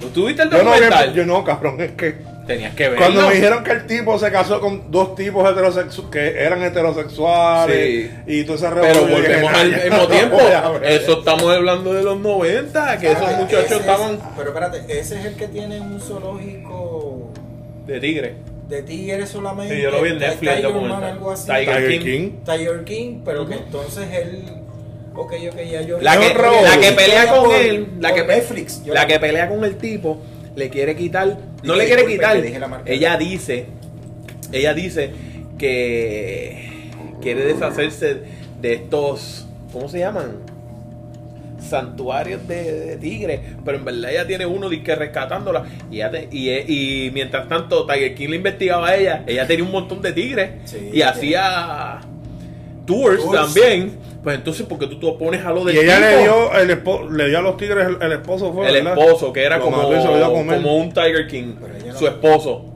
¿Tú 0.00 0.08
tuviste 0.08 0.42
el 0.42 0.50
Yo 0.50 0.62
no, 0.62 0.70
documental? 0.70 1.14
yo 1.14 1.26
no, 1.26 1.44
cabrón, 1.44 1.80
es 1.80 1.92
que... 1.92 2.29
Tenías 2.54 2.74
que 2.74 2.82
verlo. 2.88 2.98
Cuando 2.98 3.28
me 3.28 3.34
dijeron 3.34 3.62
que 3.64 3.70
el 3.72 3.86
tipo 3.86 4.18
se 4.18 4.30
casó 4.32 4.60
con 4.60 4.90
dos 4.90 5.14
tipos 5.14 5.48
heterosexuales 5.48 6.10
que 6.10 6.42
eran 6.42 6.62
heterosexuales 6.62 7.76
Sí. 7.76 8.10
y 8.26 8.44
todo 8.44 8.56
ese 8.56 8.68
Pero 8.80 9.06
volvemos 9.06 9.52
"Nah, 9.52 9.60
al 9.60 9.70
mismo 9.72 10.08
tiempo. 10.08 10.36
voy 10.36 10.52
a 10.52 10.68
ver". 10.70 10.84
Eso 10.92 11.18
estamos 11.20 11.44
hablando 11.44 11.92
de 11.92 12.02
los 12.02 12.18
90, 12.18 12.98
que 12.98 13.06
esos 13.12 13.18
Espérate, 13.22 13.42
muchachos 13.44 13.64
ese 13.66 13.74
es- 13.74 13.80
estaban 13.80 14.18
pero 14.36 14.48
espérate, 14.48 14.78
ese 15.00 15.20
es 15.20 15.24
el 15.26 15.34
que 15.36 15.48
tiene 15.48 15.80
un 15.80 16.00
zoológico 16.00 17.30
de 17.86 18.00
tigre. 18.00 18.34
de 18.68 18.82
tigres 18.84 19.28
solamente. 19.28 19.74
Sí, 19.74 19.82
yo 19.82 19.90
lo 19.90 20.00
vi 20.02 20.10
en 20.10 20.18
Netflix, 20.20 20.38
Tiger 20.54 20.62
Man, 20.62 20.72
documental. 20.74 21.04
algo 21.10 21.30
así. 21.32 21.46
Tiger 21.46 21.64
Tiger 21.76 21.88
King. 21.90 22.00
King. 22.00 22.30
Tiger 22.44 22.84
King, 22.84 23.20
pero 23.24 23.46
que 23.48 23.54
entonces 23.54 24.08
él. 24.12 24.44
Ok, 25.16 25.32
ok, 25.52 25.56
ya 25.68 25.82
yo. 25.82 26.00
La 26.00 26.16
que, 26.18 26.32
la 26.34 26.78
que 26.80 26.92
pelea 26.92 27.26
con 27.34 27.50
él, 27.52 27.88
la 27.98 28.14
que, 28.14 28.22
Netflix. 28.24 28.82
la 28.86 29.06
que 29.08 29.18
pelea 29.18 29.48
con 29.48 29.64
el 29.64 29.76
tipo, 29.76 30.18
le 30.54 30.70
quiere 30.70 30.94
quitar, 30.94 31.36
no 31.62 31.74
le 31.76 31.86
quiere 31.86 32.06
quitar, 32.06 32.36
ella 32.86 33.16
dice, 33.16 33.66
ella 34.52 34.74
dice 34.74 35.10
que 35.58 36.90
quiere 37.20 37.44
deshacerse 37.44 38.22
de 38.60 38.74
estos, 38.74 39.46
¿cómo 39.72 39.88
se 39.88 39.98
llaman? 40.00 40.48
santuarios 41.60 42.48
de, 42.48 42.72
de 42.86 42.96
tigres, 42.96 43.40
pero 43.64 43.76
en 43.78 43.84
verdad 43.84 44.10
ella 44.10 44.26
tiene 44.26 44.46
uno 44.46 44.68
de 44.68 44.82
que 44.82 44.94
rescatándola. 44.96 45.66
Y, 45.90 45.96
ella 45.96 46.10
te- 46.10 46.28
y, 46.32 46.48
y 46.50 47.10
mientras 47.12 47.46
tanto 47.48 47.86
Tiger 47.86 48.14
King 48.14 48.28
le 48.30 48.36
investigaba 48.36 48.88
a 48.88 48.96
ella, 48.96 49.22
ella 49.26 49.46
tenía 49.46 49.64
un 49.64 49.70
montón 49.70 50.00
de 50.02 50.12
tigres. 50.12 50.50
Sí, 50.64 50.90
y 50.92 51.02
hacía 51.02 52.00
tours, 52.86 53.22
Tours. 53.22 53.32
también, 53.54 53.92
pues 54.22 54.36
entonces 54.36 54.66
porque 54.68 54.86
tú 54.86 54.98
te 55.00 55.12
pones 55.12 55.44
a 55.46 55.50
lo 55.50 55.64
del 55.64 55.76
Y 55.76 55.78
ella 55.80 55.98
le 55.98 56.18
dio, 56.22 56.52
el 56.54 56.70
espo- 56.70 57.08
le 57.10 57.28
dio 57.28 57.38
a 57.38 57.42
los 57.42 57.56
tigres 57.56 57.86
el, 57.86 58.02
el 58.02 58.12
esposo 58.12 58.52
fue, 58.52 58.68
el 58.68 58.84
¿verdad? 58.84 58.98
esposo, 58.98 59.32
que 59.32 59.42
era 59.44 59.56
Lo 59.58 59.64
como, 59.64 59.82
como 59.82 60.76
un 60.76 60.92
Tiger 60.92 61.26
King, 61.26 61.54
no- 61.86 61.96
su 61.98 62.06
esposo. 62.06 62.66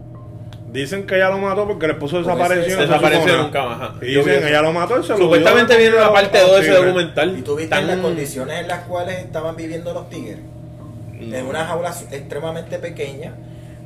Dicen 0.72 1.06
que 1.06 1.14
ella 1.16 1.30
lo 1.30 1.38
mató 1.38 1.68
porque 1.68 1.84
el 1.86 1.92
esposo 1.92 2.18
desapareció. 2.18 2.74
no 2.76 2.82
Desapareció 2.82 3.36
nunca 3.42 3.64
más. 3.64 3.80
ajá. 3.80 3.94
Y 4.02 4.06
dicen 4.06 4.28
eso. 4.38 4.46
ella 4.48 4.60
lo 4.62 4.72
mató 4.72 4.98
y 4.98 5.02
se 5.04 5.10
lo 5.10 5.18
Supuestamente 5.18 5.76
viene 5.76 5.96
la 5.96 6.12
parte 6.12 6.36
a 6.38 6.42
2 6.42 6.52
de 6.56 6.60
ese 6.62 6.70
documental. 6.72 7.38
¿Y 7.38 7.42
tú 7.42 7.54
viste 7.54 7.70
Tan- 7.70 7.86
las 7.86 7.98
condiciones 7.98 8.60
en 8.60 8.66
las 8.68 8.80
cuales 8.80 9.18
estaban 9.20 9.54
viviendo 9.54 9.92
los 9.94 10.08
tigres? 10.10 10.38
En 11.20 11.46
una 11.46 11.64
jaula 11.64 11.94
extremadamente 12.10 12.78
pequeña, 12.80 13.34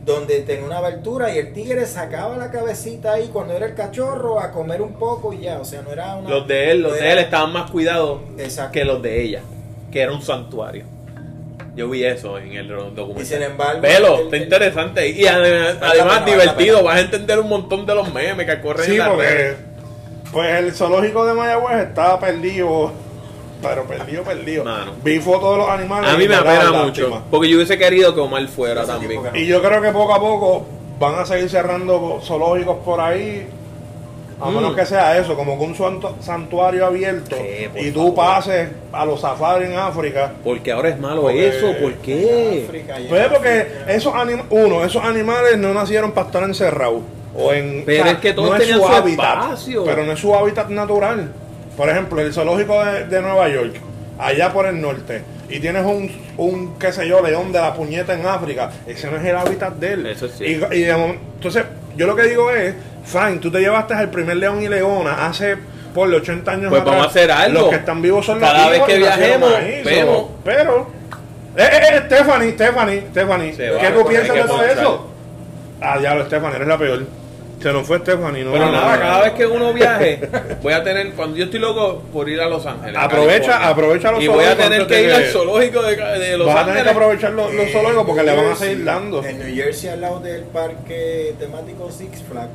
donde 0.05 0.41
tenía 0.41 0.65
una 0.65 0.79
abertura 0.79 1.35
y 1.35 1.39
el 1.39 1.53
tigre 1.53 1.85
sacaba 1.87 2.37
la 2.37 2.51
cabecita 2.51 3.13
ahí 3.15 3.29
cuando 3.33 3.55
era 3.55 3.67
el 3.67 3.75
cachorro 3.75 4.41
a 4.41 4.51
comer 4.53 4.81
un 4.81 4.95
poco 4.95 5.33
y 5.33 5.41
ya. 5.41 5.59
O 5.61 5.65
sea, 5.65 5.83
no 5.83 5.93
era 5.93 6.17
una. 6.17 6.31
Los 6.31 6.47
de 6.49 6.71
él, 6.71 6.83
los 6.83 6.93
no 6.93 6.99
de 6.99 7.13
él 7.13 7.19
estaban 7.19 7.53
más 7.53 7.71
cuidados 7.71 8.21
Exacto. 8.39 8.73
que 8.73 8.85
los 8.85 9.03
de 9.03 9.23
ella, 9.23 9.41
que 9.93 10.01
era 10.01 10.13
un 10.13 10.23
santuario. 10.23 10.85
Yo 11.77 11.89
vi 11.89 12.05
eso 12.05 12.39
en 12.39 12.55
el 12.55 12.69
documental. 12.69 13.23
Y 13.23 13.25
sin 13.27 13.43
embargo. 13.43 13.81
Velo, 13.83 14.17
el- 14.17 14.25
está 14.25 14.37
el- 14.37 14.43
interesante. 14.45 15.09
Y 15.11 15.27
además, 15.27 15.77
la 15.81 15.89
además 15.91 16.21
la 16.21 16.27
divertido, 16.27 16.83
vas 16.83 16.97
a 16.97 17.01
entender 17.01 17.39
un 17.39 17.49
montón 17.49 17.87
de 17.87 17.95
los 17.95 18.13
memes 18.13 18.47
que 18.47 18.61
corren 18.61 18.87
Sí, 18.87 18.97
en 18.97 19.17
redes. 19.19 19.57
porque 19.57 19.69
pues 20.33 20.55
el 20.59 20.73
zoológico 20.75 21.25
de 21.25 21.35
Mayagüez 21.35 21.87
estaba 21.89 22.19
perdido, 22.19 22.93
pero 23.63 23.85
perdido, 23.85 24.23
perdido. 24.23 24.65
Mano. 24.65 24.93
Vi 25.03 25.19
fotos 25.21 25.53
de 25.53 25.57
los 25.59 25.69
animales. 25.71 26.11
A 26.11 26.17
mí 26.17 26.29
me 26.29 26.35
apena 26.37 26.65
lástima. 26.71 26.85
mucho, 26.85 27.23
porque 27.31 27.49
yo 27.49 27.57
hubiese 27.57 27.79
querido 27.79 28.15
que 28.15 28.21
Omar 28.21 28.47
fuera 28.49 28.83
Ese 28.83 28.93
también. 28.93 29.21
Y 29.35 29.47
yo 29.47 29.63
creo 29.63 29.81
que 29.83 29.91
poco 29.91 30.15
a 30.15 30.21
poco 30.21 30.67
van 30.99 31.17
a 31.17 31.27
seguir 31.27 31.49
cerrando 31.49 32.21
zoológicos 32.25 32.79
por 32.85 33.01
ahí. 33.01 33.47
A 34.41 34.51
Mm. 34.51 34.55
menos 34.55 34.77
que 34.77 34.87
sea 34.87 35.19
eso, 35.19 35.35
como 35.35 35.59
que 35.59 35.65
un 35.65 35.75
santu- 35.77 36.15
santuario 36.21 36.87
abierto 36.87 37.35
y 37.75 37.91
tú 37.91 37.99
favor. 38.01 38.15
pases 38.15 38.69
a 38.93 39.05
los 39.05 39.21
safaris 39.21 39.69
en 39.69 39.77
África. 39.77 40.31
Porque 40.45 40.71
ahora 40.71 40.91
es 40.91 41.01
malo 41.01 41.23
Porque- 41.23 41.49
eso, 41.49 41.73
¿por 41.83 41.93
qué? 41.95 42.63
África 42.69 42.95
Pues 43.09 43.27
porque 43.27 43.49
África. 43.63 43.93
esos 43.93 44.15
anim- 44.15 44.45
uno, 44.51 44.85
esos 44.85 45.03
animales 45.03 45.59
no 45.59 45.75
nacieron 45.75 46.13
para 46.13 46.29
estar 46.29 46.43
encerrados. 46.45 47.01
O 47.37 47.53
en, 47.53 47.83
Pero 47.85 48.05
es 48.11 48.19
que 48.19 48.33
todos 48.33 48.51
no 48.51 48.57
tenían 48.59 48.79
su 48.79 48.87
su 48.87 48.93
hábitat, 48.93 49.43
espacio. 49.43 49.85
pero 49.85 50.05
no 50.05 50.13
es 50.13 50.21
su 50.21 50.33
hábitat 50.35 50.69
natural. 50.71 51.33
Por 51.79 51.89
ejemplo, 51.89 52.21
el 52.21 52.33
zoológico 52.35 52.85
de, 52.85 53.07
de 53.07 53.23
Nueva 53.23 53.49
York, 53.49 53.77
allá 54.19 54.53
por 54.53 54.67
el 54.67 54.79
norte, 54.81 55.23
y 55.49 55.61
tienes 55.61 55.85
un, 55.87 56.11
un, 56.37 56.77
qué 56.79 56.93
sé 56.93 57.09
yo, 57.09 57.23
león 57.23 57.53
de 57.53 57.61
la 57.61 57.73
puñeta 57.73 58.13
en 58.15 58.27
África, 58.27 58.69
ese 58.87 59.09
no 59.11 59.17
es 59.17 59.25
el 59.25 59.37
hábitat 59.37 59.75
de 59.75 59.93
él. 59.93 60.07
Eso 60.07 60.29
sí. 60.29 60.45
Y, 60.45 60.75
y 60.75 60.83
de 60.83 60.93
momento- 60.97 61.23
entonces, 61.37 61.65
yo 61.97 62.07
lo 62.09 62.17
que 62.17 62.25
digo 62.25 62.51
es, 62.51 62.75
fine, 63.05 63.37
tú 63.39 63.51
te 63.51 63.61
llevaste 63.61 63.95
al 63.95 64.11
primer 64.11 64.37
león 64.37 64.61
y 64.61 64.69
leona 64.69 65.27
hace 65.27 65.57
por 65.95 66.13
80 66.13 66.51
años 66.51 66.69
Pues 66.69 66.83
atrás. 66.83 66.97
vamos 66.97 67.07
a 67.07 67.11
hacer 67.11 67.31
algo. 67.31 67.61
Los 67.61 67.71
que 67.71 67.77
están 67.77 68.03
vivos 68.03 68.27
son 68.27 68.41
los 68.41 68.51
Cada 68.51 68.69
vez 68.69 68.83
que 68.83 68.97
viajemos, 68.99 69.55
ahí, 69.55 69.83
vemos. 69.85 70.27
pero, 70.45 70.91
eh, 71.57 71.63
eh, 71.73 71.81
eh, 71.95 72.03
Stephanie, 72.07 72.53
Stephanie, 72.53 73.03
Stephanie, 73.13 73.53
Se 73.55 73.71
¿qué 73.81 73.91
tú 73.91 74.05
piensas 74.07 74.35
de 74.35 74.43
todo 74.43 74.63
eso? 74.65 75.11
Ah, 75.81 75.97
ya 76.03 76.15
lo 76.17 76.27
Stephanie, 76.27 76.57
eres 76.57 76.69
la 76.69 76.77
peor. 76.77 77.07
Se 77.61 77.73
nos 77.73 77.87
fue 77.87 77.99
Stephanie, 77.99 78.45
no 78.45 78.53
Pero 78.53 78.67
no, 78.67 78.73
nada, 78.73 78.95
no, 78.97 79.01
cada 79.03 79.23
vez 79.23 79.33
que 79.33 79.47
uno 79.47 79.73
viaje, 79.73 80.21
voy 80.63 80.73
a 80.73 80.83
tener, 80.85 81.11
cuando 81.15 81.37
yo 81.37 81.47
estoy 81.47 81.59
loco 81.59 82.03
por 82.13 82.29
ir 82.29 82.41
a 82.41 82.49
Los 82.49 82.65
Ángeles. 82.67 82.95
Aprovecha- 82.97 83.47
California, 83.47 83.69
aprovecha 83.69 84.13
los 84.13 84.23
Y 84.23 84.29
voy 84.29 84.45
a 84.45 84.51
zoológicos 84.55 84.69
tener 84.71 84.87
que 84.87 85.03
ir 85.03 85.13
al 85.13 85.25
zoológico 85.25 85.83
de, 85.83 85.97
de 85.97 86.39
Los 86.39 86.47
Vas 86.47 86.57
a 86.57 86.59
tener 86.61 86.71
Ángeles. 86.79 86.85
que 86.85 86.91
aprovechar 86.91 87.33
los, 87.33 87.53
los 87.55 87.65
En 87.67 87.73
zoológicos 87.73 88.07
porque 88.07 88.23
le 88.23 88.31
van 88.37 88.45
a 88.45 88.49
New 88.49 88.57
seguir 88.57 88.77
Jersey- 88.79 88.85
dando. 88.85 89.25
En 89.25 89.39
New 89.41 89.55
Jersey, 89.57 89.91
al 89.91 90.01
lado 90.01 90.21
del 90.21 90.43
parque 90.45 91.35
temático 91.41 91.91
Six 91.91 92.23
Flags, 92.31 92.51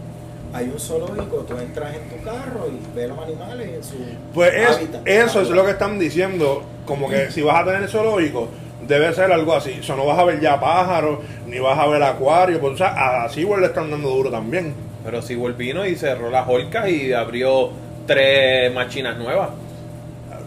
hay 0.54 0.66
un 0.74 0.80
zoológico. 0.80 1.38
Tú 1.48 1.58
entras 1.58 1.96
en 1.96 2.10
tu 2.10 2.24
carro 2.24 2.68
y 2.70 2.96
ves 2.96 3.10
los 3.10 3.20
animales 3.20 3.70
en 3.76 3.84
su. 3.84 3.96
Pues 4.34 4.54
es- 4.54 4.78
hábitat 4.78 5.02
eso 5.08 5.42
es 5.42 5.50
lo 5.50 5.66
que 5.66 5.72
están 5.72 6.00
diciendo, 6.00 6.64
como 6.86 7.10
que 7.10 7.30
si 7.32 7.42
vas 7.42 7.62
a 7.62 7.66
tener 7.66 7.90
zoológico, 7.90 8.48
debe 8.88 9.14
ser 9.14 9.34
algo 9.34 9.54
así. 9.54 9.78
O 9.82 9.84
sea, 9.84 9.98
no 9.98 10.06
vas 10.06 10.18
a 10.18 10.24
ver 10.24 10.40
ya 10.40 10.60
pájaros, 10.62 11.20
ni 11.48 11.60
vas 11.60 11.78
a 11.78 11.88
ver 11.88 12.02
acuarios, 12.04 12.60
pues 12.60 12.74
o 12.74 12.78
sea, 12.78 13.24
a 13.26 13.30
SeaWorld 13.30 13.62
le 13.64 13.68
están 13.68 13.92
dando 13.92 14.10
duro 14.10 14.30
también. 14.32 14.93
Pero 15.04 15.22
si 15.22 15.36
volvino 15.36 15.86
y 15.86 15.96
cerró 15.96 16.30
las 16.30 16.48
holcas 16.48 16.90
y 16.90 17.12
abrió 17.14 17.70
tres 18.08 18.74
machinas 18.74 19.18
nuevas. 19.18 19.50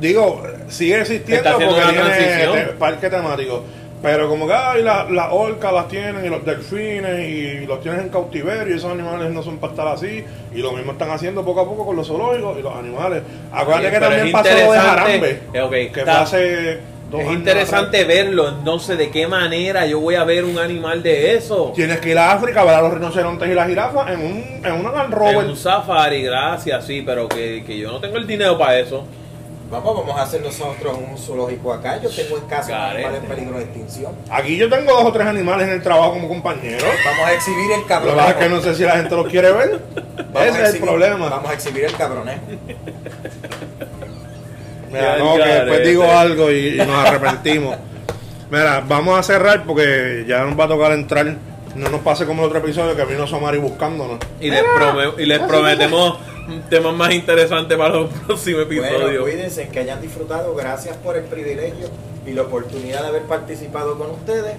digo, 0.01 0.43
sigue 0.69 1.01
existiendo 1.01 1.49
Está 1.49 1.53
porque 1.53 1.69
una 1.81 1.91
tiene 1.91 2.47
te- 2.67 2.73
parque 2.79 3.09
temático. 3.11 3.63
Pero 4.03 4.29
como 4.29 4.47
que 4.47 4.53
ay, 4.53 4.83
la- 4.83 5.05
las 5.11 5.29
orcas 5.31 5.73
las 5.73 5.89
tienen 5.89 6.25
y 6.25 6.29
los 6.29 6.45
delfines 6.45 7.29
y 7.29 7.67
los 7.67 7.81
tienen 7.81 8.01
en 8.03 8.09
cautiverio 8.11 8.75
y 8.75 8.77
esos 8.77 8.93
animales 8.93 9.31
no 9.31 9.43
son 9.43 9.57
para 9.59 9.73
estar 9.73 9.89
así. 9.89 10.23
Y 10.55 10.59
lo 10.59 10.73
mismo 10.73 10.93
están 10.93 11.11
haciendo 11.11 11.45
poco 11.45 11.61
a 11.63 11.65
poco 11.65 11.87
con 11.87 11.97
los 11.97 12.07
zoológicos 12.07 12.59
y 12.59 12.63
los 12.63 12.75
animales. 12.77 13.23
Acuérdate 13.51 13.91
que 13.91 13.99
también 14.01 14.33
pasó 14.33 14.51
lo 14.51 14.73
de. 14.73 14.79
Jarambe. 14.79 15.41
Eh, 15.55 15.61
ok, 15.63 15.71
que 15.71 15.91
fue 15.93 16.01
está- 16.01 16.23
hace 16.23 16.79
dos 17.11 17.21
Es 17.21 17.31
interesante 17.31 18.01
atrás. 18.03 18.17
verlo, 18.17 18.49
entonces 18.49 18.99
de 18.99 19.11
qué 19.11 19.27
manera 19.27 19.87
yo 19.87 20.01
voy 20.01 20.15
a 20.17 20.25
ver 20.25 20.45
un 20.45 20.59
animal 20.59 21.03
de 21.03 21.35
eso. 21.37 21.73
Tienes 21.75 21.99
que 22.01 22.11
ir 22.11 22.19
a 22.19 22.33
África 22.33 22.63
a 22.63 22.65
ver 22.65 22.75
a 22.75 22.83
los 22.83 22.95
rinocerontes 22.95 23.49
y 23.49 23.55
las 23.55 23.69
jirafas 23.69 24.11
en, 24.11 24.21
un, 24.21 24.61
en 24.67 24.73
una 24.73 24.91
Land 24.93 25.13
En 25.13 25.19
Rover. 25.19 25.37
un 25.47 25.57
safari, 25.57 26.23
gracias, 26.23 26.85
sí, 26.87 27.03
pero 27.07 27.29
que, 27.29 27.63
que 27.67 27.79
yo 27.79 27.93
no 27.93 28.01
tengo 28.01 28.17
el 28.17 28.27
dinero 28.27 28.59
para 28.59 28.79
eso. 28.79 29.05
Vamos, 29.69 29.97
vamos 29.97 30.17
a 30.17 30.23
hacer 30.23 30.41
nosotros 30.43 30.97
un 30.97 31.19
zoológico 31.19 31.73
acá. 31.73 32.01
Yo 32.01 32.09
tengo 32.09 32.39
en 32.39 32.45
casa 32.45 32.73
un 32.73 32.79
Garete. 32.79 33.05
animal 33.09 33.23
en 33.25 33.29
peligro 33.29 33.59
de 33.59 33.65
extinción. 33.65 34.13
Aquí 34.31 34.57
yo 34.57 34.69
tengo 34.71 34.93
dos 34.93 35.05
o 35.07 35.13
tres 35.13 35.27
animales 35.27 35.67
en 35.67 35.75
el 35.75 35.83
trabajo 35.83 36.13
como 36.13 36.29
compañeros. 36.29 36.85
Vamos 37.05 37.27
a 37.27 37.33
exhibir 37.33 37.65
el 37.73 37.81
Lo 37.81 37.83
que 37.83 37.89
cabronejo. 37.89 38.17
pasa 38.17 38.31
es 38.31 38.37
que 38.37 38.49
no 38.49 38.61
sé 38.61 38.75
si 38.77 38.83
la 38.85 38.93
gente 38.93 39.17
los 39.17 39.27
quiere 39.27 39.51
ver. 39.51 39.81
Vamos 40.33 40.49
Ese 40.51 40.63
es 40.63 40.75
el 40.75 40.81
problema. 40.81 41.29
Vamos 41.29 41.51
a 41.51 41.55
exhibir 41.55 41.85
el 41.85 41.97
cabronejo. 41.97 42.43
Mira, 45.01 45.19
no, 45.19 45.37
que 45.37 45.45
después 45.49 45.85
digo 45.87 46.05
algo 46.11 46.51
y, 46.51 46.69
y 46.75 46.77
nos 46.79 47.07
arrepentimos. 47.07 47.77
Mira, 48.51 48.83
vamos 48.87 49.19
a 49.19 49.23
cerrar 49.23 49.65
porque 49.65 50.25
ya 50.27 50.45
nos 50.45 50.59
va 50.59 50.65
a 50.65 50.69
tocar 50.69 50.93
entrar. 50.93 51.35
No 51.75 51.91
nos 51.91 52.01
pase 52.01 52.25
como 52.25 52.43
el 52.43 52.49
otro 52.49 52.61
episodio 52.61 52.97
que 52.97 53.05
vino 53.05 53.27
Somari 53.27 53.59
buscándonos. 53.59 54.19
Y 54.41 54.51
les, 54.51 54.63
prome- 54.63 55.13
y 55.19 55.27
les 55.27 55.39
prometemos 55.41 56.19
temas 56.71 56.95
más 56.95 57.13
interesantes 57.13 57.77
para 57.77 57.95
los 57.97 58.11
próximos 58.27 58.67
Bueno, 58.67 58.85
episodios. 58.87 59.23
cuídense, 59.25 59.69
que 59.69 59.81
hayan 59.81 60.01
disfrutado. 60.01 60.55
Gracias 60.55 60.97
por 60.97 61.17
el 61.17 61.25
privilegio 61.25 61.89
y 62.27 62.33
la 62.33 62.43
oportunidad 62.43 63.03
de 63.03 63.09
haber 63.09 63.23
participado 63.23 63.99
con 63.99 64.11
ustedes. 64.13 64.55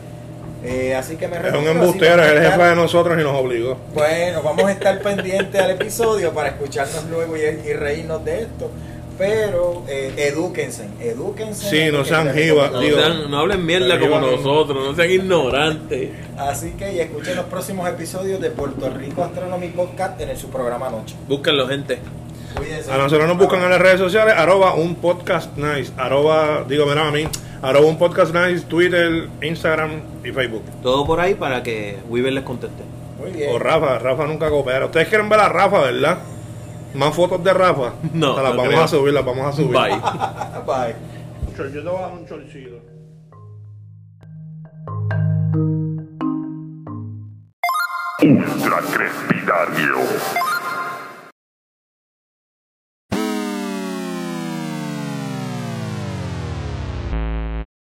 Eh, 0.63 0.95
así 0.95 1.15
que 1.17 1.27
me 1.27 1.37
Es 1.37 1.53
un 1.53 1.67
embustero, 1.67 2.21
es 2.23 2.31
el 2.33 2.41
jefe 2.43 2.63
de 2.63 2.75
nosotros 2.75 3.17
y 3.19 3.23
nos 3.23 3.35
obligó. 3.35 3.77
Bueno, 3.93 4.41
vamos 4.43 4.65
a 4.65 4.71
estar 4.71 4.99
pendientes 5.01 5.59
al 5.61 5.71
episodio 5.71 6.33
para 6.33 6.49
escucharnos 6.49 7.05
luego 7.09 7.35
y, 7.37 7.41
y 7.41 7.73
reírnos 7.73 8.23
de 8.25 8.41
esto. 8.41 8.69
Pero 9.17 9.83
eh, 9.87 10.13
edúquense, 10.17 10.87
edúquense. 10.99 11.69
Sí, 11.69 11.91
no 11.91 12.05
sean 12.05 12.33
jivas, 12.35 12.71
No, 12.71 12.81
sean- 12.81 13.33
hablen 13.33 13.65
mierda 13.65 13.99
como 13.99 14.19
nosotros, 14.19 14.77
no 14.85 14.95
sean 14.95 15.09
ignorantes. 15.11 16.09
Así 16.37 16.71
que 16.77 16.93
y 16.93 16.99
escuchen 16.99 17.35
los 17.35 17.45
próximos 17.45 17.89
episodios 17.89 18.39
de 18.39 18.51
Puerto 18.51 18.89
Rico 18.91 19.23
Astronomy 19.23 19.69
Podcast 19.69 20.21
en 20.21 20.29
el- 20.29 20.37
su 20.37 20.49
programa 20.49 20.89
Noche. 20.89 21.15
Búsquenlo, 21.27 21.67
gente. 21.67 21.97
Cuídense. 22.55 22.91
A 22.91 22.97
nosotros 22.97 23.27
nos 23.27 23.37
buscan 23.37 23.61
en 23.63 23.69
las 23.71 23.81
redes 23.81 23.99
sociales, 23.99 24.33
arroba 24.37 24.73
un 24.75 24.95
podcast 24.95 25.55
nice, 25.57 25.91
arroba, 25.97 26.63
digo, 26.67 26.85
mira 26.85 27.07
a 27.07 27.11
mí, 27.11 27.27
arroba 27.61 27.85
un 27.87 27.97
podcast 27.97 28.33
nice, 28.35 28.65
Twitter, 28.67 29.27
Instagram 29.41 30.01
y 30.23 30.31
Facebook. 30.31 30.63
Todo 30.83 31.05
por 31.05 31.19
ahí 31.19 31.33
para 31.33 31.63
que 31.63 31.97
Weaver 32.09 32.33
les 32.33 32.43
conteste. 32.43 32.83
Muy 33.19 33.31
bien. 33.31 33.49
O 33.53 33.57
Rafa, 33.59 33.97
Rafa 33.99 34.25
nunca 34.27 34.49
coopera. 34.49 34.85
Ustedes 34.85 35.07
quieren 35.07 35.27
ver 35.27 35.39
a 35.39 35.49
Rafa, 35.49 35.81
¿verdad? 35.81 36.19
Más 36.93 37.13
fotos 37.15 37.43
de 37.43 37.53
Rafa. 37.53 37.93
No, 38.13 38.35
Se 38.35 38.41
las 38.43 38.51
no 38.53 38.57
vamos 38.57 38.67
creo. 38.73 38.83
a 38.83 38.87
subir, 38.87 39.13
las 39.13 39.25
vamos 39.25 39.45
a 39.47 39.51
subir. 39.51 39.71
Bye. 39.71 40.01
Bye. 40.65 40.95
Yo 41.57 41.71
te 41.71 41.79
voy 41.81 41.97
a 41.97 42.01
dar 42.01 42.11
un 42.13 42.25
chorcito. 42.27 42.81
Ultra 48.19 48.79
Crepidario. 48.93 49.97